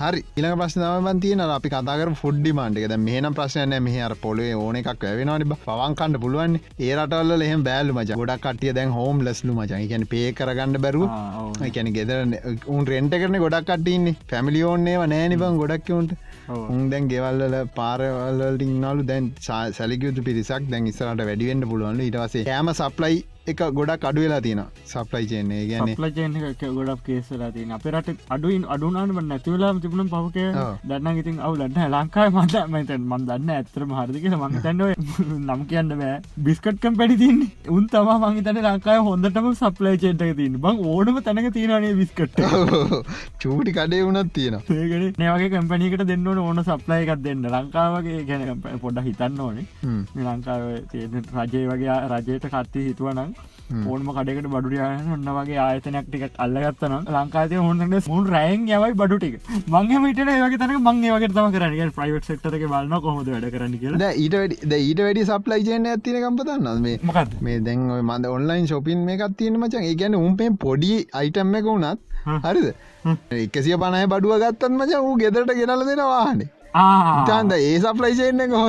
[0.00, 0.20] හරි.
[0.40, 6.20] ඉලක ප්‍රශ්නාවන් තියන අපි කතාකර ෆොඩ්ඩි මාන්ටික මේන ප්‍රශ්නය මෙහර පොලේ ඕන එකක් වැවෙනවානි පවන්කන්න
[6.22, 6.54] පුළුවන්
[6.86, 8.16] ඒරටල්ල එහ බෑලු මච.
[8.20, 11.08] ගොඩක් කටිය දැන් හෝම් ලස්ලු මචන් කියන පේ කරගන්න බැරුව.
[11.68, 12.18] එකැන ගෙදර
[12.76, 16.16] උන් රෙන්ට කරන ගොඩක් කටන්නේ පැමිලියෝන්නේව නෑනිබං ගොඩක්කවුන්ට
[16.74, 22.02] උන් දැන් ගෙවල්ල පාරවල්ලින්නාලු දැන් සැලිකයුතු පිරිසක් දැන් ඉස්සරට වැඩිවෙන්ට පුළුවන්ල.
[22.08, 23.60] ඉටවසේ ෑම සප්ලයි එක.
[23.72, 26.34] ගොඩක් අඩුවෙලා තින සප්ලයි චයන්නේ ගැන ලජන
[26.78, 30.38] ගොඩක් කේසලා තින අපරට අඩුවන් අඩුනාන නැතිවලා තිබුණ පවක
[30.84, 34.92] දන්න ඉතින් අවු ලන්න ලංකායි මත මතන් මන් දන්න ඇතරම හරදික මංතන්නව
[35.38, 36.20] නම් කියන්න බෑ.
[36.38, 42.40] බිස්කට්කම් පැඩිතින් උන් තම මංතන ලංකාය හොඳටම සප්ලයි චේටක තින් බං ඕනම තැනක තියෙනනේ විස්කට
[43.40, 47.44] චූටි කඩේ වුණත් තියෙන ඒකට නවගේ කම්පනීකට දෙන්න ඕන සප්ලයි එකක් දෙන්න.
[47.50, 49.66] ලංකාවගේ ගැන පොඩ හිතන්න ඕනේ.
[50.20, 50.62] ලංකාව
[51.40, 53.39] රජය වගේ රජයට කත්ති හිතුවනම්
[53.70, 59.36] ඕනම කඩකට බඩුරයන ඔන්න වගේ ආයතනයක් ටිකට අල්ලගත්තන ලංකාතය හොන්නට මුන් රෑන් යවයි බඩු ටික.
[59.74, 61.94] මංගම ඉට ඒවගේ තන මංගේ වගේ තම කරන්න.
[61.98, 64.12] ප්‍රයිවට් සෙක්ටරක බලන්න කොහොද වැඩ කරන්න කියලා.
[64.24, 64.36] ඊට
[64.80, 69.36] ඊට වැඩි සප්ලයි ජයන ඇතින කම්පතන්න මේ මොකත් මේ දැන් මද ඔන්ලයින් ශොපින් මේ එකක්
[69.42, 72.00] තියෙන මචන් ඒ ගැන උන්පේ පොඩි අයිටම් එක වුණත්
[72.46, 72.72] හරිද?
[73.44, 78.62] එකසිය පණය බඩුව ගත්තත් මච වූ ගෙදරට ගෙනල දෙෙනවානේ චන්ද ඒ සප්ලයිෂයන්න හො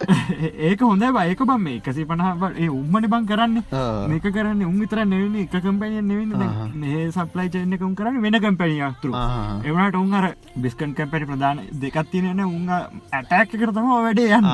[0.68, 3.56] ඒක හොඳ බයක බම් මේ එකසි පනහ ඒ උම්මන බං කරන්න.
[4.08, 9.12] මේක කරන්න උන් විතර නෙවන එක කම්පැනිය නෙවන්න මේ සප්ලයි චයන්නකම් කරන්න වෙන කම්පැනියක්තුර
[9.64, 14.48] එවනට උන් අර බිස්කන් කැපැටි ප්‍රධාන දෙකත් තියෙන උන් ඇටැක් කරතම වැඩේ යන්න.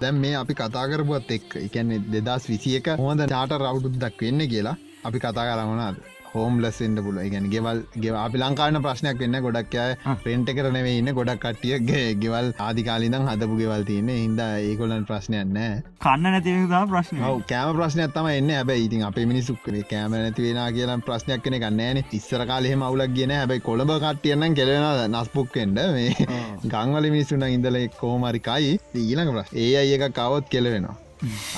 [0.00, 4.76] දැම් මේ අපි කතා කරපුත් එක් එකන්නේ දෙදස් විසියක හොඳ ටාට රවුඩුත් දක් වෙන්න කියලා
[5.04, 5.98] අපි කතා කරමනාද
[6.32, 9.86] හෝම් ලස්සෙන්ට පුල ගැන ගෙවල් ගෙව අපි ලංකාන ප්‍රශ්නයක් වෙන්න ගොඩක්ය
[10.24, 11.10] පෙන්ට කරනවේ ඉන්න.
[11.18, 14.10] ගොඩක් කට්ටියගේ ගෙවල් ආදිකාලිදම් හදපු ගෙවල් තියන්න.
[14.22, 15.58] හිද ඒකොලන් ප්‍රශ්නයන්න
[16.04, 17.22] කන්න නැතිදා ප්‍රශ්න.
[17.50, 18.50] කෑම ප්‍රශ්නයක් තම එන්න.
[18.58, 23.64] හැබයි ඉතින් අප මිනිසුක්ේ කෑම නැතිවෙන කියලා ප්‍රශ්නයක් කෙන ගන්නෑන ඉස්සර කාලෙ මවුලක් ගෙන හැබයි
[23.68, 26.28] කොළඹ කට්ටියන්න කෙලෙන නස්පුක්කෙන්ට මේ
[26.72, 28.72] ගංවල මිනිස්සුන ඉඳල කෝමරිකයි
[29.02, 30.96] ඊළඟ ප්‍ර ඒ අය එක කවත් කෙලවෙනවා.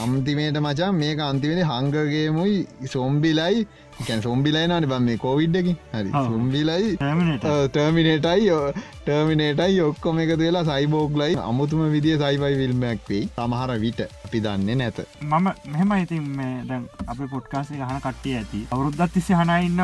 [0.03, 3.67] අම්තිමේට මචා මේක අන්තිවෙන හංගගේමුයි සොම්බිලයි
[4.07, 8.57] කැන් සොම්බිලයිනන බම් මේ කෝවිඩ්ඩකින් හරි සොම්බිලයි ටර්මිනේටයි
[9.05, 13.29] ටර්මිනේටයි ඔක්කොම එක වෙලා සයිබෝග්ලයි අමුතුම විදිිය සයිබයි විල්මයක් වෙයි.
[13.39, 14.99] සමහර විට අපි දන්නේ නැත.
[15.23, 16.27] මම මෙම ඉතින්
[16.69, 18.61] දැන් අප පොට්කාසේ හන කට්ටිය ඇති.
[18.75, 19.81] අවුරුද්දත් තිසි හනයින්න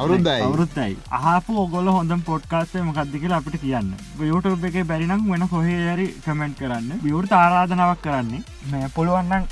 [0.00, 0.40] අවුරුද්දයි.
[0.48, 3.92] අවුරුත්තයි අහපු ඔගොල හොඳ පොට්කාස්ේ මකක්දි කියලා අපිට කියන්න.
[4.32, 6.88] යුටබ එක බැරිනම් වෙන කොහේරි කමෙන්ට් කරන්න.
[7.04, 8.42] බියවෘට ආරාධනාවක් කරන්නේ.
[8.72, 9.44] මේ පුළුවන්නන්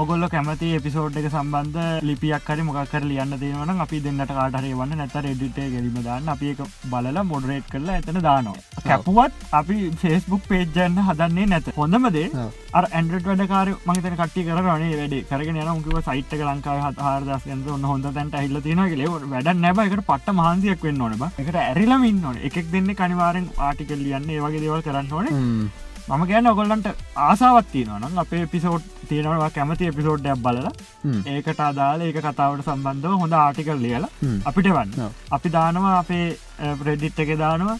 [0.00, 2.64] ඔගොල්ල කැමති එපිසෝඩ් එක සම්බන්ධ ලිපියක් හරි
[3.00, 6.28] මොකක්කර ලියන්න දෙනවන අපි දෙන්නට කාටරේ වන්න නැත රෙඩිටේ ගැලීම දාන්න.
[6.34, 6.60] අපි එක
[6.92, 8.56] බලලා මොඩරේට් කරලා ඇතන දානවා.
[8.88, 11.70] කැපුවත් අපි ෆෙස්බුක් පේජ්ජන්න හදන්නේ නැත.
[11.80, 12.28] හොඳමදේ
[12.78, 15.16] අර ඇන්ඩට වැඩකාර මහිතන කට්ටි කරනේ වැඩ.
[15.30, 19.84] කරගෙන යන උකිව සයිට්ක ලංකාව හාරදස් ගන්ත ඔන්න හොඳ තැන්ට හිල්ල තින ල වැඩ නැබ
[19.86, 22.40] එකට පට මහන්සියක් වෙන්න ඕන එකට ඇරිලම ඉන්න ඕන.
[22.48, 24.30] එකක් දෙන්න කනිවාරෙන් ආටිකල් ලියන්න.
[24.30, 25.26] ඒවගේ දේවල් කරන්න ඕන
[26.08, 26.86] මම ගැන ඔගොල්ලන්ට
[27.26, 30.72] ආසාවත්තිය නම් අපේ පිසෝට් තියෙනවා කැමති එපිසෝඩ්ඩයක් බලලා
[31.04, 31.20] හ්ම්.
[31.26, 34.10] ඒකට අදාල ඒක කතාවට සම්බන්ධව හොඳ ආටිකල් ලියලා.
[34.44, 35.10] අපිට වන්න.
[35.30, 36.24] අපි දානවා අපේ
[36.82, 37.76] ප්‍රෙඩිට් එක දානවා.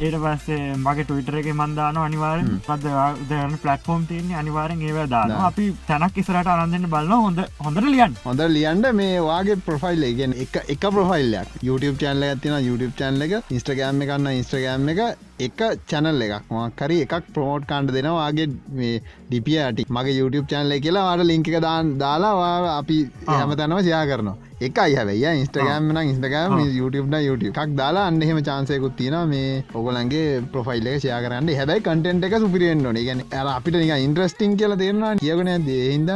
[0.00, 2.92] ඒට පස්සේ මගේ ටවිටර එක මන්දාන අනිවාරෙන් පද
[3.30, 5.32] දන පලටෆෝම් තියන්නේ අනිවාරෙන් ඒව දාන.
[5.48, 10.60] අපි තැනක් ඉසරට අරන්දන්න බලන්න හොඳ හොඳට ලියන් හොඳ ලියන්ඩ මේ වාගේ ප්‍රොෆයිල් ගෙන එක
[10.74, 13.34] එක ප්‍රොෆයිල්ලයක් YouTube චැනල ඇතින YouTube චැනල එක.
[13.58, 15.00] ඉස්ට්‍රගෑම් එකන්න ඉස්ට්‍රගෑම් එක
[15.46, 16.46] එක චැනල් එකක්.
[16.50, 18.48] මක්කරි එකක් ප්‍රමෝට් කාන්ඩ දෙනවාගේ
[18.80, 24.04] මේ ඩිපිය ඇටි මගේ YouTube චැනල කියලා වාට ලිංක දාන් දාලා අපි හම තැනව සයා
[24.10, 24.36] කරනවා
[24.66, 27.52] එක අයහැවයි ඉස්ටගෑම් න ඉස්ටගෑම් YouTube YouTube.
[27.62, 29.50] එකක් දාලා අන්න එහෙම චාන්සයකුත් තියෙන මේ
[29.80, 31.50] ඔගලන්ගේ ප්‍රොෆයිල් එක ෂයා කරන්න.
[31.60, 32.98] හැබයි කටෙන්ට එක සුපිරෙන් ඕන.
[33.08, 36.10] ගැන ඇර අපිට නික ඉන්ට්‍රස්ටිං කියල දෙරවා කියගන දේහින්ද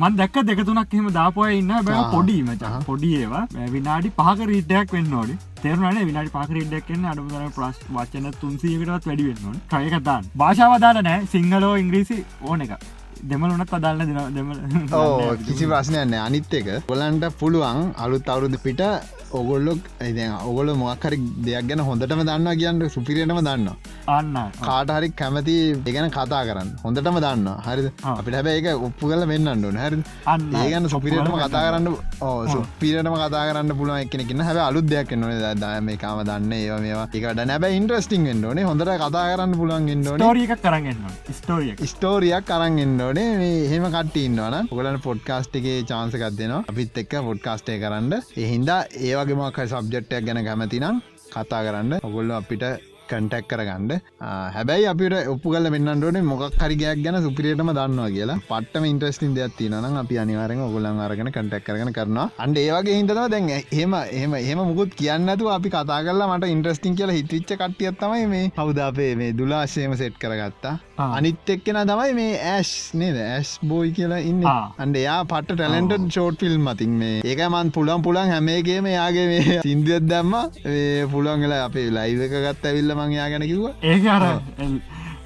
[0.00, 2.02] මන් දැක්ක දෙකතුනක් එහෙම දාපොය ඉන්න බැ.
[2.16, 2.82] පොඩි මචා.
[2.90, 3.44] පොඩි ඒවා.
[3.76, 10.32] විනාඩි පහක රීටයක් වෙන්න ඕඩි තේරනේ විනාඩි පාකරඩක්ෙන් අඩුර ප්‍රස් වචන තුන්සීකටත් වැඩි වෙන්න ටයකතාන්
[10.42, 12.18] භාෂාවදාල නෑ සිංහලෝ ඉංග්‍රීසි
[12.48, 12.74] ඕන එක
[13.22, 14.58] දෙමලුනත් අදාන්න දෙන දෙමල
[14.94, 18.80] ඕ කිසි ප්‍රශ්නයන්න අනිත් එක ගොලන්ට පුළුවන් අලුත් අවුරුදු පිට
[19.38, 19.72] ඔගොල්ලො
[20.50, 21.16] ඔගොල මොක්හරි
[21.46, 23.68] දෙයක් ගැන හොඳටම දන්න කියන්න සුපිරියටම දන්න
[24.16, 25.56] අන්න කාටහරි කැමති
[25.86, 26.70] ඒගැන කතා කරන්න.
[26.84, 27.90] හොඳටම දන්න හරි.
[28.12, 30.02] අපිට හැබැ ඒක ඔප්පු කල වෙන්නන්නඩුන හරි
[30.32, 30.48] අන්න.
[30.62, 31.88] ඒගන්න සුපිරියටම කතා කරන්න
[32.54, 35.32] සුපිරටම කතා කරන්න පුළුව එකනෙකින්න හැබ අලුත් දෙයක් නොන
[35.64, 37.08] දා මේ කාම දන්න ඒවා මේවා.
[37.20, 39.88] එකට නැබ ඉන්ට්‍රස්ටිං ෙන්න්නනේ හොඳට කතා කරන්න පුළුවන්
[40.46, 40.98] එකක් කරගන්න
[41.38, 46.62] ස්ටෝරිය ස්ටෝරියක් අරන් එන්නෝනේ මේ හෙම කට ඉන්නවන ගොලන පොඩ්කාස්ට් එකේ චාන්සකක් දෙනවා.
[46.70, 48.12] අපිත් එක්ක පොඩ්කාස්ටේ කරන්න.
[48.44, 51.02] එහින්දා ඒවගේ මොක්ක සබ්ජෙට්ටයක් ගැන කැමතිනම්
[51.34, 52.00] කතා කරන්න.
[52.08, 52.64] ඔගොල්ල අපිට
[53.10, 53.92] කටක් කරගන්න.
[54.54, 58.38] හැබැයි අපිට ඔප්පු කල වෙන්නට මොක් හරිගයක් ගැන සුපිරියටම දන්නවා කියලා.
[58.50, 62.26] පට්ටම ඉන්ට්‍රස්ටින් දෙයක් තියනනම් අපි අනිවාරෙන් ඔගොලන් අරගෙන කටක් කරන කරනවා.
[62.44, 67.18] අන්ඩ ඒවගේ හිතව දැන් හෙම එහම එහම මුකුත් කියන්නතු අපි කතා කරලා මට ඉන්ට්‍රස්ටිං කියලා
[67.18, 68.46] හිතවිච්ච කට්ටියත්තමයි මේ.
[68.60, 70.74] හවදාපේ මේ දුලාශයම සෙට් කරගත්තා.
[70.74, 70.89] ආ.
[71.00, 73.16] අනිත් එක්කෙන තමයි මේ ඇස් නේද?
[73.26, 74.44] ඇස් බෝයි කියලා ඉන්න.
[74.84, 77.18] අන්ඩ එයා පට ටලෙන්ට ෂෝට් ෆිල්ම් මතින් මේ.
[77.24, 80.34] ඒකමන් පුලන් පුලන් හැමේගේම යාගේ මේ සිින්දියත් දැම්ම.
[81.12, 83.70] පුළන්ගල අපේ ලයිව එක ගත් ඇවිල්ල මං යා ගැන කිව්ව.
[83.82, 84.26] ඒක අර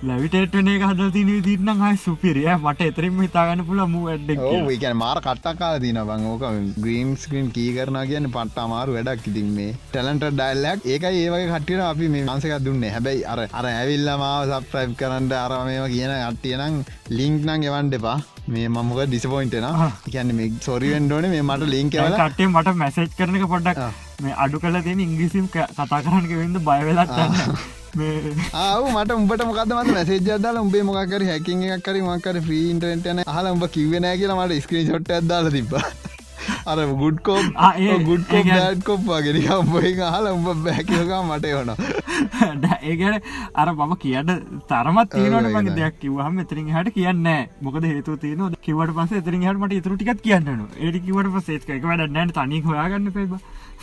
[0.08, 4.42] ලැවිටේටන එක හදල් තින දිරනම් හයි සුපිරිය මට එතරින්ම හිතාගන්න පුල මූ ඇඩ්ඩක්
[4.72, 6.44] ඒකැන මාර කට්ටකාල තින බං ඕක
[6.84, 11.84] ග්‍රීම් ස්ක්‍රීන් කී කරන කියන්න පට්ට අමාරු වැඩක් ඉතින් මේ ටලන්ට ඩයිල්ලක් ඒක ඒවගේ කටියට
[11.86, 12.90] අපි මේ මන්සක දුන්නේ.
[12.96, 16.76] හැබැයි අර අර ඇවිල්ල මාව සප්‍රයි් කරන්නට අරමේම කියන අට්ටියනම්
[17.18, 18.18] ලිංක් නං එවන්ඩ එපා.
[18.54, 19.68] මේ මමුක ඩිස්පොයින්ටන.
[20.10, 23.80] කියන්න මේ සොරිවෙන්ඩෝන මේ මට ලිංක කටේ මට මැසේජ් කරන එක පොඩ්ඩක්.
[24.26, 27.16] මේ අඩු කල තියෙන ඉංග්‍රිසිම් කතා කරන්නක වෙන්න බයවෙලත්
[28.60, 34.18] ආව මට උඹට මොකද මට මැසේජ්දාල උඹේ මොකර හැකින් එකක්කර මක්කර ්‍රීන්ටරටන හල උඹ කිව්වෙනෑ
[34.18, 35.72] කියලා මට ස්ක්‍රී ොට් ඇදාල තිබ
[36.66, 41.70] අර ගුඩ්කෝම් ආ, ඒ- ගුඩ්කෝ ඒ ගැන- ඩ්කොප්වාගෙන උඹයි හල උඹ බැකිලකා මට යන
[42.82, 43.16] ඒගැන
[43.54, 44.32] අර මම කියන්න
[44.68, 47.26] තරමත් ඔව්, මගේ දෙයක් කිවහම එතරින් හට කියන්න
[47.62, 52.60] මොකද හේතු තියන කිවට පස එතරින් හට ඉතුරටිකත් කියන්නන ඒඩි කිවට පසේක වැඩ නෑට තනි
[52.62, 53.38] හොයාගන්න පෙබ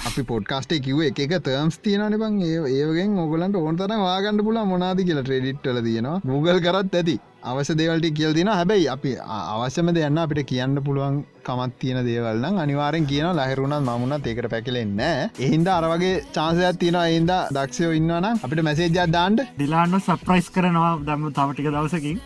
[0.08, 2.40] අපි පොඩ්කාස්ටේ කිව එක එක තර්ම්ස් තියනන බං.
[2.44, 6.22] ඒ ඒවගෙන් ඔගලන්ට ඕන්තර වාගන්න පුල මොනාද කියලා ට්‍රෙඩිට්ටල තියෙනවා.
[6.26, 7.16] Google කරත් ඇති.
[7.44, 12.60] අවශ්‍ය දේවල්ට කියල් තින හැබැයි අපි අ- අවශ්‍යම දෙයන්න අපිට කියන්න පුළුවන් කමත් තියෙන දේවල්න්න
[12.60, 15.00] අනිවාරෙන් කියන ලහිරුණත් මමුණත් ඒකට පැකිලෙන්න
[15.40, 21.72] එහින්ද අරවගේ චාන්සයක් තියෙන එහින්ද දක්ෂයෝ ඉන්නවන අපිට මැසේජ්ජත් දාන්ඩ ඩිලාන්න සප්‍රයිස් කරනවා දම තවටික
[21.74, 22.22] දවසකින්.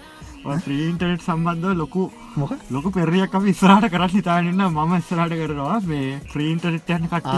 [0.45, 2.03] ්‍රීන්ටනෙට් සම්බන්ධව ලොකු
[2.35, 2.51] මොක?
[2.71, 7.33] ලොක පෙරියක් අපි ඉස්රට කරත් හිතාන්න මම ඉස්සරට කරනවා මේ ෆ්‍රීන්ටනෙට් යන කට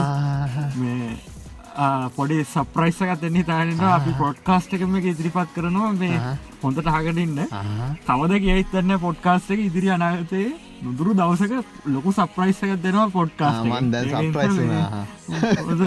[0.82, 1.16] මේ
[2.18, 5.92] පොඩි සප්‍රයිස්සකත් එන්නේ තානන්න අපි පොඩ්කාස්ට එකම එක ඉදිරිපත් කරනවා.
[5.94, 6.20] මේ
[6.64, 7.40] හොඳට හගටඉන්න
[8.08, 10.48] තවද කියයිතන්න පොඩ්කාස්ට එක ඉදිරි අනාගතයේ
[10.86, 11.54] නුදුරු දවසක
[11.94, 15.06] ලොකු සප්‍රයිස්සක දෙනවා පොඩ්කාස්ට මන් දැන් surprise වුණා.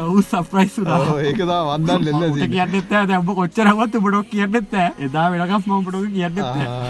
[0.06, 0.78] ඔවු සප්‍රයිස්
[1.26, 4.74] ඒකතා වන්දන් ලෙල්ල කියන්නත් දැම්ම කොච්චරවත් බඩක් කියන්නත්
[5.06, 6.40] එදා වෙනකම් මපටක කියන්නත්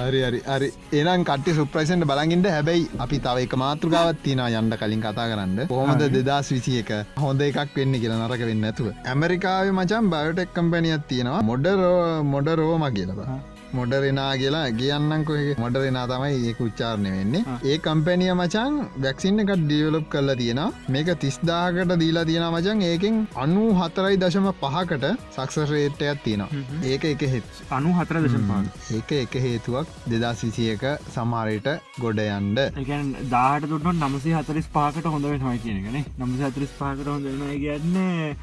[0.09, 0.71] හරි හරි හරි.
[1.01, 5.59] එනම් කට සුප්‍රයිසන්ට බලගින්ට හැබැයි අපි තව එක මාතෘකාවත් තින යන්න කලින් කතා කරන්න.
[5.77, 6.93] හොමද දෙදස් විසි එක
[7.25, 11.43] හොඳ එකක් වෙන්න කියලා නරක වෙන්න ඇතුව ඇමරිකාව මචන් බයටෙක් කම්පැනියක් තියෙනවා.
[11.53, 13.41] මොඩරෝ මොඩරෝම කියලවා
[13.73, 17.45] මොඩරෙනා කියලා කියන්නන් කොහ මොඩරෙනා තමයි ඒක උච්චාරණය වෙන්නේ.
[17.65, 23.67] ඒ කම්පැනිය මචන් වැක්සින්න එකට ඩියවලප් කරලා තියෙන මේක තිස්දාකට දීලා තියෙන මචන් ඒකෙන් අනු
[23.81, 25.07] හතරයි දශම පහකට
[25.37, 26.51] සක්සරේටයක් තියෙනවා.
[26.85, 27.51] ඒක එක හෙත්.
[27.71, 28.53] අනු හතර දශම්
[28.93, 29.97] ඒක එක හේතුවක්.
[30.11, 31.69] දෙදස් විසි එක සමාරයට
[32.01, 37.29] ගොඩ යන්ඩ එකන් දාට දුට නමසේ හතරිස් පාකට හොඳ වෙනයි කියනගන නමස හතරිස් පාකට හොඳ
[37.61, 38.35] කියන්නේ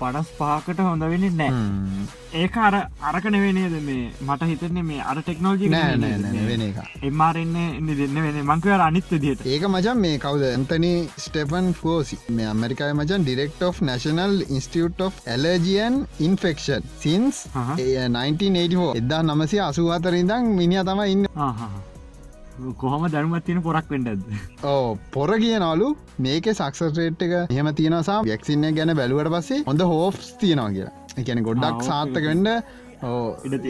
[0.00, 2.74] පඩස් පාකට හොඳ වෙන්නේ නෑ ඒක අර
[3.08, 4.06] අරක නෙවෙනේද මේ?
[4.20, 6.78] මට හිතන ප්‍රශ්න මේ අර ටෙක්නෝජි නෑ නෑ නෑ වෙන එක
[7.08, 7.54] එම්මාරෙන්න
[7.90, 10.50] දෙන්න වෙන මංකව අනිත්ත දියට ඒක මචන් මේ කවද?
[10.50, 16.82] ඇතනි ස්ටපන් ෆෝසි මේ අමරිකාය මචන් director of National Institute of Allergian Infection.
[16.98, 17.74] Since හහ.
[17.78, 21.26] 1984 එදා නමසය අසු අතරින්දං මිනිිය තම ඉන්න.
[22.78, 24.26] කොහොම දැනුමත් තියෙන පොරක් වෙන්ඩද
[24.64, 30.70] ඕ පොර කියනවලු මේක සක්සරේට් එක එහෙම තියෙනසා යක්සින්න ගැන බැලුවට පස්සේ හොඳ හෝෆ්ස් තියෙනවා
[30.76, 32.48] කියලා එකැන ගොඩ්ඩක් ආ, සාත්තක වෙන්ඩ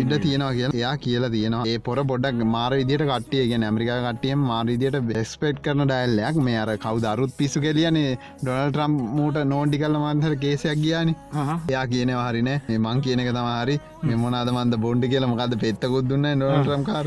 [0.01, 0.53] ඉඩ තියෙනවා.
[0.55, 1.63] කිය එයා කියලා තියෙනවා.
[1.67, 6.71] ඒ පොර පොඩක් මාර විදිට කටිය ගෙන ඇමරිකා කටියම මාරීදියට බෙස්පෙට් කරන ඩයිල්ලයක් මේ අර
[6.85, 8.13] කවද අරුත් පිසු කෙලියනේ?
[8.43, 11.15] ඩොනල් ට්‍රම් මූට නෝන්ඩි කල්ල මන්හර කේසයක් ගියානි.
[11.71, 16.61] එයා කියනවා හරින මේ මං කියනක තමහරි මෙමනාද මන්ද බොන්්ඩි කියල මොකද පෙත්තකුත් දුන්න ඩොනල්
[16.61, 17.07] ට්‍රම් කාර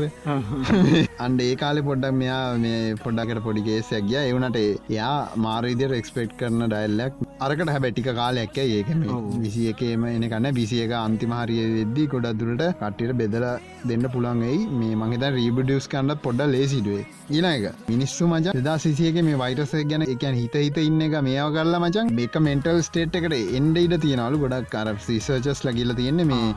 [1.24, 4.20] අන්ඩ ඒ කාලෙ පොඩ්ඩක් මෙයා මේ පොඩ්ඩකට පොඩි කේසයක් ගිය.
[4.30, 9.26] එවනට එයා මාරීදියට එක්ස්පෙක්් කරන ඩයිල්ලක් අරකට හැබැටික කාලයක් ඒක ඔව්.
[9.44, 13.46] විසි එකේම එනකන්න විසිය එක අන්තිමහරිය වෙද්දී ගොඩක් දුරට කට්ටියට බෙදල
[13.84, 17.66] දෙන්න පුළන්ගයි මේ මහිත රීබඩියස් කන්නත් පොඩ්ඩ ලේසිඩුවේ ඊන එක.
[17.88, 22.14] මිනිස්සු මච එදා සිසියක මේ වයිටස ගැන එකන් හිත හිත ඉන්න එක මේවා කරලා මචන්
[22.18, 24.68] මේක මෙන්ටල් ස්ටේට් එකට එන්ඩ ඉඩ තියෙනවලු ගොඩක්.
[24.70, 26.48] කර සිසර්චස් ලගිල තියෙන්නේ මේ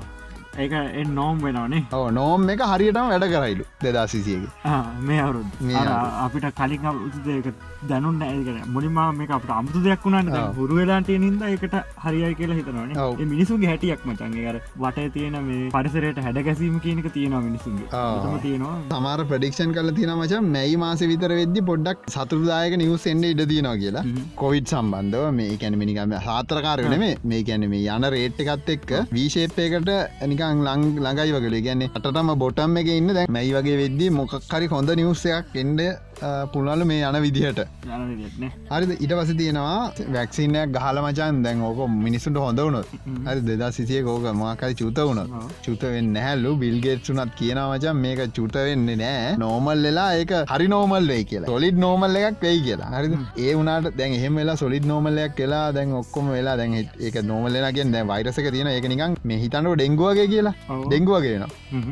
[0.57, 0.73] ඒක
[1.09, 5.49] නෝම් වෙනවනේ ඔව නෝම් එක හරියටම වැඩ කරයිලු දෙදා සිසියගේ ආ, මේ අවුරුදු.
[6.25, 7.53] අපිට කලින් අවුරුදුදක
[7.89, 10.53] දැනුන්න ඇකන මුලින්ම මේ අපට අමුතු දෙයක් වුණන්න ඔව්.
[10.57, 11.75] පුරු වෙලාට නින්ද එකට
[12.05, 13.27] හරියි කියලා හිතනවන.
[13.31, 17.87] මිනිසුන්ගේ හැටියක් මචන්ගේ අර වට තියෙන මේ පරිසරයට හැඩගැසීම කියනක තියෙනවා මිනිසුන්ගේ.
[18.41, 18.75] තියෙනවා.
[18.91, 23.77] සමාර ප්‍රඩික්ෂන් කල තින මච මැයි මාස විතර වෙද්දි පොඩ්ඩක් සතුරදායක නිවස් එන්ඩ ඉඩ තියෙනවා
[23.77, 24.05] කියලා.
[24.35, 29.91] කොවිඩ් සම්බන්ධව මේ කැන මිනිකම හාතරකාරයන මේ මේ කැන මේ යන රේට් එකත් එක්ක වීශේපයකට
[30.27, 34.89] නිකං ලං ළඟයි වගල ගැන්නේ අටම බොටම් එක ඉන්න දැ මැයි වගේ වෙද්දි මොකක්හරි හොඳ
[34.93, 35.81] නිවස්සයක් එන්ඩ
[36.53, 37.61] පුළලු මේ යන විදිහට.
[38.71, 41.41] හරිද ඉට පස තියෙනවා වැක්සිනයක් ගහල මචන්.
[41.45, 42.87] දැන් ඕක මිනිසුන්ට හොඳ වුණොත්.
[43.27, 45.29] හරි දෙදා සිසිය කෝක මකයි චුත වුණොත්.
[45.39, 45.51] ඔව්.
[45.65, 51.25] චුතවෙන්න හැල්ලු බිල්ගේට්සුනත් කියන මචන් මේක චුත වෙන්නේ නෑ නෝමල් වෙලා ඒක හරි නෝමල් වෙයි
[51.31, 51.49] කියලා.
[51.53, 52.91] සොලිඩ් නෝමල් එකක් වෙයි කියලා.
[52.95, 53.07] හරි
[53.45, 58.03] ඒ වුණට දැන් එහෙම වෙලා සොලිඩ් නෝමල්ලයක් කියලා දැන් ඔක්කොම වෙලා දැන් ඒක නෝමල්ලෙනගෙන් දැ
[58.11, 60.55] වෛරසක තියෙන ඒක නිකන් මේ හිතන්නට ඩෙංගුවගේ කියලා.
[60.85, 61.45] ඩෙංගුවගේන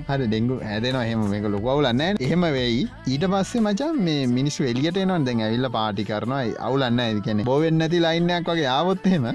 [0.10, 2.82] හරි ඩෙංගු හැදෙන එහෙම මේක ලොකවුලන්න එහෙම වෙයි.
[3.14, 6.44] ඊට පස්සේ මචන් මේ මිනිස්සු එලියට එනවා දැන් ඇවිල්ල පාටි කරනවා.
[6.60, 9.28] අවුලන්න ඇතිකැන බෝවෙන් නැති ලයින්නයක් වගේ ආවොත්හෙම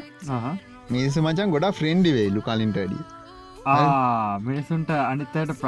[0.90, 3.02] මිනිස්සු මචන් ගොඩා ෆ්‍රෙන්ඩි වේලු කලින්ට වැඩිය
[4.42, 5.66] මිනිසුන්ට අනිත්තයට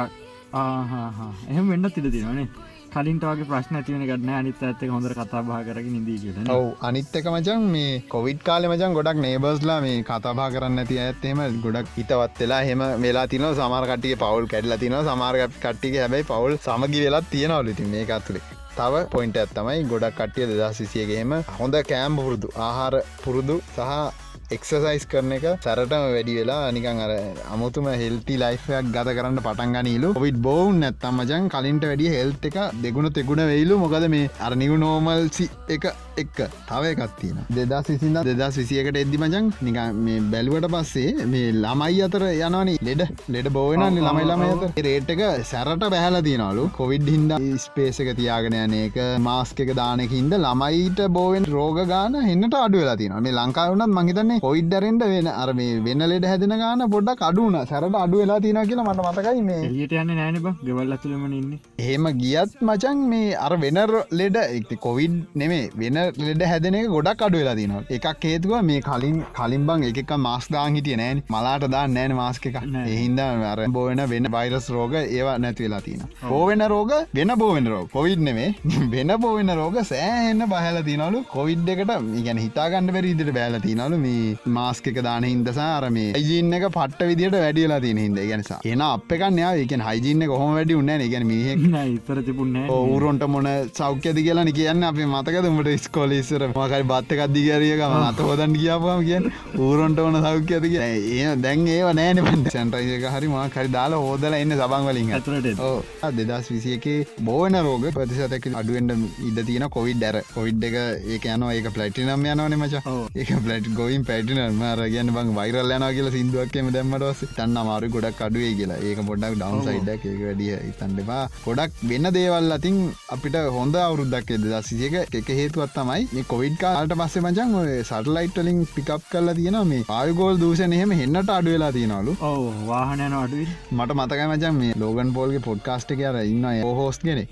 [1.47, 2.47] එහෙම වෙන්න තිර තිනවනේ
[2.93, 7.29] කලින්ට වගේ ප්‍රශ්න ඇතිවන ගන්න අනිත් ඇත්තක හොඳර කතා බා කරගෙන නිදී කියෙන ඔව අනිත්තක
[7.31, 12.61] මචන් මේ කොවිඩ් කාල මචන් ගොඩක් නේබස්ලා මේ කතාබා කරන්න ඇති ඇත්තේම ගොඩක් හිතවත් වෙලා
[12.63, 18.05] හෙම වෙලා තින සමාරකටිය පවල් කැඩලා තින සමාර්ග කට්ටික හැබයි පවල් සමගි වෙලත් තියෙනවලති මේ
[18.11, 18.45] අත්තුළේ
[18.77, 25.31] තව පොයින්ට ඇත්තමයි ගොඩක් කට්ටිය දෙදා සිසියගේම හොඳ කෑම් පුරුදු ආහාර පුරුදු සහ එක්සසයිස් කරන
[25.35, 27.11] එක සැරටම වැඩි වෙලා නිකන් අර
[27.53, 33.09] අමුතුම හෙල්ති ලයිෆයක් ගත කරන්න පටන්ගනීලු ඔවිත් බෝවන් නැත්තම් මචන් කලින්ට වැඩිය හෙල්ත් එක දෙගුණ
[33.17, 33.75] තෙගුණ වෙයිලු.
[33.81, 35.87] මොකද මේ අර නිවු නෝමල්සි එක
[36.17, 41.99] එක්ක තව එකත්තින දෙදා සිසිද දෙදා සිසියකට එද්දි මචන් නික මේ බැලුවට පස්සේ මේ ළමයි
[42.07, 42.77] අතර යනවනි.
[42.89, 44.63] ලෙඩ ලෙඩ බෝවෙනන්නේ ළමයි ඔව්.
[44.63, 44.87] අතර.
[44.87, 51.05] රේට් එක සැරට බැහල තියනලු කොවිඩ් හින්ද ස්පේසක තියාගෙන යන එක මාස්ක එක දානකින්ද ළමයිට
[51.11, 55.27] බෝවෙන් රෝග ගාන හෙන්නට අඩු වෙලා තින මේ ලංකාවනත් මහිතන්නේ කොයිඩ්ඩරෙන්ට වෙන?
[55.33, 59.43] අර මේ වෙන්න ලෙඩ හැදෙන ගාන පොඩ්ඩක් අඩුන සැරට අඩු වෙලා තින කියලා මට මතකයි
[59.49, 59.61] මේ.
[59.69, 60.53] එලියට යන්න නෑන බ.
[60.67, 61.51] ගෙවල් අතුළමන ඉන්න.
[61.79, 63.79] එහෙම ගියත් මචන් මේ අර වෙන
[64.21, 68.81] ලෙඩ එක්ති කොවිඩ් නෙමේ වෙන ලෙඩ හැදෙන එක ගොඩක් අඩු වෙලා තිනවා එකක් හේතුව මේ
[68.81, 72.85] කලින් කලින් බං එකක මාස්දාන් හිටිය නෑන මලාට දා නෑන මාස්ක එක නෑ.
[72.93, 73.19] එහින්ද
[73.51, 78.21] අර බෝවෙන වෙන වෛරස් රෝග ඒවා නැති වෙලා තින බෝවෙන රෝග වෙන බෝවෙන රෝ කොවිඩ්
[78.27, 78.49] නෙමේ
[78.93, 81.93] වෙන බෝවෙන රෝග සෑහෙන්න බහල තිනලු කොවිඩ් එකට
[82.25, 84.26] ගැන හිතාගන්න බැරිදිට බෑල තිනලු මේ
[84.57, 89.17] මාස්ක එක දාන හින්දසාර මේ ජීන්න එක පට්ට විදිට වැඩියලා තින හිද ගැනසා එන අප
[89.17, 94.83] එකන්න ඒකෙන් හයිජීන්න කොහොම වැඩි උන්න ගැන මිහෙක් ඉතර තිබුන්නෑ ඌරොන්ට මොන සෞඛ්‍යද කියලන කියන්න.
[94.83, 99.29] අප මතකදමට ස්කෝලිස්සර මකයි බත්තකක් දිගරියකම අත හොදන් කියාපම කියන්න
[99.59, 104.37] ඌරොන්ට ඕන සෞඛ්‍යද කිය ඒ දැන් ඒ නෑන පට සැන්ටයික හරි මා කරි දාලා හෝදල
[104.39, 106.97] එන්න සබං වලින් ඇතුරට දෙදස් විසියකේ
[107.29, 110.19] බෝවන රෝග ප්‍රතිශතක අඩුවෙන්ට ඉඩ තියන කොවිඩ් ඇර.
[110.33, 110.77] කොවිඩ් එක
[111.15, 112.83] ඒක යන ඒක පලටිනම් යනවන මච.
[113.15, 118.53] ඒක පලට් ගොයින් පැටිනම රගන්න බං වෛරල් යන කියල සිින්දුවක්කම දැම්මටවස තන්න අමාරු ගොඩක් අඩුවේ
[118.59, 118.77] කියලා.
[118.87, 122.77] ඒක පොඩක් ඩවන් සයිඩක් ඒක වැඩිය ඉතන්ඩපා ගොඩක් වෙන්න දේවල් අතින්
[123.15, 129.37] අපිට හොඳ අවුරුද්දක් දසික එක හේතුවත් තමයි කොවිඩ් කාලට පස්සේ මචන් ඔය සටලයිට්ලින් පිකප් කරලා
[129.39, 132.17] තියෙන මේ ආයගෝල් දූෂණ එහෙම හෙන්නට අඩු වෙලා තියෙනවලු.
[132.29, 132.41] ඔව
[132.71, 136.49] වාහනයන අඩුවයි මට මතකයි මචන් මේ ලෝගන් පෝල්ගේ පොඩ්කාස්ට කියර ඉන්න
[136.79, 137.25] හෝස් කෙනෙ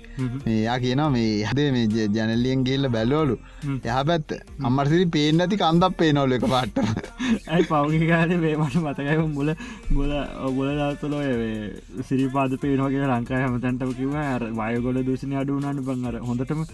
[0.46, 3.38] මේයා කියනවා මේ හදේ මේ ජනල්ලියෙන් ගේල්ල බැලෝලු.
[3.88, 4.38] යහ පැත්ත.
[4.68, 7.06] අම්මර්සිරි පේෙන් ඇති කන්දක් පේනවල එක පාට පට්ට
[7.48, 9.50] ඇයි පවගකාල වේමට මතකයි මුල
[9.90, 10.10] මුල
[10.42, 11.22] ඔබල දවතලෝ
[12.02, 14.16] සිරිපාද පේනෝගේ ලංකාය හමතැන්ටම කිව
[14.58, 16.66] වයගොඩ දෂණ අඩුනාට බංගර හොඳටම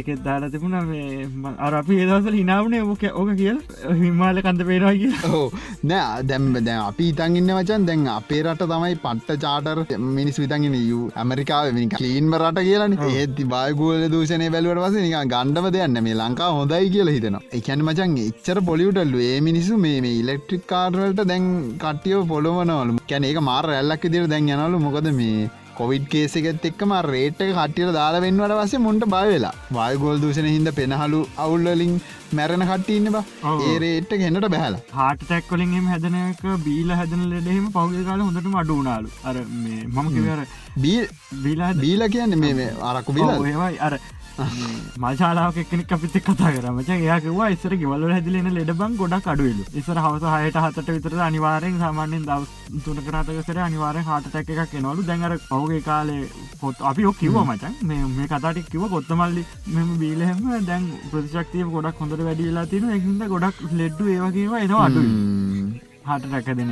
[0.00, 1.26] එක දාලා තිබුණ මේ
[1.58, 3.58] අර අපි ඒදවසල හිනාවනේ ඕක ඕක කියල්.
[4.02, 5.44] හිමාල කන්ද පේනවා කිය ඕ
[5.84, 10.76] නෑ දැම් දැන් අපි ඉතන් ඉන්න වචන් දැන් අපේ රට තමයි පට්ට චාටර් මිනිස් විතන්ගෙන
[10.82, 16.50] යු ඇමරිකාව කලීන්ම රට කියලන ඒත් බයගෝල දූෂණය බැලුවට පස නික ගණ්ඩම දෙයන්න මේ ලංකා
[16.58, 21.46] හොඳයි කියලා හිතෙන එකැන මචන් එච්චර පොලියුටල්ලු ඒ මිනිසු මේ ඉලෙක්ට්‍රික් කාර්වලට දැන්
[21.78, 25.48] කට්ටියෝ පොළොමනවලු කැන ඒක මාර ඇල්ලක් දිර දැන් යනලු මොකද මේ
[25.78, 31.94] කොවිඩ් කේසෙත් එක්ම රේට් කටියට දාලා වෙන්වට වසේ මුන්ට බයවෙලා වායගෝල් දූෂණ හිද පෙනහලු අවුල්වලින්
[32.38, 33.24] මැරණ කට්ටඉන්න බා.
[33.66, 34.80] ඒ රේට්ට ගෙනට බැහලා.
[34.98, 40.40] හාට තැක්වලින්ම හැදනක බීල හැදන ලෙඩෙම පෞග කාල හොඳටම අඩුනාලු අර මම කිවර
[40.84, 43.94] බීලා බීල කියන්න මේ අරක්කු බිල ඒවයි අර
[45.02, 49.64] මල්ශාලාව කෙනෙක් අපිත කතා කරමච ඒකවා ඉස්සර ගෙවල හැදිලෙන ලෙඩබන් ගොඩක් අඩුවලු.
[49.74, 55.06] ඉස්සර හවස හයට හතට විතර අනිවාරෙන් සාමාන්‍යෙන් දව තුන කරතකසර අනිවාරෙන් හටටැක් එකක් එනවලු.
[55.08, 60.88] දැඟර පවගේ කාලේ පොත් අපි ඔක් කිව මචන් මේ කතාටික් කිව කොත්තමල්ලි මෙම බීලහෙම දැන්
[61.10, 66.70] ප්‍රතිශක්තිය ගොඩක් හොඳට වැඩියලා තින එහිද ගොඩක් ලෙඩ්ඩු ඒවගේවා එනවා අඩු හට රැකදනම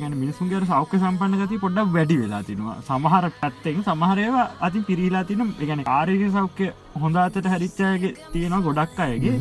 [0.00, 2.76] ගන මිනිසුන්ගේ සෞඛ්‍ය සම්පන්න ගති පොඩ්ඩක් වැඩි වෙලා තිනවා.
[2.88, 6.68] සමහර පැත්තෙන් සමහරයවා අති පිරීලා තින ගැන ආරක සෞඛ්‍ය
[7.02, 9.36] හොඳතට හැරිච්චායගේ තියෙනවා ගොඩක් අයගේ.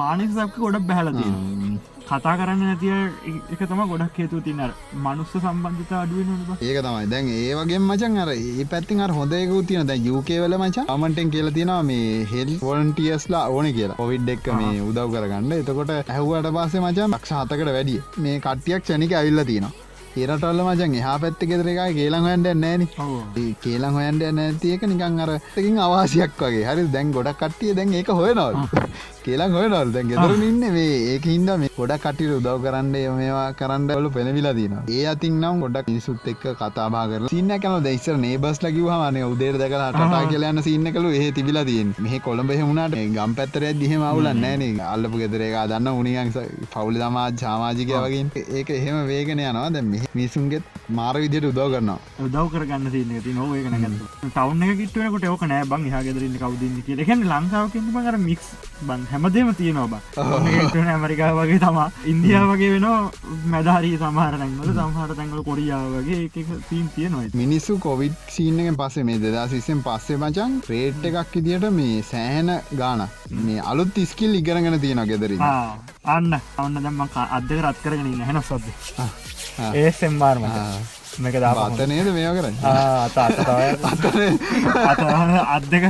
[0.00, 1.32] මානක සක්ක ගොඩක් බැහලතිය
[2.12, 2.94] කතා කරන්න නැතිය
[3.54, 4.70] එක තම ගොඩක් හේතු තිනර
[5.04, 7.06] මනුස්ස සම්බන්ධත අඩුවෙන ඒක තමයි.
[7.12, 11.48] දැන් ඒ වගේ මචන් අර ඒ පැත්තින් අර හොඳයක තියන දැ යුකේවල මචන් අමටෙන් කියල
[11.58, 14.00] තියෙනවා මේ හෙල් වොලන්ටියස්ලා ඕන කියලා.
[14.02, 15.54] පොවිඩ් එක්ක මේ උදව් කරගන්න.
[15.60, 18.02] එතකොට ඇහුවට පස්සේ මචන් ක්ෂ හතකට වැඩිය.
[18.26, 19.74] මේ කට්ටියක් චනික ඇවිල්ල තියෙනවා.
[20.20, 22.82] ඒරටල්ල මචන් එහා පැත්ත ගෙදර එකයි කේලං හොයන්ට නෑන
[23.62, 26.66] කේලං හොයන්ට නැතියක නිකං අර එකින් අවාසියක් වගේ.
[26.68, 28.58] හරි දැන් ගොඩක් කට්ටිය දැන් ඒක හොයනවල්
[29.26, 29.92] කියලං හොයනවල්.
[29.96, 34.76] දැන් ගෙදර ඉන්න මේ ඒක හින්ද මේ ගොඩක් කටියට උදව් කරන්න මේවා කරන්නවලු පෙනවිලා තින
[34.96, 39.90] ඒ අතින් නම් ගොඩක් නිසුත් එක්ක කතාබා කර සින්න කන දෙයිස්සර නේබස් ලකිවහමන උදේර දකලා
[39.94, 44.80] ටා කියලයන්න සින්න කළු ඒ තිබිලා තියෙන් මේ කොළඹ හෙමුණට ගම් පැත්තර දිහෙම අවුලන්න නෑන
[44.92, 46.32] අල්ලපු ගෙදරේක දන්න උනිගන්
[46.72, 49.70] පවුලි තමා ජාමාජිකය වගේ ඒක එහෙම වේගෙන යනවා.
[49.70, 51.98] දැම මිසුන්ගෙත් මාර විදියට උදව කරනවා.
[52.26, 53.78] උදව් කරගන්න තින්න ති නොව ඒකන
[54.26, 55.64] ටවන්න කිටනකට ඕක නෑ.
[55.72, 58.52] බං හගෙදරන්න කවදන්න කිය ලංකාව බඟර මික්ස්
[58.88, 59.94] බං හැමදේම තියෙනවා බ.
[60.94, 61.88] ඇමරිකා වගේ තමා.
[62.12, 62.86] ඉන්දියා වගේ වෙන
[63.54, 66.20] මැදාරී සමහරනැන්වල සමහර තැන්ගල කොරියාව වගේ
[66.70, 71.98] තීම් තියෙනවා මිනිස්සු කොවිඩ් සීනක පස්සේ මේ දෙදා සිස්සෙන් පස්සේ මචන් ප්‍රේට් එකක් ඉදිට මේ
[72.12, 72.50] සෑහන
[72.80, 73.04] ගාන
[73.46, 75.32] මේ අලුත් ඉස්කිල් ඉගරගෙන තියෙන ගෙදර
[76.04, 76.32] අන්න.
[76.58, 78.66] ඔන්න දැම්ම අදක රත් කරගෙන හැන සොද්ද.
[79.74, 80.44] ඒ සෙම්මාර්ම
[81.22, 82.56] මේක අතනේද මේ කරන්න?
[85.54, 85.86] අත්දක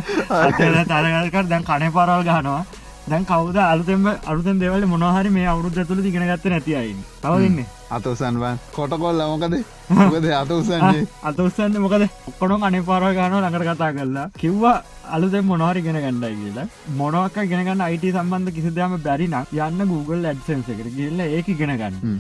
[0.91, 2.63] තරගකර දැන් කනේ පරවල් ගහනවා
[3.05, 9.17] දැන් කවද අලුතෙම අලුතෙන් දෙවල මොනහරි මේ අවුරුද්ධ තුළ දිගෙන ගත්ත නැතියි තවදන්නේ අතවසන්වන් කොටකොල්
[9.19, 9.55] ලමකද
[9.93, 10.27] මොකද?
[10.33, 12.05] අත උසන්නේ අත උත්සන්න මොකද?
[12.29, 14.27] ඔක්කොන අනේ පාරව ගාන ළඟට කතා කරලා.
[14.35, 14.77] කිව්වා
[15.09, 16.69] අලුතෙන් මොනහරි ගෙන ගණ්ඩයි කියලා.
[16.97, 22.17] මොනවක් ගෙනගන්න අයිට සම්බන්ධ කිසිදයම බැරිනම් යන්න Google ඇඩ්සන්ස එකට කියල්ල ඒක ගෙන ගන්න.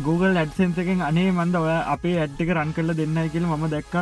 [0.00, 3.94] Google ඇඩ්සන්සකෙන් අනේ මන්ද ඔය අපේ ඇඩ්ටික රන් කරල දෙන්න කියල ම දැක්ක.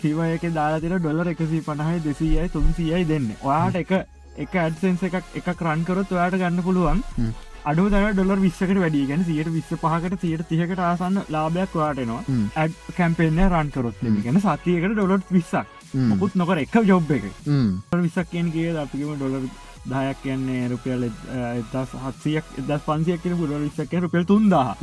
[0.00, 3.30] සිවයක දාලාතිර ඩොලර් එකසී පණහයි දෙසීයයි තුන්සියයි දෙන්න.
[3.42, 3.94] ඔයාට එක
[4.42, 7.02] එක ඇඩ්සන්ස එකක් එකක් රන්කරොත් ඔයාට ගන්න පුළුවන්.
[7.70, 9.06] අඩු තර ඩොලර් විස්සකට වැඩි.
[9.10, 12.22] ගැන සියට විස්ස පහකට සියට තියකට ආසන්න ලාභයක් වාටනවා
[12.62, 15.68] ඇඩ් කැම්පේෙන්ය රන්කරොත් ගැන සතියකට ඩොලර් විස්සක්.
[16.10, 17.24] මුකුත් නොකර එක ජොබ් එක
[18.02, 19.46] විසක් කියෙන් කිය අපිම ඩොලර්
[19.92, 24.76] දහයක් කියන්නේ රුපියල් එදස් හත්සියක් එදස් පන්සියක් කියෙන පුඩ විස්සක රුපියල් තුන්දා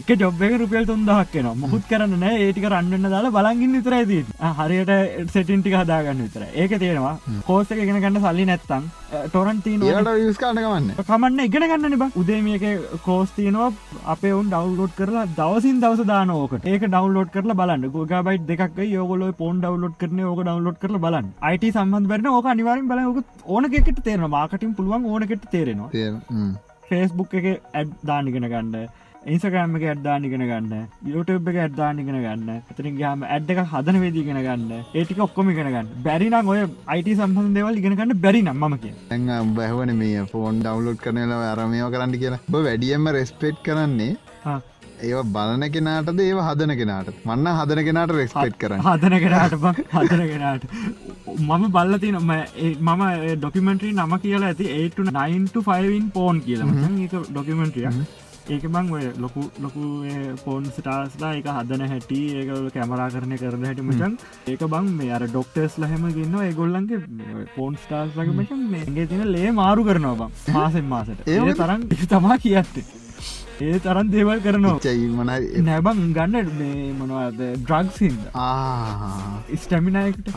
[0.00, 2.38] එක ජොබ් එක රුපියල් තුන්දහක් කියෙන මුකුත් කරන්න නෑ.
[2.44, 4.24] ඒටික රන්නන්න දාලා බලගින් විතර දී
[4.60, 4.92] හරියට
[5.34, 7.16] සෙටින්ටික හදාගන්න විතර ඒක තේරවා
[7.50, 8.88] කෝස්ස එක ගෙන ගන්න සල්ලි නැත්තම්
[9.32, 12.10] ටොරන්ටීන විස්කාටගන්න කමන්න ඉගෙන ගන්න බ.
[12.22, 12.64] උදේමියක
[13.04, 13.70] කෝස්තියනවා
[14.14, 17.88] අපේ උන් ඩවල්ලෝඩ් කරලා දවසින් දවස දානෝක ඒක ඩවල්ලෝඩ් කරලා බලන්න.
[17.94, 21.32] ගෝගබයි් දෙක් යෝගල පොන් ඩවලෝඩ් කරන ඕක ඩවලෝඩ් කරල බලන්න.
[21.48, 23.00] අයිට සම්බන්ධ බරන ඕක අනිවාරින් බල
[23.54, 25.90] ඕන එකට තේරන මාකටින් පුළුවන් ඕනකට තේරෙනවා.
[26.88, 28.88] ෆේස්බුක් එක ඇඩ් දානිගෙන ගන්න
[29.26, 30.74] ඉන්සකෑම එක ඇඩ්දානිගෙන ගන්න
[31.14, 32.50] යුටබ් එක ඇඩ්දානිගෙන ගන්න.
[32.70, 34.70] ඇතරින් ගහම ඇඩ් එක හදන වේදිගෙන ගන්න.
[34.94, 35.90] ඒටික ඔක්කොම ඉගෙන ගන්න.
[36.06, 36.60] බැරිනම් ඔය
[36.94, 41.90] අයිට සම්බන් දෙවල් ඉගෙන ගන්න බැරි නම් මක ඇ බැහවන මේ ෆෝන් ඩවලෝඩ් කරනලා අරමයෝ
[41.94, 42.40] කරන්න කියලා.
[42.68, 44.12] වැඩියම්ම රෙස්පේට් කරන්නේ
[45.00, 49.58] ඒ බලන කෙනාටද ඒ හදන කෙනාට මන්න හදන කෙනාට රෙස්පෙට් කර හදන කෙනාට
[49.94, 50.64] හදන කෙනාට.
[51.38, 53.02] මම බල්ලති නොම මම
[53.36, 56.72] ඩොකිමෙන්ට්‍රී නම කියලා ඇති 8 9 පෝන් කියලා.
[57.04, 57.86] ඒක ඩොකිමෙන්ට්‍රිය
[58.48, 59.82] ඒක බං ඔය ලොකු ලොකු
[60.44, 64.14] පෝන් ස්ටාස්ලා එක හදන හැටි ඒකල කැමරා කරණය කරන හැටි මචන්
[64.52, 69.50] ඒක බං මේ අර ඩොක්ටර්ස් ලහෙම ගන්න ඒගොල්ලන්ගේ පෝන් ස්ටාස් ලගේ මචන් මේගේ තින ලේ
[69.58, 71.28] මාරු කරනවා බං මාසෙන් මාසට.
[71.28, 72.86] ඒ තරම් තමා කියත්තේ
[73.66, 74.78] ඒ තරන් දේවල් කරනවා.
[74.84, 78.20] චයිමනයි නැබං ගන්න මේ මොනවාද ඩ්‍රග්සින්ද
[79.62, 80.28] ස්ටමිනයකට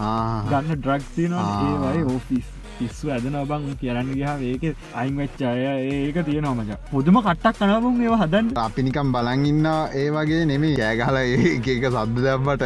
[0.51, 1.45] ගන්න ඩ්‍රක් තියනවා.
[1.67, 2.47] ඒවයි ඕෆිස්
[2.81, 4.63] පිස්සු ඇදන බං කියරන්න ගහ ඒක
[5.03, 6.79] අයින් වෙච්චාය ඒක තියෙනවා මච.
[6.91, 9.71] පුදුම කට්ටක් කනබුන් ඒව හදන් අපිනිකම් බලන් ඉන්න
[10.01, 12.63] ඒ වගේ නෙමේ කෑගහල ඒක සද්ද දැම්මට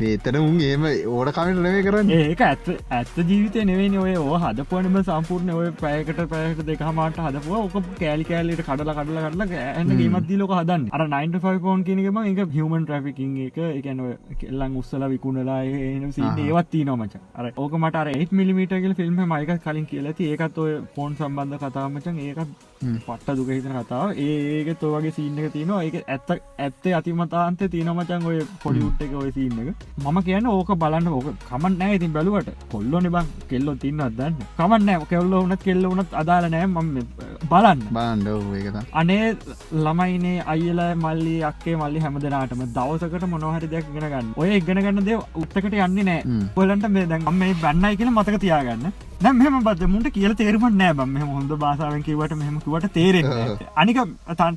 [0.00, 2.68] බේතන උන් ඒම ඕඩ කමට නෙවේ කරන්න ඒක ඇත්ත
[2.98, 4.14] ඇත්ත ජීවිතය නෙවෙයි ඔය.
[4.20, 7.54] ඕ හදපුවනම සම්පූර්ණය ඔය පැයකට පැයකට දෙකහමට හදපුව.
[7.60, 10.88] ඕක කෑලි කෑලට කඩල කඩල කඩල ඇන්න ගේමත් ලෝක හදන්න.
[10.96, 13.58] අර 95 ෆෝන් කියනකම එක හිවමන් ට්‍රෆිකින් එක.
[13.80, 14.00] එකන
[14.40, 20.30] කෙල්ලන් උස්සල විකුණලා ඒවත් තිීනොමච අර ඕක මට 8 මිලිමිටගල් ෆිල්ම් මයික එකත් කලින් කියලති
[20.30, 24.12] ඒකත් ඔය පෝන් සම්බන්ධ කතාමචන් ඒකත් පට්ට දුක හිතන කතාව.
[24.26, 25.82] ඒක තෝවගේ සිීන්න එක තියනවා.
[25.86, 26.30] ඒක ඇත්ත
[26.66, 29.84] ඇත්තේ අතිමතාන්තය තියනමචන් ඔය පොඩි උට් එක ඔය සිීන්න එක.
[30.04, 32.50] මම කියන්න ඕක බලන්න ඕක කමන් නෑ ඉතින් බැලුවට.
[32.72, 36.78] කොල්ලො නිබං කෙල්ලො තින්න අදන්න කමන් නෑ කෙල්ල වනත් කෙල්ල වනත් අදාල නෑ ම
[37.52, 37.80] බලන්න.
[38.60, 39.36] ඒකත අනේ
[39.84, 44.32] ළමයිනේ අයිල මල්ලි අක්කේ මල්ලි හැම දෙනාටම දවසකට මොනහරි දෙයක් ගෙන ගන්න.
[44.40, 48.90] ඔය ඉගෙන ගන්න දේ උත්තකට යන්නේ නෑ පොලන්ට මේ දැන් මේ බැන්නයි කියලා මතක තියාගන්න.
[49.22, 53.30] දැ මෙම බද මුට කියල තේරුම නෑ බම හොඳ බාසාාවෙන් කිවට මෙහම කිවට තේරෙන
[53.76, 54.02] අනික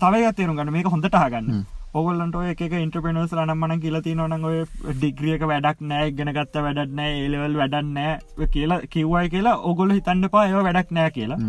[0.01, 0.71] තවය තේරු ගන්න.
[0.71, 4.55] මේක හොඳට හගන්න ඔගොල්ලන්ට එක ඉන්ට්‍රපෙනස් ලනම්මන කියලති නොන ඔය
[4.93, 10.47] ඩිග්‍රියක වැඩක් නෑ ගෙන ගත්ත වැඩක් නෑ ඒලවල් වැඩන්නෑ කියලා කිව්වයි කියලා ඔගොල හිතන්න පා
[10.47, 11.39] ඒව වැඩක් නෑ කියලා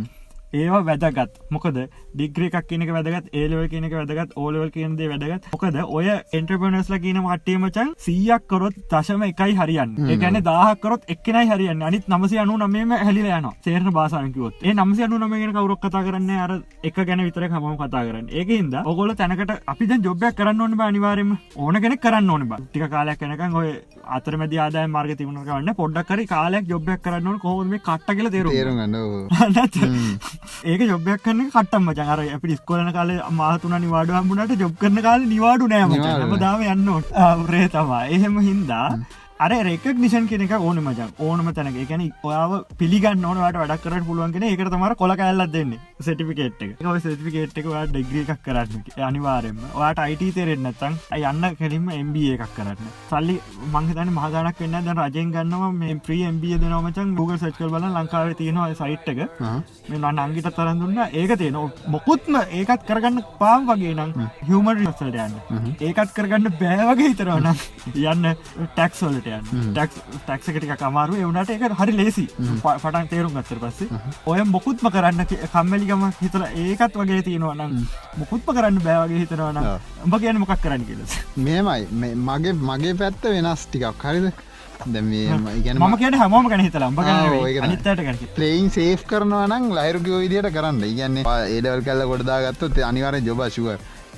[0.61, 1.39] ඒවා වැදගත්.
[1.55, 1.79] මොකද
[2.15, 5.49] ඩිග්‍රිය එකක් කියනක වැදගත් ඒලවල් කියනක වැදගත් ඕලවල් කියනදේ වැදගත්.
[5.55, 6.09] මොකද ඔය
[6.39, 11.83] එන්ට්‍රපනස්ල කියන මට්ටේමචන් සීයක් කරොත් දශම එකයි හරියන් ඒගැන දාහකරොත් එක්නයි හරියන්න.
[11.89, 16.31] අනිත් නමසි අනු නමේම හැලිල යන සේරන බාසානකිවොත් ඒ නමසි අනු නමගෙන කවරක් කතා කරන්න?
[16.45, 16.53] අර
[16.83, 18.29] එක ගැන විතර හම කතා කරන්න.
[18.41, 22.61] ඒකහින්ද ඔගොල තැනකට අපි ජොබ්යක් කරන්න ඕන අනිවාරම ඕන කෙනෙ කරන්න ඕන බ.
[22.71, 23.69] ටික කාලයක් කනකන් ඔය
[24.17, 28.51] අතරමැද ආදාය මාර්ග තිබුණ කරන්න පොඩ්ඩක්කර කාලයක් ජොබ්යක් කරන්න කොහොම කට කියල තේරු
[30.65, 35.27] ඒක ජොබ්යක් කන්න කට්ටම් මචන් අර අපි ස්කොලන කාල මාතුන නිවාඩු හම්බුණට ජොබ් කරන කාල
[35.27, 36.89] නිවාඩු නෑම දාම යන්න
[37.49, 38.89] රේ තමා එහෙම හින්දා
[39.40, 41.77] අර රෙක් නිෂන් කෙනෙක ඕන මචන් ඕනම තැනක.
[41.85, 45.81] එකැන ඔයාව පිළිගන්න ඕනට වැඩක් කරට පුළුවන්ගෙන ඒකට තමර කොල කැල්ලත් දෙන්නේ.
[46.01, 46.77] සටිෆිකේට් එක.
[47.05, 52.93] සටිෆිකේට් එක ඩෙග්‍රිය එකක් කරන්න අනිවාරෙන්ම වාට අයිට තෙරෙන් නැතන් යන්න කෙලින්ම MB එකක් කරන්න.
[53.11, 53.36] සල්ලි
[53.74, 58.70] මංහිතන මහදානක් වෙන්න ද රජයෙන් ගන්නවා මේ ප්‍රී MB දෙනවමචන් Google සච්කල් බල ලංකාව තියෙනවා
[58.82, 59.20] සයිට් එක.
[59.89, 61.02] මේ නංගිට තරන් දුන්න.
[61.11, 61.59] ඒක තියෙන
[61.97, 64.15] මොකුත්ම ඒකත් කරගන්න පාම් වගේ නම්
[64.47, 65.36] හියමර් රිසල්ට යන්න.
[65.81, 67.52] ඒකත් කරගන්න බෑවගේ හිතරවන
[67.94, 68.32] යන්න
[68.74, 72.27] ටැක්සොල්ට ටක් ටක්සකටික කමාරු එවනට එක හරි ලේසි.
[72.63, 77.77] පටන් තේරුම් ගත්තර පස්සේ ඔය මොකුත්ම කරන්න කම්මලිකම හිතර ඒකත් වගේ තියෙනවනම්
[78.19, 79.61] මොකුත්ම කරන්න බෑවගේ හිතනවන
[80.05, 84.05] උඹ කියන මොකක් කරන්න කියලස් මේමයි මගේ මගේ පැත්ත වෙනස් ටිකක්.
[84.05, 84.33] හරිද?
[84.85, 86.91] ම කියට හමෝම කන හිතලා.
[87.63, 90.83] අනිතට පලේයින් සේෆ් කරනවා නම් ලයිරුග විදියට කරන්න.
[90.85, 93.69] ඉගන්නේ ඒඩවල් කල්ල ගොඩදා ගත්තොත් අනිවාර ජොබශුව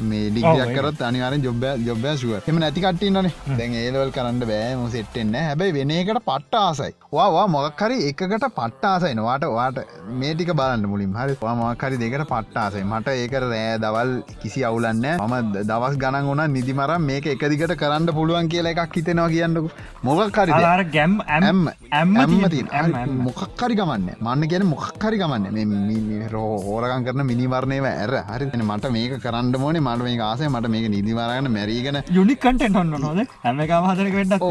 [0.02, 5.90] මේ ඩිගයක් කරත් අනිවාරෙන් ජොබ ජොබ්‍යශුව එම නැතිකටන්නන දැන් ඒලවල් කරන්න බෑම සෙට්ටෙන්න හැබැයි වෙන
[5.93, 6.93] එකට පට්ට ආසයි.
[7.12, 9.78] වා මොක්කරි එකකට පට්ටාසයි වාට වාට
[10.20, 11.36] මේටික බලන්න මුලින් හරි.
[11.56, 14.12] මොක්කරි දෙකට පට්ටාසයි මට ඒක රෑ දවල්
[14.43, 19.70] කිසි අවුලන්න මම දවස් ගණන් ඕන නිදිමර මේක එකදිකට කරන්න පුළුවන් කියලා එකක් හිතෙනවා කියන්නකු.
[20.02, 20.52] මොකක්කරි
[20.93, 21.62] ගැම් ඇම්
[21.93, 23.16] ඇම්ම.
[23.20, 28.14] මොකක්කරි ගමන්න මන්න කියන මොකක්කරි ගමන්න රෝ හෝරගන් කරන මිනිවරණයව ඇර.
[28.31, 28.51] හරි.
[28.66, 33.21] මට මේක කරන්න මෝනේ මට මේ ආසේ මට මේක නිදිවාරගන්න මැරීගෙන යුනික් කටෙන්ට ඔන්න නොද?
[33.45, 34.45] හැම හදරක වෙඩක්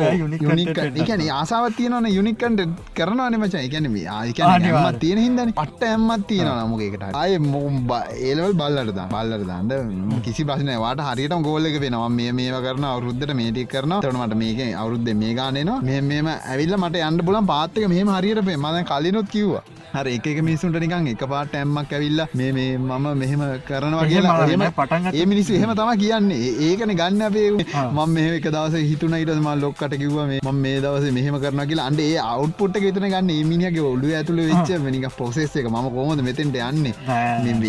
[1.03, 2.61] එකන ආසාවත් තියනවන යුනික්කන්ට
[2.99, 7.91] කරනවා නමච එකන ආයකම තියෙන හිදන පට්ට ඇම්මත් තියෙන නමුගේකට අය මොම්බ
[8.29, 10.21] ඒලවල් බල්ලට බල්ලට දන්න.
[10.25, 12.09] කිසි ප්‍රශ්න වාට හරියට ගෝලක වෙනවා.
[12.19, 17.05] මේ මේ කරන අවරුද්ධට මේටික් කරන තනමට මේක අවරුද්ධ මේ ගානනවා මේ මේම ඇවිල්ල මට
[17.09, 19.63] යන්න පුලන් පාත්තක මෙහම හරියට මද කලිනොත් කිව්වා.
[19.95, 25.05] හර එක මිසුන්ට නිකන් එක පාට ඇම්මක් ඇවිල්ල මේ මේ මම මෙහෙම කරනවා කියලා පටන්
[25.25, 26.49] ඒ මිනිස් එහෙම තම කියන්නේ.
[26.65, 27.45] ඒකන ගන්න අපේ
[27.83, 31.87] මම මේ එක දවස හිතුනයිට ම ලොක්කට කිව මේ මේ දවස මෙහම කරන කියලා.
[31.89, 33.31] අන්ඩේ අවට්පොට් විතන ගන්න.
[33.45, 36.93] මිනිියගේ ඔල්ලු ඇතුළ වෙච්ච නික පොසෙස් එක ම කොමද මෙතෙන්ට යන්නේ?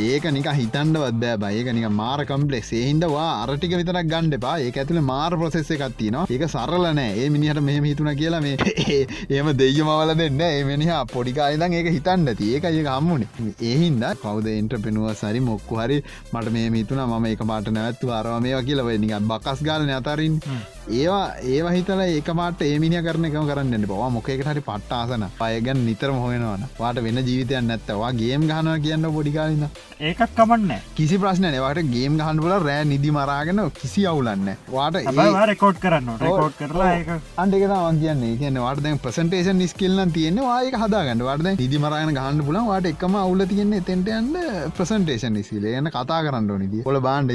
[0.07, 5.03] ඒක නික හිතන්ඩවත් බෑ බයක නික මාර කම්පලෙක් ඒහින්දවා අරටික විතරක් ගණ්ඩ පා ඒ ඇතුළ
[5.03, 8.57] මාර ප්‍රසෙස් එකත්තින ඒක සරලනෑ ඒ මිනිහට මෙහම හිතුන කියලා මේ
[9.37, 14.79] ඒම දෙයමවල දෙන්න ඒ මිනිහා පොඩිකායිදන් ඒක හිතන්න ති ඒක ඒ හම්මුණේ ඒහින්ද කවද එන්ට
[14.83, 15.99] පෙනුව සරි මොක්කු හරි
[16.33, 20.41] මට මේ මිතුන ම එක පාට නැත්තු අරවා මේවා කියලා නික බකස් ගාලන අතරින්
[20.89, 25.27] ඒවා ඒවා හිතල ඒක මාට ඒමිනි කරන එකම කරන්න බවා මොකෙකට හරි පට්ට ආසන.
[25.41, 29.69] පයගැන් නිතරම හොයෙනවන වාට වෙන්න ජීවිතයන් නැත්තවා ගේම් ගහන කියන්න පොඩිකාලන්න
[30.01, 35.01] ඒකක් කමන්න කිසි ප්‍රශ්න නවාට ගේම් ගහන් පුල රෑ නිදි මරාගෙන කිසි අවුලන්න වාට
[35.53, 38.37] රෙකෝඩ් කරන්න රෙකෝඩ් කරලා ඒක අන්ඩෙක වන් කියන්නේ.
[38.41, 41.25] කියන වාට දැන් ප්‍රසන්ටේෂන් නිස්කල්ලන් තියෙන වායක හදාගන්න.
[41.29, 44.37] වාට නිදි මරාගෙන ගහන්න පුලන් වාට එකම අවුල තියන්නේ තෙන්ට යන්න
[44.79, 47.33] ප්‍රසන්ටේෂන් නිසිල යන්න කතා කරන්න නිදී ඔොල බාන්ඩ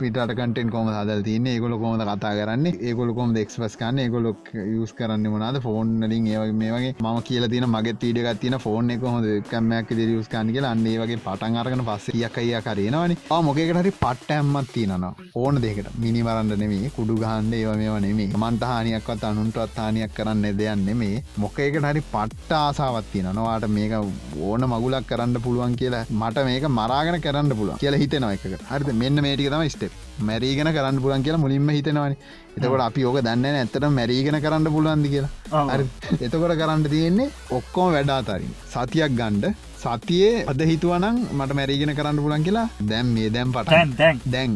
[0.00, 1.56] පිට කටෙන් කොම හදල් තියන්නේ?
[1.56, 6.72] ඒගොල කොමද කතා කරන්න ඒගොල කොම දෙක්ස්පස් කන්න ඒගොලොක් යස් කරන්න මොනාද ෆෝන්ලින් ඒ මේ
[6.72, 10.70] වගේ ම කියල තින මගේ තීඩගත් තින ෆෝන් එක හොද කමයක් යස් කන්න කියලා?
[10.70, 15.90] අන්නේ වගේ පටන් අරගෙන පස්ස කියකයිය කරනවනි ආ මොකකට හරි පට්ට ඇම්මත් තියනවා ඕන දෙකට
[15.98, 21.60] මිනිවරන්න නෙමේ කුඩු ගහන්ඩ ඒව මේවා නෙමේ මන්ට හානියක්වත් අනුන්ටත් හානියක් කරන්න දෙයන්න නෙමේ මොකකට
[21.82, 23.96] හරි පට්ට ආසාවත් තියනවාට මේක
[24.42, 29.22] ඕන මගුලක් කරන්න පුළුවන් කියලා මට මේක මරාගෙන කරන්න පුළුව කියලා හිතෙනව එක හරිත මෙන්න
[29.22, 32.16] මේටික තම ස්ටප් මැරීගෙන කරන්න පුලන් කියලා මුලින්ම හිතෙනවනි.
[32.56, 35.32] එතකොට අපි ඕක දන්න ඇත්තට මැරීගෙන කරන්න පුළුවන්දි කියලා.
[36.26, 42.66] එතකොට කරන්න තියෙන්නේ ඔක්කොම වැඩාතරින් සතියක් ගණ්ඩ සතියේ අද හිතුවනම් මට මැරීගෙන කරන්න පුලන් කියලා.
[42.90, 43.72] දැම් මේ දැම් පට
[44.34, 44.52] දැන්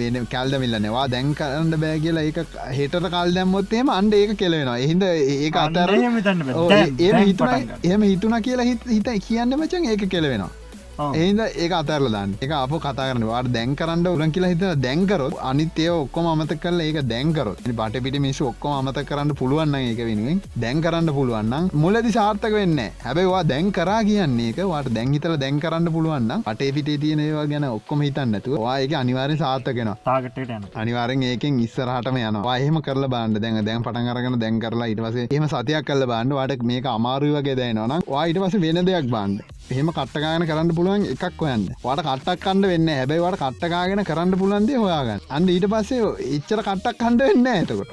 [0.00, 2.38] වෙන කල්දමිල්ලනවා දැන් කරන්න බෑ කියලා ඒක
[2.78, 4.78] හෙටට කල් දැම්මොත්තේම අන්ඩ ඒක කෙලවෙනවා.
[4.84, 7.52] එහින්ද ඒක අතර ඒ හිතුන
[7.90, 10.52] එහම හිතුන කියලා හිත හිත කියන්න මචන් ඒක කෙලවෙනවා
[10.98, 12.30] ඒද ඒ අතරල දන්න.
[12.40, 16.80] එක අප කතා කරන වාට දැන් කරන්න උරන් කියලා හිත දැන්කරොත් අනිතේ ඔක්කොම අමත කල
[16.80, 22.12] ඒක දැන්කරොත් පට පිට මිස ඔක්කොම අමත කරන්න පුළුවන්න ඒක වෙනුවෙන් දැන් කරන්න පුළුවන්න මුලදි
[22.12, 27.44] සාර්ථක වෙන්න හැබැයිවා දැන් කරා කියන්නේ එක වාට දැන්හිතල දැන් කරන්න පුළුවන්න අටේ පිටේ තියෙනවා
[27.46, 30.40] ගැන ඔක්කොම හිතන්නතු වායක අනිවාරය සාර්ථකෙන තාගට
[30.76, 35.48] අනිවාරෙන් ඒකෙන් ඉස්සරහටම යන වාහෙම කරල බාන්න දැන් දැන් පටන් අරගෙන දැන් කරලා ඉටවසේ එම
[35.48, 39.36] සතියක් කල්ල බාන්න වාට මේක අමාරුවගේ දැනවනම් වායිට පස වෙන දෙයක් බාන්න
[39.70, 41.64] එහෙම කට්ටගාන කරන්න පුළුවන් එකක් හොයන්න.
[41.84, 45.24] වට කට්ටක් කණ්ඩ වෙන්න හැබැයිවට කට්ටකාගෙන කරන්න පුලන්දේ හොයාගන්න.
[45.34, 47.90] අන්න ඊට පස්සේ එච්චර කට්ටක් කණ්ඩ වෙන්න ඇතකොට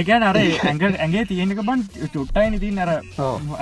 [0.00, 2.92] ඒකන් අර ඇඟ ඇගේ තියෙනක බන් චුට්ටයි ඉතින් අර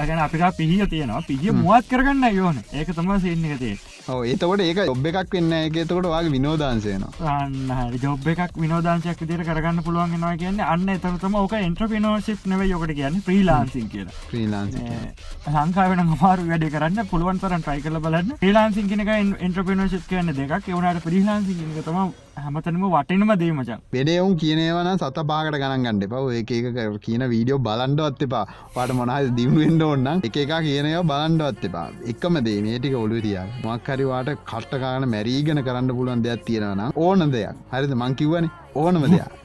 [0.08, 1.24] ගැන අපිකා පිහිය තියෙනවා.
[1.30, 6.32] පිහිය මුවත් කරගන්න යෝන ඒක තම සින්න එකතේ ඒතකොට ඒක ඔබ එකක් වෙන්න එකතකොට වගේ
[6.32, 12.94] විනෝදාන්සයනවා අන්න ජොබ් එකක් විනෝදාංශයක් දිර කරගන්න පුළුවන්ගෙනවා කියන්න අන්න එතරතම ඕක එන්ට්‍රපිනෝශිප් නව යොකට
[12.94, 14.76] කියන්න ප්‍රීලාන්සින් කිය ්‍රීලාන්ස
[15.54, 18.36] ලංකාවෙන මාරු වැඩ කරන්න පුළුවන් තරන් ට්‍රයි කල බලන්න.
[18.40, 19.10] ්‍රීලාන්සින් කෙනක
[19.40, 20.68] එන්ට්‍රපිනෝශිප් කියන්න දෙකක්.
[20.68, 26.22] එවනට ප්‍රීලාන්සි තම හැමතනම වටනම දේමචන් පෙඩෙවුන් කියනවන සත පාකට ගණන් ගන්න එපා.
[26.38, 28.44] ඒක එක කියන වීඩියෝ බලන්ඩවත් එපා.
[28.74, 31.86] පට මොනහ දිමුවෙන්ඩ ඔන්න එක එක කියනය බලන්ඩවත් එපා.
[32.12, 37.64] එකම දේ මේටික ඔලුරිය මක්හරිවාට කට්ටකාන මැරීගෙන කරන්න පුළුවන් දෙයක් තියෙනවන ඕන දෙයක්.
[37.72, 37.94] හරිද?
[38.02, 39.44] මංකිව්වනේ ඕනම දෙයක්.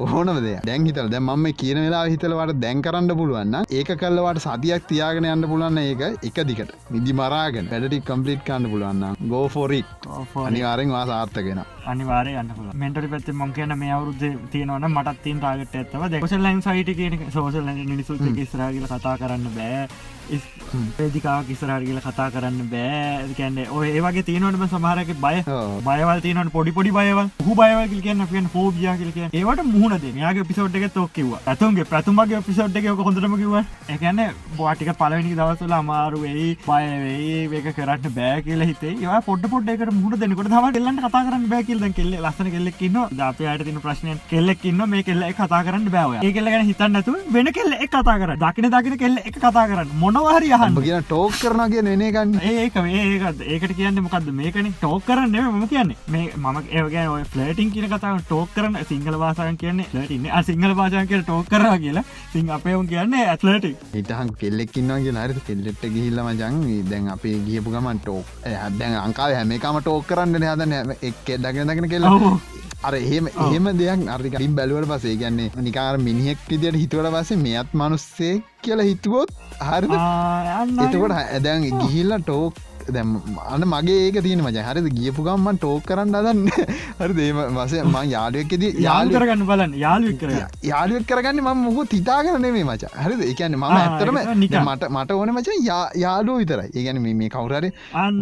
[0.00, 5.26] ඕනම දෙය දැන්හිතල දැ මම කියන වෙලා හිතලවට දැන් කරන්න පුළුවන්න ඒක කල්ලවට සතියක් තියාගෙන
[5.26, 10.08] යන්න පුළුවන්න ඒක එක දිකට නිදි මරාගෙන වැඩටි කම්පලිට් කන්න පුළුවන්න ගෝෆෝරික්
[10.44, 15.76] අනිවාරෙන් වා සාර්ථගෙන අනිවාරය ගන්න මෙන්ටරි පැත්ත ම කියන මේ අවුරුද්ධ තියෙනවන මටත් තින් රාගට
[15.76, 19.84] ඇත්තව දෙකසල්ලයින් සයිට කියන සෝසල් නිසුල් ස්රාගල කතා කරන්න බෑ
[20.96, 23.28] පේදිකාව කිසරහට කියල කතා කරන්න බෑ.
[23.34, 25.36] කැන්නේ ඔය ඒවගේ තියනවටම සමහරක බය.
[25.82, 30.76] බයවල් තියනට පොඩි පොඩි බයව හු බයවල් කියන්න පියන් ෆෝබිය කියලක ඒවට මුහුණද යාගේ පිසෝට්
[30.76, 33.54] එක තොක්කිව ඇතුන්ගේ ප්‍රතුමගේ පිසෝට් එක හොඳටම කිව
[33.88, 34.20] එකන්න
[34.52, 39.92] බවාටික පලවෙනි දවසල අමාරු වෙයි බයවෙයි ඒක කරන්න බෑ කියල හිතේ ඒවා පොඩ පොඩ් එකට
[39.94, 44.84] මුහුණ දෙනකොට තම කෙල්ලන්න කතා කරන්න බෑ කියල කෙල්ල ලස්සන කෙල්ලෙක්න්න දාපයට තින ප්‍රශ්නය කෙල්ලෙක්න්න
[44.88, 48.98] මේ කෙල්ල කතා කරන්න බෑව ඒ කෙල්ලගෙන හිතන්නතු වෙන කෙල්ල එක කතා කර දකින දකින
[48.98, 50.76] කෙල්ල එක කතා කරන්න මොනවාහරි අහන්න.
[50.78, 55.96] කියන ටෝක් කරන කිය නනේගන්න ඒක මේකත් ඒකට කියන්න මොකක්ද මේකන ටෝක් කරන්න ම කියන්නේ.
[56.08, 61.10] මේ මම ඒගන ඔය ෆලටින් කියන කතාව ටෝක් කරන සිංහල වාසාන් කියන්නේ ලටින්න සිංහල භාෂාන්
[61.10, 62.04] කිය ටෝක් කර කියලා.
[62.32, 68.34] සිං අපයවුන් කියන්නේ ඇත්ලටි ඉටහන් කෙල්ලෙක්කින්නගේ නරි කෙල්ලෙට ගිහිල්ලම ජං දැන් අපේ ගියපු ගමන් ටෝක්
[68.46, 72.16] හැදැන් අංකාව හැමකාම ටෝක් කරන්න හදන එක් දගෙන දගෙන කෙල්ලා
[72.82, 77.74] අර එහෙම එහෙම දෙයක් අරික ින් බැලුවට පසේ ගැන්නේ නිකාර මිනිහෙක් විදියට හිතුවට පසේ මෙත්
[77.74, 78.34] මනුස්සේ
[78.64, 79.30] කියලා හිතුවොත්
[79.68, 79.94] හරිද?
[80.86, 83.10] එතකොට ඇදැන් ගිහිල්ල ටෝක් දැම්
[83.54, 84.86] අන්න මගේ ඒක තියෙන මජ හරිද?
[84.98, 86.40] ගියපු ගම්මන් ටෝක් කරන්න අදන්න
[87.00, 89.72] හරි දේම වසේ ම යාලුවක්කෙද යාල් කරගන්න බලන්න.
[89.84, 90.30] යාලුවක් කර
[90.70, 92.90] යාලුවක් කරගන්න ම මුහු තිතාගෙන නෙමේ මච.
[93.04, 93.20] හරිද?
[93.30, 94.18] එකන්න මම ඇත්තරම
[94.68, 95.48] මට මට ඕන මච
[96.04, 96.70] යාලුව විතරයි.
[96.78, 97.70] ඒගැන මේ කවුරරි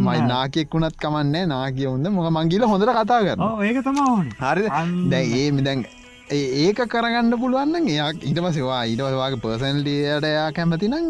[0.09, 4.03] මයි නාකෙක් වුණත් කමන්න නාකියවුන්ද මොක මංගිල හොඳට කතා කරන්න ඒක තම
[4.43, 4.69] හරි
[5.15, 5.87] දැ ඒ මිදැන්
[6.31, 11.07] ඒක කරගන්න පුළුවන්න එයා ඉට පසවා ඊටවාගේ පර්සන්ලියට එයා කැමති නම්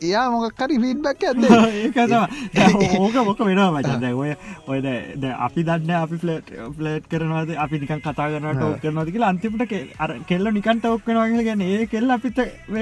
[0.00, 1.42] එයා මොකක්කරි ෆීඩ්බැක් ඇද
[2.98, 4.32] ඕක මොක වෙනවා මචන්ද ඔය
[4.68, 4.86] ඔයද
[5.38, 7.52] අපි දන්න අපි ෆලට් ෆලට් කරනවාද?
[7.56, 11.86] අපි නිකන් කතා කරන ටෝක් කරනවාද කියලා අන්තිමට අර කෙල්ල නිකන් ටෝක් වෙනවා ගැන ඒ
[11.86, 12.40] කෙල්ල අපිත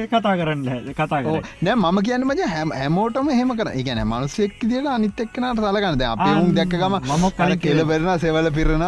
[0.08, 4.86] කතා කරන්න කතා කර නෑ මම කියන්න මජ හැම හැමෝටම හෙම කර ගැන මනුස්සෙක් දිට
[4.88, 8.86] අනිත් එක්කනට සලගන්නද අප උන් දැක්කම මම කල කෙල පෙරෙන සෙවල පිරණ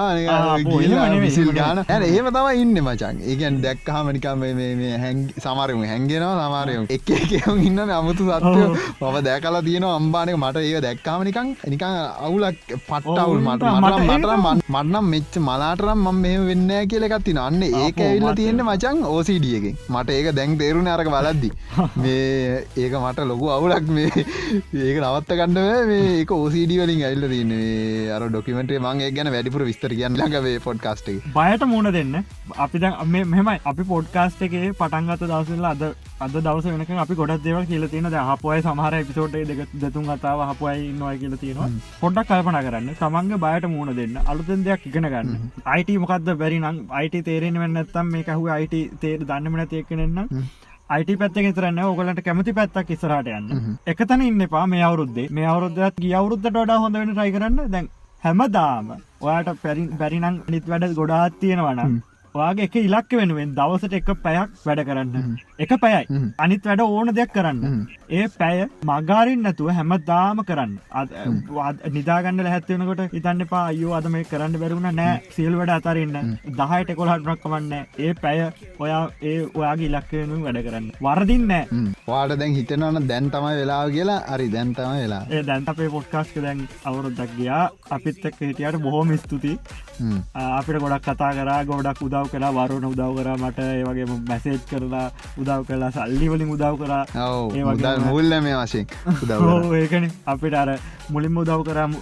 [1.21, 4.45] විසිල් ගාන ඒම තම ඉන්න මචන් ඒකන් දැක්කහමනිකම්
[5.03, 8.65] හැන් සමාරයම හැන්ගෙනවා සමාරයම එක එකම ඉන්න අමුතු සත්ය
[9.01, 14.37] මම දැකලා තියෙන අම්බානක මට ඒ දැක්කාමනිකං නිකං අවුලක් පට්ටවුල් මට මට මට
[14.71, 20.31] මටනම් මෙච්ච මලාටරම් මම මෙ වෙන්න කියලකත්ති අන්න ඒක ඇවිල්ල තියෙන්නේ මචන් ඕසිඩියකින් මට ඒක
[20.35, 21.51] දැන් තේරුණ අරක බලද්දි
[22.03, 24.11] මේ ඒක මට ලොකු අවුලක් මේ
[24.83, 28.11] ඒක නවත්ත ගන්නව මේ ඒක ඕසිඩි වලින් ඇල්ල තියන්නේ.
[28.15, 32.15] අර ඩොකිමට මගේ ගැන වැඩිපුර විස්තර කියන්න ලඟවේ පොඩ්කාස්ටේ බයට මුණ දෙන්න.
[32.65, 35.83] අපි මේ මෙමයි අපි පොඩ්කාස්ට එකේ පටන්ගත දවසල අද
[36.21, 40.89] අද දවස වෙනක අපි ගොඩක් දේව කියල තියෙන හපුයි සමහර පිසෝට් දෙක දෙතුන් කතාව හපුයි
[40.89, 41.69] ඉන්නවා කියල තියෙනවා.
[42.01, 42.91] පොඩ්ඩක් කල්පන කරන්න.
[43.01, 44.19] තමන්ගේ බයට මුණ දෙන්න.
[44.27, 45.31] අලුතෙන් දෙයක් ඉගෙන ගන්න.
[45.67, 50.45] අයිට මොකක්ද බැරිනම් අයිට තේරෙන වෙන්න ඇත්තම් මේ කහු අයිට තේර දන්නමන තියකනෙන්නම්
[50.91, 53.77] අයිට පැත්ත තරන්න ඔගලට කැමති පැත්තක් ඉස්රට යන්න.
[53.87, 55.29] එකතන ඉන්න පා මේ අවුරුද්දේ.
[55.31, 57.67] මේ අවුරුද්ධත් ගිය අවුරුද්ධට වඩා හොඳ වෙන රයි කරන්න.
[57.75, 57.91] දැන්
[58.23, 62.01] හැමදාම ඔයාට පැරි පැරිනං නිත් වැඩ ගොඩාත් තියෙනවනම්
[62.35, 65.33] ඔයාගේ එක ඉලක්ක වෙනුවෙන් දවසට එක පැයක් වැඩ කරන්න.
[65.65, 66.21] එක පැයයි.
[66.45, 67.87] අනිත් වැඩ ඕන දෙයක් කරන්න.
[68.19, 68.59] ඒ පැය
[68.91, 70.73] මගාරින් නැතුව හැමදාම කරන්න.
[71.97, 75.21] නිදාගන්න හැත්වෙනකොට ඉතන්න පා අයෝ අද මේ කරන්න බැරුණ නෑ.
[75.37, 76.33] සිල් වැඩ අතරන්න.
[76.61, 77.73] දහයට කොළහටනක් කමන්න
[78.07, 78.39] ඒ පැය
[78.85, 80.89] ඔයා ඒ ඔයාගේ ඉලක්කවෙනුවෙන් වැඩ කරන්න.
[81.07, 81.53] වරදින්න
[82.09, 84.21] වාට දැන් හිතනවන දැන් තමයි වෙලා කියලා.
[84.35, 87.65] අරි දැන් තම වෙලා ඒ දැන්ත අපේ පොට්කාස්ක දැන් අවුරුද්දක් ගියා.
[87.97, 89.55] අපිත් එක් හිටියට බොහෝම ස්තුති
[90.59, 93.59] අපිට ගොඩක් කතා කර ගොඩක් උදව් කලා වරුණ උදව් කර මට.
[93.79, 95.07] ඒවගේ මැසේජ් කරලා
[95.41, 97.05] උදව් කලා සල්ලි වලින් උදව් කරා.
[97.59, 98.87] ඒ මුල්ල මේ වශයෙන්
[99.23, 100.09] උදව ඒකන.
[100.33, 100.71] අපිට අර
[101.15, 101.95] මුලින්ම උදව් කරම්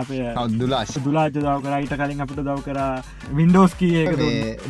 [0.00, 2.78] අපේ දුලාශ දුලාජ දව කර ඊට කලින් අපිට දව් කර
[3.38, 4.06] වින්ඩෝස් කිය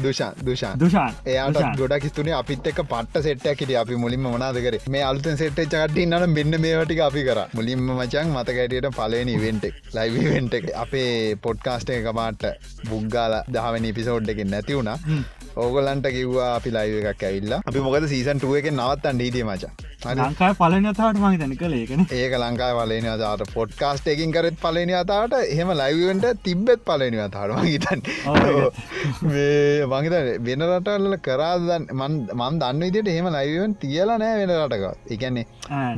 [0.04, 4.76] දුෂා දුෂා දුෂාන් එයාට ගොඩක් ස්තුනේ අපිත් එක පට්ට සෙට්ටක් හිට අපි මුලින්ම මනාද කර?
[4.94, 7.40] මේ අලුතන් සෙට් චකටි න්න මෙන්න මේටික අපි කර.
[7.58, 11.12] මුලින්ම මචන් මතකැටියට පලනි වෙන්ටෙක් ලයිවෙන්ට එක අපේ
[11.46, 12.44] පොඩ්කාස්ට එකමාට
[12.90, 14.98] බුග්ගාල දහවනි පිසෝඩ් එක නැති වුණා
[15.56, 17.62] ඕගලන්ට කිව්වා අපි ලයිව එකක් ඇවිල්ලා.
[17.68, 19.72] අපි මොකද සීසන්ටුව එක නවත්තන් ඩීඩිය මචා.
[20.20, 22.00] ලංකායි පලන අතාවට මහි තැන කළ ඒකන.
[22.20, 28.00] ඒක ලංකායි පලන අතාට පොඩ්කාස්ට එකින් කරත් පලන අතාට එහෙම ලයිවට තිබ්බෙත් පලන අතාට මහිතන්
[29.92, 30.16] මහිත
[30.48, 35.46] වෙන රටල්ල කරාදන් මන් දන්න විදිට එහෙම ලයිවන් තියලා නෑ වෙන රටක එකන්නේ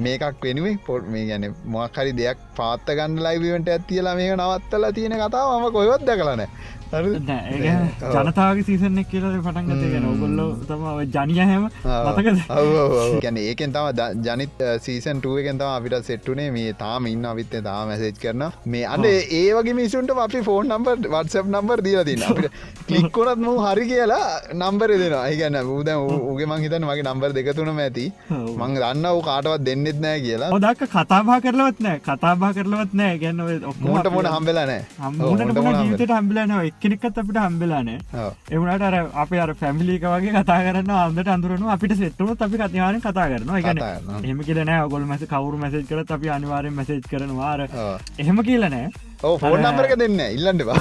[0.05, 5.55] මේකක් වෙනුවේ පොට් මේ ගැන මොක්හරි දෙයක් පාත්ත ගන්න ලයිවට ඇත්තියලා මේක නවත්තලා තියෙන කතාව
[5.57, 6.49] ම කොයොත්ද කලනෑ
[6.95, 10.85] ජනතාව සීසනෙක් කියල පටන්ගත ගැන ඔගොල්ලො තම
[11.17, 11.65] ජනිය හැම
[12.09, 12.29] මතක
[13.25, 13.87] ගැන ඒකෙන් තම
[14.27, 19.05] ජනිත සීසන් ටුවකෙන් තම අපිට සෙට්ටුනේ මේ තාම ඉන්න අවිත්තේ තා මැසේජ් කරන මේ අද
[19.11, 22.51] ඒවගේ මිසුන්ට අපි ෆෝන් නම්බර් වත්සප් නම්බර් දීල දින්න අපිට
[22.89, 25.25] කලික්කොනත් මු හරි කියලා නම්බර දෙෙනවා.
[25.31, 25.89] ඒගැන්න ූද
[26.33, 28.07] උගේ මං හිතන මගේ නම්බර් දෙකතුනම ඇති.
[28.31, 30.51] මං දන්න වූ කාටවත් දෙන්නෙත් නෑ කියලා.
[30.57, 31.99] ඔදක් කතාබා කරලවත් නෑ.
[32.09, 33.19] කතාබා කරලවත් නෑ.
[33.23, 33.41] ගැන්න
[33.71, 36.55] ඔක්මට මොට හම්බෙලනෑ හම්බිලන
[36.85, 37.99] එක්කෙනෙක්ත් අපිට හම්බෙලානේ
[38.51, 43.27] එවනට අර අප අර පැමිලික වගේ කතා කරන්න අන්දට අඳුරනු අපිට සෙට්ටුව අපි කතිවාන කතා
[43.33, 43.61] කරනවා.
[43.67, 43.81] ගැන
[44.25, 47.61] එහෙම කියලන ගොල් මැස කවරු මැසේජ් කර අපි අනිවාරෙන් මැසේජ් කරනවාර
[48.19, 48.87] එහෙම කියලනෑ
[49.43, 50.79] ෆෝන් නම්බරක දෙන්න ඉල්ලන්ටවා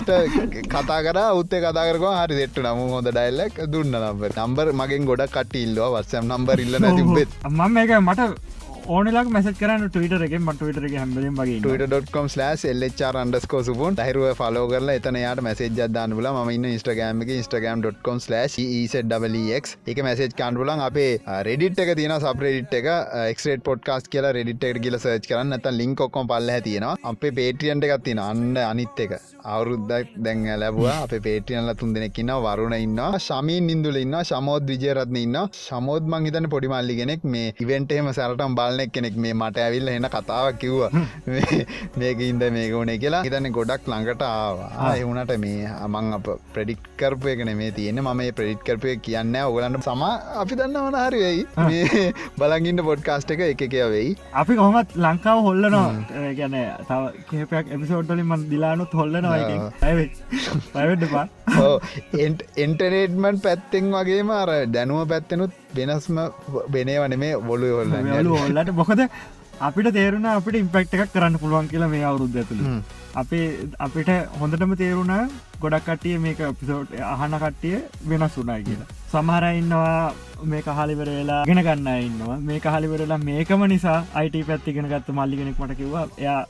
[0.00, 0.20] ට
[0.68, 5.36] කතා කර උත්තේ කතා කරවා හරි දෙට්ට නමු හොඳ ඩයිල්ලක් දුන්න නම්බර නම්බර් මගෙන් ගොඩක්
[5.36, 5.92] කට ඉල්ලවා.
[5.96, 8.58] වත්සම් නම්බර ඉල්ල තිබෙත් මම එක මට
[8.88, 12.28] ඕනලක් මැසට කරන්න ටවිටර එක මටවිටර එක හැබලම් වගේ ටම්
[12.72, 17.26] ලච් අන්ඩස්කෝ සුපුන් හරුව ෆලෝ කරලා එතන යාට මැසේජ් දන්න ල ම ඉන්න ස්ටගෑම e
[17.26, 18.18] e එක ස්ටගම්.com
[19.60, 21.12] ක් එක මැසේජ් කන්ඩුලන් අපේ
[21.42, 22.88] රෙඩිට එක තියන සපරෙඩිට් එක.
[23.24, 25.52] එක්ට පොඩ්කාස් කියලා රෙඩිට කියල සර්ච් කරන්න.
[25.52, 26.96] ඇත ලින්ක් ඔක්කොම් පල්ල තියෙනවා.
[27.04, 29.16] අපේ පේටියන්ට එකත් තින අන්න අනිත් එක.
[29.46, 30.96] අවුරුද්දක් දැන් ලැබවා.
[31.04, 36.50] අප පේටියන්ල තුන් දෙනෙක්කින්න වරුණ ඉන්න ශමීන් ඉන්දුල ඉන්න ශමෝද් විජයරත්න ඉන්න ශමෝද් මං හිතන
[36.50, 37.24] පොඩිමල්ලි කෙනෙක්.
[37.26, 40.82] මේ ඉවෙන්ටේම සැරටම් බලනෙක් කෙනෙක් මේ මට ඇවිල්ල එන්න කතාවක් කිව්ව.
[42.00, 43.22] මේක ඉන්ද මේක වුණේ කියලා.
[43.26, 44.90] හිතන්න ගොඩක් ළඟට ආවා.
[45.02, 49.88] එවුණට මේ අමං අප ප්‍රඩික් කරපය කන මේ තියෙන ම මේ ප්‍රඩිට් කරපය කියන්න ඔගලන්ට
[49.88, 50.04] සම
[50.42, 51.42] අපි දන්න වන හරි වෙයි.
[51.70, 52.04] මේ
[52.42, 54.10] බලගින්න පොඩ්කාස්ට එක එක කියවෙයි
[54.42, 55.88] අපි කොහොමත් ලංකාව හොල්ලනවා.
[56.40, 56.56] ගැන
[56.90, 59.38] තව කේපයක් එපිසෝට්ටලින් මන් දිලානුත් හොල්ලනවා
[60.74, 61.26] පැවෙඩ්ඩපා
[62.64, 66.18] එන්ටනේට්මන් පැත්තෙන් වගේම අර දැනුව පැත්තෙනුත් වෙනස්ම
[66.76, 69.02] බෙනේවන මේ බොලු හොල්ල හොල්ලට මොකද
[69.68, 72.62] අපිට තේරුණ අපිට ඉම්පෙක්ට එකක් කරන්න පුළුවන් කියලා මේ අවුරුද්ධ ඇතුළ.
[73.20, 73.46] අපේ
[73.86, 74.10] අපිට
[74.40, 75.12] හොඳටම තේරුණ
[75.62, 77.76] ගොඩක් කටිය මේක පිසෝට් අහන කට්ටිය
[78.10, 78.88] වෙනස් වුනායි කියලා.
[79.12, 80.14] සමහරඉන්නවා
[80.52, 82.38] මේ කහලිවර වෙලා ගෙන ගන්න ඉන්නවා.
[82.48, 86.40] මේ කහලිවරලා මේකම නිසා අයිට පැත්තිගෙන ගත්ත මල්ලිගෙනෙක් මට කිවවා එයා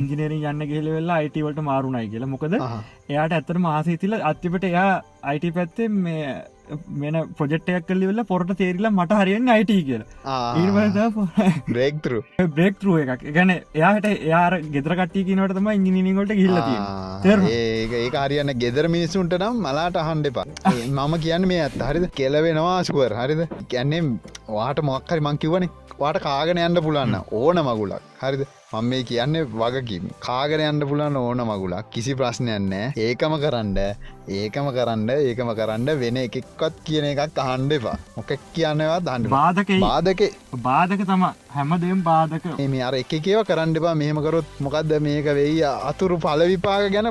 [0.00, 2.32] ඉංජිනේරින් යන්න ගෙල වෙලා අයිටවලට මාරුණයි කියලා.
[2.34, 2.58] මොකද
[3.12, 4.90] එයාට ඇත්තට මාසහිතිල අත්තිපට එයා
[5.30, 6.26] අයිට පැත්තේ මේ
[7.02, 10.06] වෙන ප්‍රජෙක්්ටයක් කල්ලිවෙල පොරට තේරලා මට හරියෙන් අයිට කියලා.
[10.60, 10.72] ඊට
[11.70, 12.18] බ්‍රේක්තරු
[12.56, 13.24] බ්‍රෙක් රුව එකක්.
[13.36, 16.76] ගැන එයාට එයාර ගෙදර කට්ටි කිනවට තම ඉංගිනිකොට ගිල්ලති
[17.24, 17.54] තේරුණා?
[18.00, 20.46] ඒ කාරයන්න ගෙදර මිනිස්සුන්ට නම් මලාට අහන්ඩ එපා.
[20.98, 22.06] මම කියන්න මේ ඇත් හරිද?
[22.20, 23.42] කෙලවෙනවා ස්කුවර් හරිද?
[23.72, 24.02] කැන්නේ
[24.58, 25.72] වාට මොක්කරි මං කිවනේ
[26.02, 28.02] වාට කාගෙන යන්න පුලන්න ඕන මගුලක්.
[28.22, 28.42] හරිද
[28.76, 30.10] මම මේ කියන්නේ වගකින්.
[30.26, 33.78] කාගෙන යන්න පුලන්න ඕන මගුලක් කිසි ප්‍රශ්නයන්නෑ ඒකම කරන්න
[34.36, 37.96] ඒකම කරන්න ඒකම කරන්න වෙන එකෙක්වත් කියන එකක් අහන්ඩ එපා.
[38.16, 40.22] මොකක් කියන්නවා දන්න බාධකයි බාධක.
[40.68, 41.02] බාධක.
[41.10, 41.24] තම
[41.56, 42.46] හැමදම් බාධක.
[42.74, 43.94] මේ අර එකකව කරන්න එපා.
[44.02, 45.64] මෙහමකරොත් මොකක්ද මේක වෙයි?
[45.90, 47.10] අතුරු පලවිපාක ගැන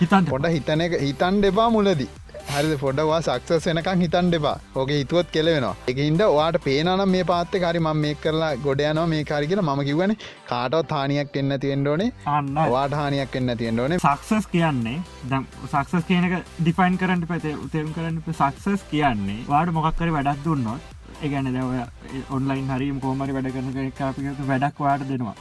[0.00, 2.10] හිතන් පොඩ හිතන එක හිතන්ඩ එපා මුලදී
[2.52, 2.74] හරිද?
[2.82, 5.74] පොඩවා සක්සස් වෙනකං හිතන් දෙපා ඕක හිතුවත් කෙලවෙනවා.
[5.90, 9.84] එක හින්ද වාට පේනම් මේ පාත්ත කරි ම මේ කරලා ගොඩයනවා මේ කාරි කියලා ම
[9.88, 10.14] කිවන
[10.50, 14.96] කාටවත් හානියක් එන්න තියෙන්ඩෝනේ අන්න වාට හානියක් එන්න තියෙන්ඩෝනේ සක්සස් කියන්නේ
[15.30, 20.92] දැම් සක්සස් කියනක ඩිෆයින් කරන්න පැතේ උතෙම් කරන්න සක්සස් කියන්නේ වාට මොකක්කර වැඩක් දුන්නොත්
[21.22, 25.34] ඒගැන දැව ඔන්ලයින් හරිම කෝමරි වැඩ කරන කාපික වැඩක් වාට දෙනවා.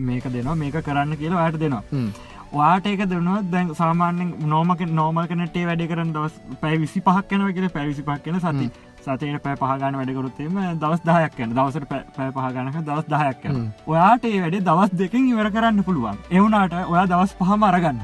[0.00, 1.82] මේක දෙනවා මේක කරන්න කියලා වාට දෙනවා
[2.54, 7.54] වාට ඒක දුනුව දැන් සාමාන්‍යෙන් නෝමක නෝමල් කනටේ වැඩ කරන දවස් පැයි විසි පහක් කනව
[7.56, 8.70] කියල පැවිසි පක් කියන සති.
[9.04, 14.40] සතයට පැ පහගන වැඩකරුත්තේම දවස් දහයක් යන දවසට පැ පහගනක දවස් දහයක් යන ඔයාට ඒ
[14.40, 16.24] වැඩේ දවස් දෙකින් ඉවර කරන්න පුළුවන්.
[16.30, 18.02] එවුනාට ඔයා දවස් පහම අරගන්න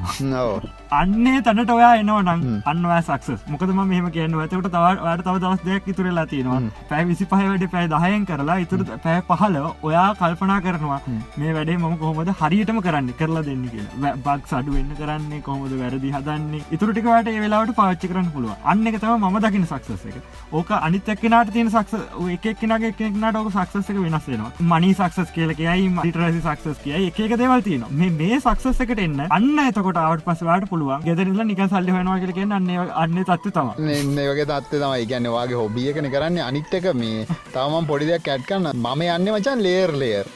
[0.99, 2.57] අන්නේ තැනට ඔයා එනවනං හ්ම්.
[2.71, 4.35] අන්වා සක්ස මොකද මෙහම කියන්න.
[4.37, 6.61] ඇතකට තවට තව දවස් දෙයක් ඉතුරලා තියෙනවා.
[6.91, 9.59] පැයි විසි පහ වැඩ පැයි දහයෙන් කරලා ඉතුර පැය පහල
[9.89, 11.01] ඔයා කල්පනා කරනවා
[11.39, 14.15] මේ වැඩේ මම කොහොමද හරියටම කරන්න කරලා දෙන්න කියලා.
[14.27, 16.63] බක් සඩු වෙන්න කරන්නේ කොහොමද වැරදි හදන්නේ?
[16.77, 20.19] ඉතුරටිකට ඒ වෙලාවට පාච්චි කරන්න පුළුව අන්න එක තම ම දකින සක්සස එක.
[20.53, 21.95] ඕක අනිතක්කනට තියෙන සක්ස
[22.37, 24.53] එකක්නගේ එකක්නට ඕක සක්සක වෙනස් වෙනවා.
[24.73, 27.87] මනි සක්සස් කියලකයයි මටිරසි සක්සස් කියයි එක දෙවල් තියෙන
[28.19, 31.05] මේ සක්සස් එකට එන්න අන්න එතකොට අවට පසවාට පුළුවන්.
[31.07, 32.71] ගෙදරල නික සල්ලි වෙනවා කියලක අන්න
[33.03, 35.07] අන්න තත්ව තම එන්න වගේ තත්ව තමයි.
[35.13, 36.39] ගැන්න වගේ හොබියකන කරන්න.
[36.49, 40.27] අනිත්තක මේ තවමන් පොඩිදයක් කැට් කන්න මම යන්න මචන් ලේර් ලේර්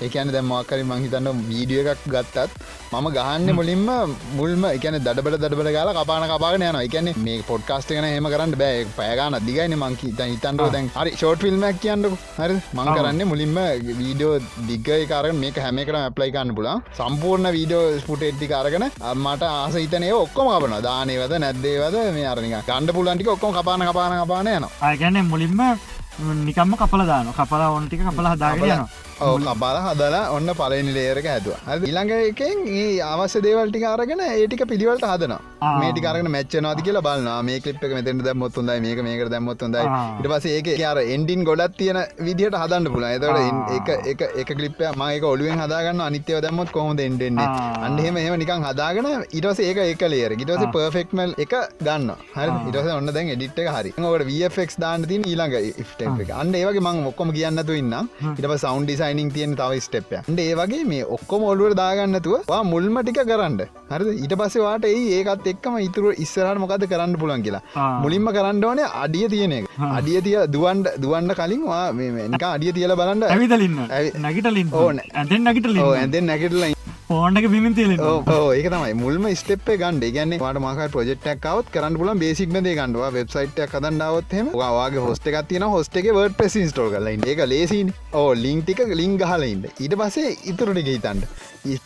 [0.00, 2.52] එකන දැ මක්කරි මංහිතන්න වීඩිය එකක් ගත්තත්
[2.92, 3.88] මම ගහන්න මුලින්ම
[4.38, 8.84] මුල්ම එකන දඩබල දඩබල ගල කපාන කපාගෙන යන එකන මේ පොඩ්කාස්ට කන හෙම කරන්න බෑ.
[8.98, 12.14] පෑගන දිගයින මංකි හිතන්ඩ දැන් හරි ෂෝට් ෆිල්ම්මක් කියන්නක.
[12.38, 13.58] හරි මං කරන්න මුලින්ම
[14.00, 14.36] වීඩියෝ
[14.68, 18.86] දිග්ගයි කාරන මේක හැම කරම ඇප්ලයි කන්න පුලා සම්පූර්ණ වීඩියෝ ස්පුට එට්ටි කාරගෙන
[19.16, 24.54] මට ආස හිතනය ඔක්කොම කපන දානයවද නැද්දේවද මේ අරනික ගණඩ පුලන්ටික ඔක්කොම කපාන කපාන කපාන
[24.54, 25.64] යන අයගැන මුලින්ම
[26.44, 28.88] නිකම්ම කපල දාන කපලා ඔන්ටික කපල හදාගෙන යනවා
[29.46, 35.34] කපාල හදලා ඔන්න පලනි ලේරක ඇතුව ඉළඟ එකෙන් ඒ අවශ්‍ය දේවල්ටි අරගෙන ඒටික පිළිවලට හදන
[35.80, 39.84] මේටි කරන මච්චනවාද කියලා බලන්න මේ කලිප් එක මෙතට දැම්මොත් හොඳයි මේක මේක දැම්මොත් හොඳයි.
[40.20, 45.24] ඉට පස ඒක අර එන්ඩින් ගොඩත් තියෙන විදිහට හදන්න පුල එතවට එක එක කලිප මක
[45.32, 47.48] ඔලුවෙන් හදාගන්න අනිත්‍යව දැම්මොත් කොහොද එන්ඩෙන්නේ
[47.88, 49.10] අන්හෙම එම නිකන් හදාගෙන
[49.40, 52.50] ඉටස ඒක එක ලේර ඉටස පර්ෆෙක්මල් එක ගන්න හරි?
[52.68, 53.92] ඉටස ඔන්න දැන් එඩිට් එක හරි.
[53.94, 55.90] ට වෆෙක් දාන්න තින් ඊළඟ ෆ්
[56.40, 57.94] අන්න ඒවගේ මං ඔක්කොම කියන්නතු ඉන්න
[58.38, 63.20] ඉට සෞන්් ඩිසයිනිං තියෙන තව ස්ටප්ය ට ඒ වගේ මේ ඔක්කොම ඔලුවට දාගන්නතුව මුල්ම ටික
[63.30, 63.58] කරන්න.
[63.92, 67.62] හරි ඊට පස්සවාට ඒ ඒකත් එක්කම ඉතුර ඉස්සරහට මොකද කරන්න පුලන් කියලා.
[68.04, 69.68] මුලින්ම කරන්න ඕනේ අඩිය තියෙන එක.
[69.90, 73.26] අඩිය තිය දුවන්ඩ දුවන්ඩ කලින් වා මේක අඩිය තියල බලන්න.
[73.34, 73.78] ඇවිදලින්න
[74.26, 76.64] නැගිටලින් ඕන ඇතෙන් නැගිටල ඇදෙන් නැකටල
[77.14, 78.94] ෆෝන්ඩක බිමින් තියල ඕ ඒක තමයි.
[79.02, 80.36] මුල්ම ස්ටප් ගන්ඩ ගන්න.
[80.44, 85.98] වාට මක ප්‍රජෙක්්ක්කවත් කරන්න පුලන් බේසික්න දේ ගන්නවා වෙබ්සයිට් කදන්ඩාවත්හෙම වාගේ හොස්ට එකක් තින හොස්ට
[86.02, 91.28] එක වර්ඩ පෙස් ස්ටෝ කරලයින් ඒක ලේසින් ඕ ලිංටික ලිං ගහලයින්ට ඊට පසේ ඉතුරට ගේතන්ට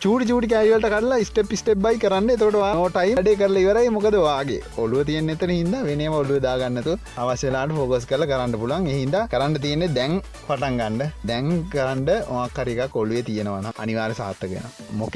[0.03, 2.31] චූඩි චූටි කෑවලට කරලා ස්ටප් ස්ටප් බයි කරන්න.
[2.41, 3.93] තොටවා නෝටයි ඩේ කරල ඉවරයි.
[3.97, 9.15] මොකද වාගේ ඔලුව තියන්න එතන හිද වෙනම ඔල්ලු දාගන්නතු අවශ්‍යලාට ෆෝගස් කල කරන්න පුලන් හිද
[9.33, 11.15] කරන්න තියෙන්නේ දැන් පටන් ගන්න.
[11.29, 14.67] දැන් කරන්න ඕකරික කොල්ුවේ තියෙනවන අනිවාර සාත්තගෙන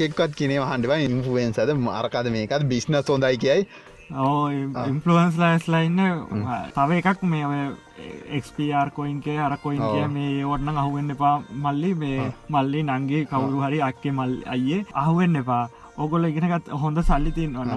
[0.04, 3.66] මොකෙක්වත් කිනේ හන්ඩව ඉන්ෆුවෙන්සද මාරකාද මේකත් බිස්්නස් හොඳයි කියයි.
[4.22, 4.48] ඕ
[4.92, 6.00] ඉම්පලුවන්ස් ලයිස්ලයින්න
[6.76, 7.62] තව එකක් මේ
[8.38, 11.94] එක්ස්පර් කොයින්ගේ අරකොයින් කිය මේ ඔටන අහුවෙන්න එපා මල්ලි.
[12.02, 15.64] මේ මල්ලි නංගේ කවුරු හරි අක්කේ මල් අයියේ අහුවෙන්න එපා.
[15.96, 17.72] ඔගොල ඉගෙනගත් හොඳ සල්ලි තින් වන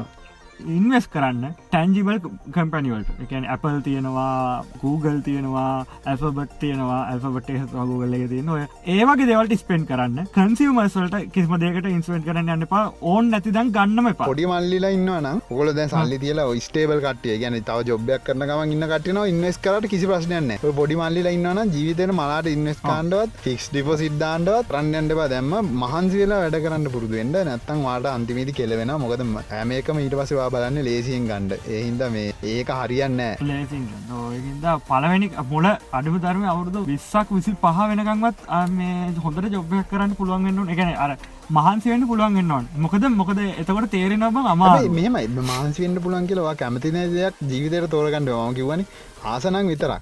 [0.68, 2.20] ඉන්වස් කරන්න ටැන්ජිබල්
[2.54, 9.56] කම්පනිවලට එකන Apple තියෙනවා Google තියෙනවා ඇල්ෆබට් තියෙනවා ඇල්ෆබට ගුගල එක තියෙන ඔය ඒවගේ දෙවලට
[9.60, 10.26] ස්පෙන්් කරන්න.
[10.34, 12.84] කන්සිවමස්වලට කිසිම දෙකට ඉන්ස්වෙන්ට කරන්න යන්න එපා.
[13.04, 17.88] ඕන් නැති දන් ගන්නම පොඩි මල්ලිලා ඉන්නවන ඔොල දැ සල්ලි තියලා ස්ටේබල් කටිය ගැන තව
[17.90, 22.82] ජොබ්යක් කරන ගම ඉන්න කටන ඉන්වස් කරට කිසි ප්‍රශ්නයන්න පොඩි මල්ලිලා ඉන්නවන ජීවිතන මලාට ඉන්වස්
[22.82, 29.26] කාන්ඩවත් ෆික්ස් ඩිපෝ සිද්ධාන්ඩවත් රන්නන්ඩවා දැම්ම මහන්සිවෙලා වැඩ කරන්න පුරදුුවෙන්ට නැත්තන් වාට අන්තිමේති කෙලවෙන මොකද
[29.54, 33.84] ඇමේකම ඊට පසවා ඒවා බලන්න ලේසියෙන් ගණ්ඩ එහින්ද මේ ඒක හරියන්න ලේසින්
[34.18, 40.74] ඒද පලවැනි මුල අඩුම ධර්ම අවුරුදු විස්සක් විසි පහ වෙනකංවත් මේ හොඳට ජොබ්බයක් කරන්න පුළුවන්ගන්න
[40.76, 41.12] එකන අර
[41.52, 48.36] මහන්සිවෙන්න පුළුවන්ගන්නවන් මොකද මොකද එතකොට තේරෙනබ අමා මෙම මාන්සිවෙන්ට පුලන් කියලවා කැමතින දෙයක් ජීවිතයට තෝරගන්නඩ
[48.36, 48.86] ම කිවන
[49.26, 50.02] ආසනං විතරක්.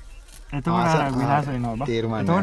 [0.53, 1.88] එතවට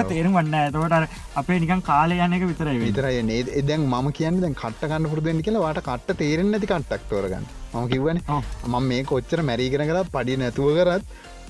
[0.08, 2.78] තේරුම් වන්න ඇතවට අපේ නිකන් කාලය යන එක විතරයි.
[2.82, 7.10] විතරයි නේ එදැන් ම කියන්න දැන් කට්ට කන්න පුරදුවෙන් කියලා වාට කට්ට තේරෙන් නැති කට්ටක්
[7.10, 8.44] තෝරගන්න ම කිවන ඔව්.
[8.66, 11.04] මම මේ කොච්චර මැරීගෙන කරත් පඩි නැතුව කරත්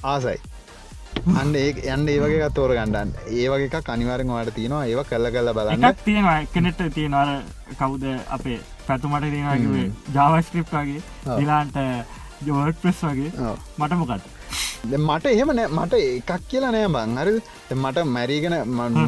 [0.05, 0.39] ආසයි.
[1.41, 4.85] අන්න ඒ යන්න ඒවගේ තෝර ගණ්ඩන් ඒවගේ කනිවාරෙන් වාට තියෙනවා.
[4.87, 5.89] ඒව කල්ල කල්ල බලන්න.
[6.05, 7.33] තියෙනවා කෙනෙට තියෙනවර
[7.81, 8.05] කවුද
[8.37, 11.39] අපේ පැතුමට තියෙනගේ ජාවස්ක්‍රිප් වගේ ඔව්.
[11.41, 11.77] දිලාන්ට
[12.47, 13.33] ජෝඩ් ප්‍රෙස් වගේ.
[13.49, 13.59] ඔව්.
[14.53, 15.69] මට දැන් මට එහෙම නෑ.
[15.79, 18.57] මට එකක් කියලා නෑ බං දැන් මට මැරීගෙන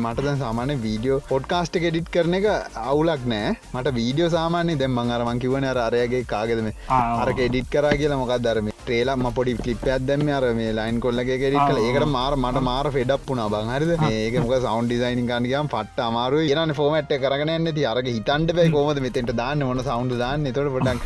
[0.05, 2.47] මට සාමාන්‍ය වීඩියෝ පොඩ්කාස්ට ගෙඩිට් කරන එක
[2.85, 3.57] අවුලක් නෑ.
[3.75, 7.21] මට වීඩියෝ සාමාන්‍ය දැන් මං අරමං කිවන අර අරයගේ කාගෙදම ආ, ඔව්.
[7.23, 11.69] අර ෙඩිට් කරා කියලා මොකක් දරම ට්‍රේලම් පොඩි ලිප්පයක් දැම අර මේ ලයින් කොල්ලගේ ගෙඩිට
[11.71, 13.71] කල ඒකට මාර මට මාර ෆෙඩක් වුණා බං.
[13.75, 13.93] හරිද?
[14.11, 19.01] ඒක මොක සෞන්් ඩිසයින් කන්ගම් පට්ට අමාරු කියන ෆෝමට් කරගෙන ඇති අරග හිතන්ට බයි කොමද
[19.07, 20.47] මෙතෙන්ට දාන්න මොන සෞන්ඩ් දාන්න.
[20.57, 21.01] තොට පොඩක්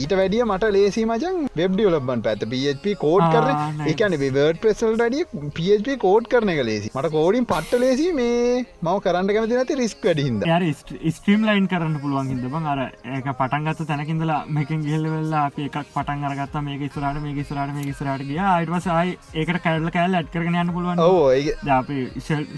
[0.00, 3.46] ඊට වැඩිය මට ලේසි මචන් වෙබ් ඩියලබන් පැත PHP කෝඩ් කර.
[3.86, 5.24] එකන බර්ඩ පෙසල් ඩිය
[5.56, 10.06] PHP කෝඩ් කරන එක ලේසි මට කෝඩින් පට්ට ලේසි මේ මව කරන්න කැමති නැති රිස්ක්
[10.06, 15.76] වැඩිහිද ස්ට්‍රීම් ලයින් කරන්න පුළුවන් හිදබන් අර ඒක පටන්ගත්ත තැනකින්දලා මේකින් ගිල්ල වෙල්ලා අප එකක්
[15.94, 16.56] පටන් අරගත්ත.
[16.62, 18.38] මේක ස්රට මේ ස්රට මේ ස්රට ගිය.
[18.46, 21.00] අයිටවසයි ඒකට කැල්ල කෑල් ඇඩ් කරන යන්න පුළුවන්.
[21.00, 21.98] ඔවෝ ඒ අපි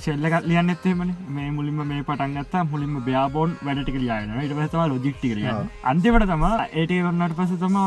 [0.05, 5.51] ශෙල්ලකත් ලියන්න එත්තේමන මේ මුලින්ම මේ පටන්ගත්තා මුලින්ම බ්‍යාබෝන් වැඩටි ලියන ඉට පසම ලොජික්ටි කරිය
[5.93, 7.79] අන්තිමට තම ඒට වන්නට පස තම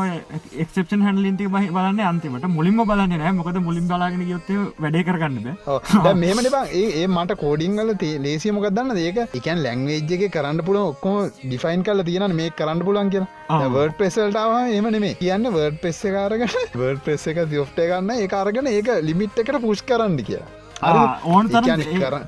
[0.62, 2.02] එක්ෂපෂන් හැන්ලින්ටි බහි බලන්න.
[2.12, 6.14] අන්තිමට මුලින්ම බලන්න නෑ මොකද මුලින් බලාගෙන යොත්තේ වැඩේ කරගන්න බෑ.
[6.16, 6.70] මෙමට බං.
[6.72, 12.36] ඒ මට කෝඩිංගල ලේසිය මොකක් දන්න ඒක එකන් ලැංවේජ්ගේ කරන්න පුළ ඔක්කොම ඩිෆයින් කල තියෙන
[12.36, 13.60] මේ කරන්න පුලන් කිය ආ.
[13.68, 18.72] වර්ඩ පෙසල්ටාව එම නෙමේ කියන්න වර්ඩ පෙස්ස කාරගන වර්ඩ පෙස්ස එක දියෝ්ට ගන්න ඒ අරගෙන
[18.72, 21.52] ඒක ලිමිට් එකට පුෂ් කරන්න කියලා ඕන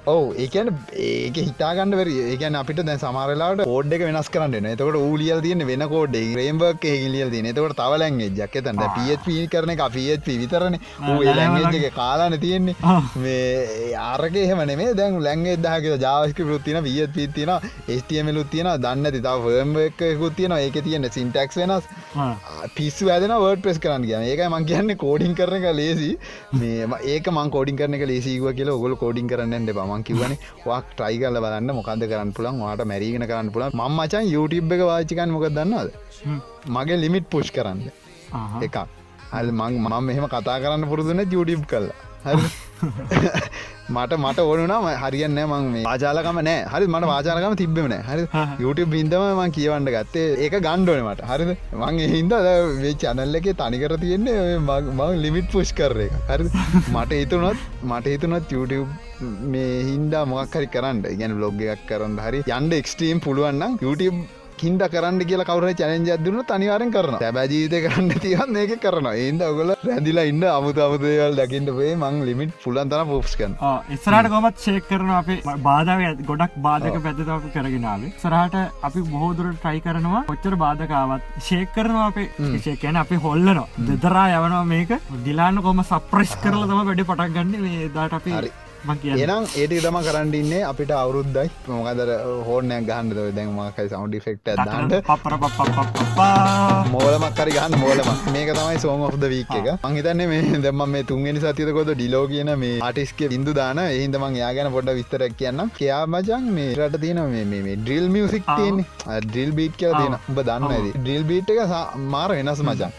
[0.07, 0.73] ඔව ඒකන
[1.07, 5.89] ඒක හිතාගන්න වර ඒකන අපිට දැ සමාරලාට කෝඩ් එක වෙනස් කරන්න එතකට ූලියල් තියන වෙන
[5.95, 9.77] කෝඩ් රේම්බක් ලියල් තින තකට තවලැන් ජක් තන්න පත් කරන
[10.25, 10.79] පත් විතරන.
[11.01, 12.75] ලැංගේ කාලාන තියෙන්නේ.
[13.17, 17.53] මේ ආරක එහෙම නේ දැන් ලැංගේ දහක ජාවස්ක ෘත්තින වියත් පිත්තින
[17.99, 21.85] ස්ටමලුත් තියෙන දන්න ති තාව වර්ම එකකුත් තියෙන ඒක තියෙන සින්ටක්ස් වෙනස්.
[22.77, 26.11] පිස්සු ඇදන වර්ඩ ප්‍රෙස් කරන්න කියන ඒක මං කියන්න කෝඩින් කරන එක ලේසි
[26.61, 28.07] මේ ඒක මං කෝඩින් කරන එක
[28.45, 30.33] ලේසිව කියල ඔගොල කෝඩින් කරන්න එ මං කිවන
[30.67, 35.31] වක් ට්‍රයි කල බලන්න මොකද කරන්න පුළන් වාට මැරීගෙන කරන්න පුළන් මචන් YouTube එක වාචිකන්
[35.37, 35.91] මොක දන්නවද?
[36.77, 37.81] මගේ ලිමිට් පුෂ් කරන්න.
[38.67, 38.77] එකක්.
[39.33, 42.14] හල් මං මම මෙහෙම කතා කරන්න පුරුදුන YouTube කල්ලා
[43.91, 46.65] මට මට ඕනුනම් හරියන්න මං මේ ආජාලකම නෑ.
[46.73, 48.23] හරි මට වාචාලකම තිබෙන හරි
[48.61, 50.35] YouTube බින්දම මං කියවන්න ගත්තේ.
[50.45, 51.21] ඒක ගණ්ඩෝන මට.
[51.25, 51.57] හරිද?
[51.73, 52.33] මං හින්ද
[52.83, 56.15] වේ චනල්ල එක තනිකර තියෙන්නේ මං- ලිමිට් පුෂ් කර එක.
[56.31, 56.51] හරි
[56.93, 58.89] මට හිතුනොත් මට හිතුනොත් YouTube
[59.53, 61.03] මේ හින්දා මොක් හරි කරන්න.
[61.21, 62.43] ගැන බ්ලොග් එකක් කරන්න හරි.
[62.49, 64.19] යන්ඩ එක්ස්ට්‍රීම් පුළුවන්නම් YouTube
[64.65, 69.45] හින්ද කරන්න කියලා කවර චලෙන්ජ අදදුන තනිවාරෙන් කරන තැබ ජීවිත කරන්න තියන්න ඒක කරන ඒන්ද
[69.49, 71.93] ඔගල රැදිලා ඉන්න අමුත අමුදේවල් දකිට වේ.
[71.97, 73.57] මං ලිමිට් පුලන් තන පෝස්කන්
[73.97, 75.39] ඉස්රට කොමත් ෂේක් කරන අපේ.
[75.69, 78.59] බාධාව ගොඩක් බාධක පැත්තතාව කරගෙනාව සරහට
[78.89, 82.29] අපි බොහෝදුර ට්‍රයි කරනවා කොච්චර බාධකාවත් ෂේක් කරනවා අපේ.
[82.67, 83.69] ශේකයන අපි හොල්ලනවා.
[83.89, 84.93] දෙදරා යවනවා මේක.
[85.25, 87.65] දිලාන්න කොම සප්‍රෙස් කරල තම වැඩි පටක් ගන්න.
[87.65, 88.33] මේ දාට අපි
[88.85, 88.91] හරි.
[88.91, 91.49] මං කිය එනම් ඒට තම කරන්නන්නේ අපිට අවුරුද්දයි.
[91.69, 92.11] මොකදර
[92.49, 99.27] හෝනෑ ගහන්ඩ දැන්මකයි සෞන්ඩි ෆෙක්ට දන්ට පපර පප්පා මෝලමක්කරි ගන්න මෝලම මේක තමයි සෝන් ඔෆ්ද
[99.35, 99.69] වීක් එක.
[99.85, 103.83] මංහිතන්නේ මේ දෙම මේ තුන්ගනි සතියකොද ඩිලෝ කියන මේ ආටිස්ක ඉදු දාන.
[103.87, 108.85] එහින්ද මං යාගැන පොඩ විස්තරක් කියන්න කයා මචන් මේ රට තියෙන මේ ඩ්‍රිල් මියසික් තියෙන
[109.23, 110.21] ඩ්‍රිල් බීට් කියල තියෙන.
[110.29, 111.75] උඹ දන්න ඇද ඩ්‍රිල් බීට් එක
[112.15, 112.93] මාර වෙනස් මචන්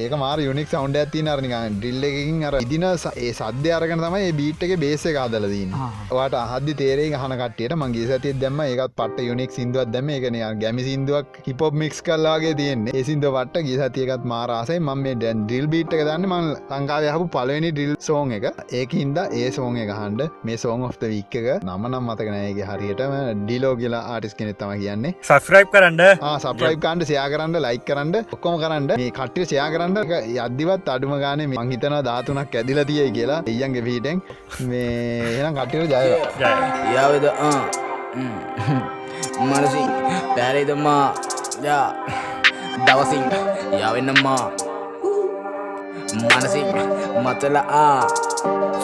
[0.00, 4.62] ඒක මාර යුනික් සෞන්ඩ ඇති නරනික ඩිල්ල එකින් අර ඉදින ඒ සද්‍ය අරගෙන තමයි බීට්
[4.66, 5.88] එක බේස ආ.
[6.10, 10.84] වාට හදදි තේරේ හන කටියට මගේ සතිය දැම ඒකත් පට යුනික් සිින්දුවත් දැම එකන ගැමි
[10.86, 12.94] සිින්දුවක් හිපොප් මික්ස් කල්ලාගේ තියෙන්නේ.
[12.94, 16.48] ඒ සිින්ද වට ගේ සතියකත් මාරාසයි ම මේ ඩැන් ඩිල් බීට් එක දන්න මං
[16.78, 18.48] ලංකාව හපු පලවෙනි ඩිල් සෝන් එක.
[18.80, 23.14] ඒක හින්ද ඒ සෝන් එක හන්ඩ මේ සෝන් ඔ්ත වික්ක එක නමනම් මතකනයගේ හරියටම
[23.44, 25.14] ඩිලෝ කියලා ආටිස් කෙනෙත් තම කියන්නේ.
[25.28, 26.02] සස්්‍රයිප් කරන්න.
[26.46, 28.18] සප්‍රයි් කාන්ඩ සයා කරන්න ලයි කරන්න.
[28.32, 28.90] ඔක්කොම කරන්න.
[28.96, 30.30] මේ කට්ටිය සයා කරන්න.
[30.38, 33.40] යද්දිවත් අඩුම ගානේ මංහිතන ධාතුනක් ඇදිල තියයි කියලා.
[33.46, 34.22] එයන්ගේ පිහිටෙන්.
[34.68, 36.08] මේ එනම් කට්ටිට ජය
[36.96, 37.24] යාවද
[39.48, 39.82] මනසි
[40.36, 41.06] පැරේදම්මා
[41.68, 41.86] යා.
[42.86, 43.24] දවසින්
[43.78, 44.44] යවෙන්නම්මා
[46.14, 46.62] මනසි
[47.24, 48.06] මතල ආ.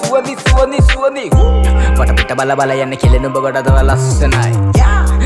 [0.03, 1.25] සුවදි සුවනි සුවනි
[1.97, 4.78] පට පිට බල බල යන්න කෙලෙනුඹ ගොඩදව ලස්සනයි.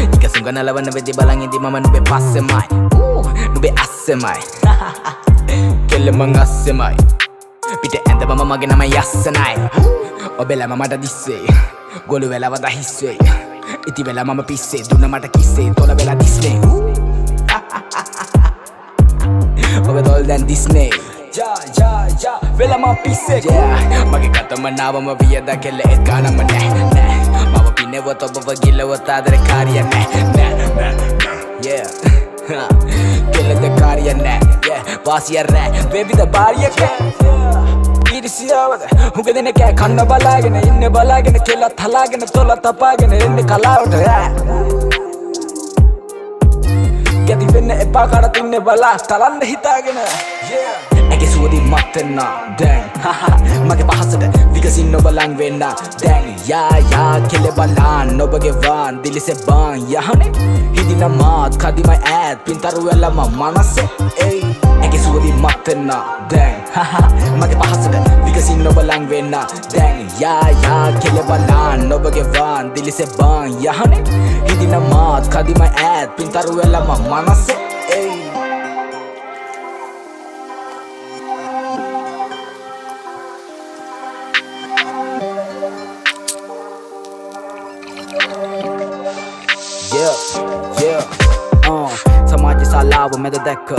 [0.03, 2.67] ಲස්සනයි එක සුග නලවන්න වෙදි බලන් ඉදි මම නුබේ පස්සෙමයි
[3.55, 4.41] නුබේ අස්සෙමයි
[5.87, 6.97] කෙල්ලමං අස්සෙමයි
[7.83, 9.55] පිට ඇඳ මම මගේ නම යස්සනයි
[10.39, 11.43] ඔබෙලම මට දිස්සේ
[12.07, 13.17] ගොලු වෙලව දහිස්වේ
[13.87, 16.59] ඉති වෙලා මම පිස්සේ දුන්න මට කිස්සේ තොල වෙලා දිස්නේ
[19.81, 20.91] ඔබ තොල් දැන් දිස්නේ
[22.59, 23.41] වෙලම පිස්සේ
[24.05, 27.62] මගේ කතම නාවම වියද කෙල්ල එත් ගානම නෑ නෑ
[27.93, 30.21] මම පිනෙවොත් ඔබව ගිල්ලවොත් ආදර කාරිය නෑ.
[30.37, 30.93] නෑ නෑ
[31.63, 31.89] Yeah.
[33.33, 34.39] කෙල්ලද කාරිය නෑ.
[34.67, 34.81] Yeah.
[35.07, 36.81] වාසිය රෑ වේවිද බාරියක?
[38.13, 38.87] ඉරිසියාවද
[39.17, 43.99] හුඟ දෙන කෑ කන්න බලාගෙන ඉන්න බලාගෙන කෙල්ලත් හලාගෙන තොල තපාගෙන එන්න කලාවට.
[47.29, 50.03] ගැති වෙන්න එපා කඩ තින්න බලා තලන්න හිතාගෙන.
[51.23, 52.17] ඇගේ සුවදි මත්තෙන්න
[52.59, 52.83] දැන්.
[53.67, 54.23] මගේ පහසට
[54.55, 55.63] විකසින් නොබලං වෙන්න.
[56.03, 56.25] දැන්.
[56.49, 58.19] යායා කෙලෙ බලාන්.
[58.19, 59.79] නොබගේ වාන් දිලිසෙ බාන්.
[59.79, 60.33] යහනේ.
[60.75, 64.57] හිදින මාත් කදිමයි ඇත් පින්තරු වෙලම මනස්සේ එයි.
[64.83, 65.93] ඇගේ සුවදි මත්තෙන්න
[66.31, 66.57] දැන්.
[67.39, 67.95] මගේ පහසට
[68.25, 69.37] විකසින් නොබලං වෙන්න.
[69.75, 70.07] දැන්.
[70.21, 71.89] යායා කෙලෙ බලාන්.
[71.89, 73.51] නොබගේ වාන් දිලිසෙ බාන්.
[73.63, 74.03] යහනේ.
[74.49, 76.91] හිදින මාත් කදිමයි ඇත් පින්තරු වෙලම
[93.25, 93.71] මැද දැක්ක.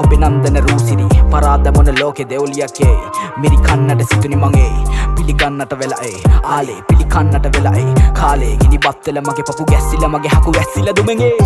[0.00, 2.96] ඔබේ නන්දන රූසිරි පරාද මොන ලෝකෙ දෙවුලියකේ
[3.36, 4.72] මිරි කන්නට සිතුනි මගේ.
[5.16, 6.22] පිළිගන්නට වෙලායි
[6.56, 11.36] ආලේ පිළිකන්නට වෙලායි කාලේ ගිනි බත්තල මගේ පපු ගැස්සිල මගේ හකු වැස්සිල දුමගේ.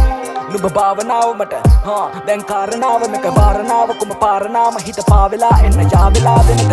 [0.51, 1.55] නුබ භාවනාවමට
[1.86, 6.73] හා දැන් කාරණාවනක භාරණාවකුම පාරනාම හිත පාවෙලා එන්න යාවෙලා දෙනක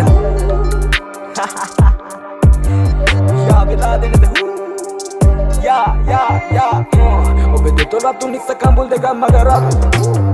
[3.48, 4.48] යාවෙලා දෙනද හූ
[5.66, 6.84] යා යා යා
[7.54, 10.25] ඔබ දෙතොරත්තු නිස්ස කම්බුල් දෙකම් මගරත්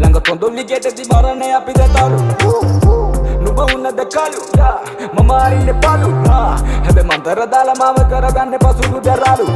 [0.00, 2.18] ළඟ තොඳොල්ලි ගෙටදි මරණය අපි දෙතරු
[3.44, 4.40] නුබ උන්න දෙකලු
[5.16, 6.10] මමාරින්න පලු
[6.84, 9.46] හැබ මන්තර දාලා මාව කරගන්න පසුදු දරලු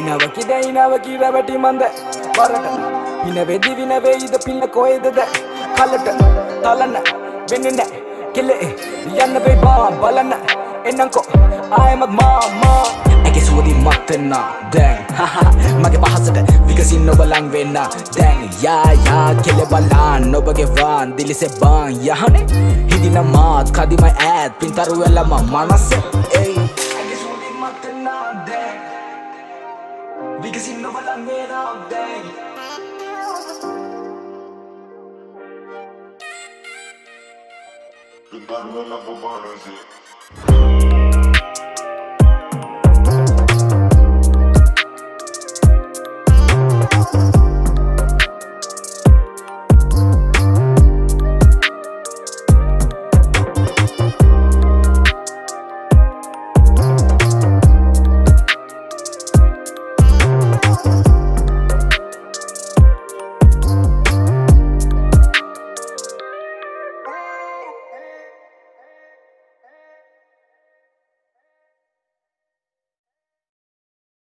[0.00, 1.82] ඉනවකිද ඉනවකී රැවැටි මන්ද
[2.36, 2.66] වරට
[3.28, 5.18] ඉන වෙදි විනවේයිද පිල්ල කොයිදද
[5.76, 6.08] කලට
[6.62, 6.96] තලන්න
[7.50, 8.70] වෙන්න නෑ කෙල්ලේ
[9.18, 10.32] යන්න වේ බා බලන්න
[10.88, 11.20] එන්නංකො
[11.78, 12.82] ආයමත් මාමා.
[13.24, 14.34] ඇගේ සුවදි මත්තෙන්න
[14.74, 14.98] දැන්
[15.82, 17.78] මගේ පහසට විකසින් නොබලං වෙන්න.
[18.16, 18.38] දැන්.
[18.62, 21.16] යායා කෙල බලාන් නොබගේ වාන්.
[21.16, 22.46] දිලිසෙ බාන් යහනේ.
[22.90, 25.86] හිදින මාත් කදිමයි ඇත් පින්තරු වෙලම මනස්ස
[26.40, 26.56] එයි.
[26.98, 28.08] ඇගේ සුවදි මත්තෙන්න
[28.46, 28.76] දැන්
[30.42, 31.54] විකසින් නොබලං වෙන්න.
[31.90, 32.24] දැන්.
[38.30, 39.74] Pintarme la pomada, sí.
[40.34, 41.15] Thank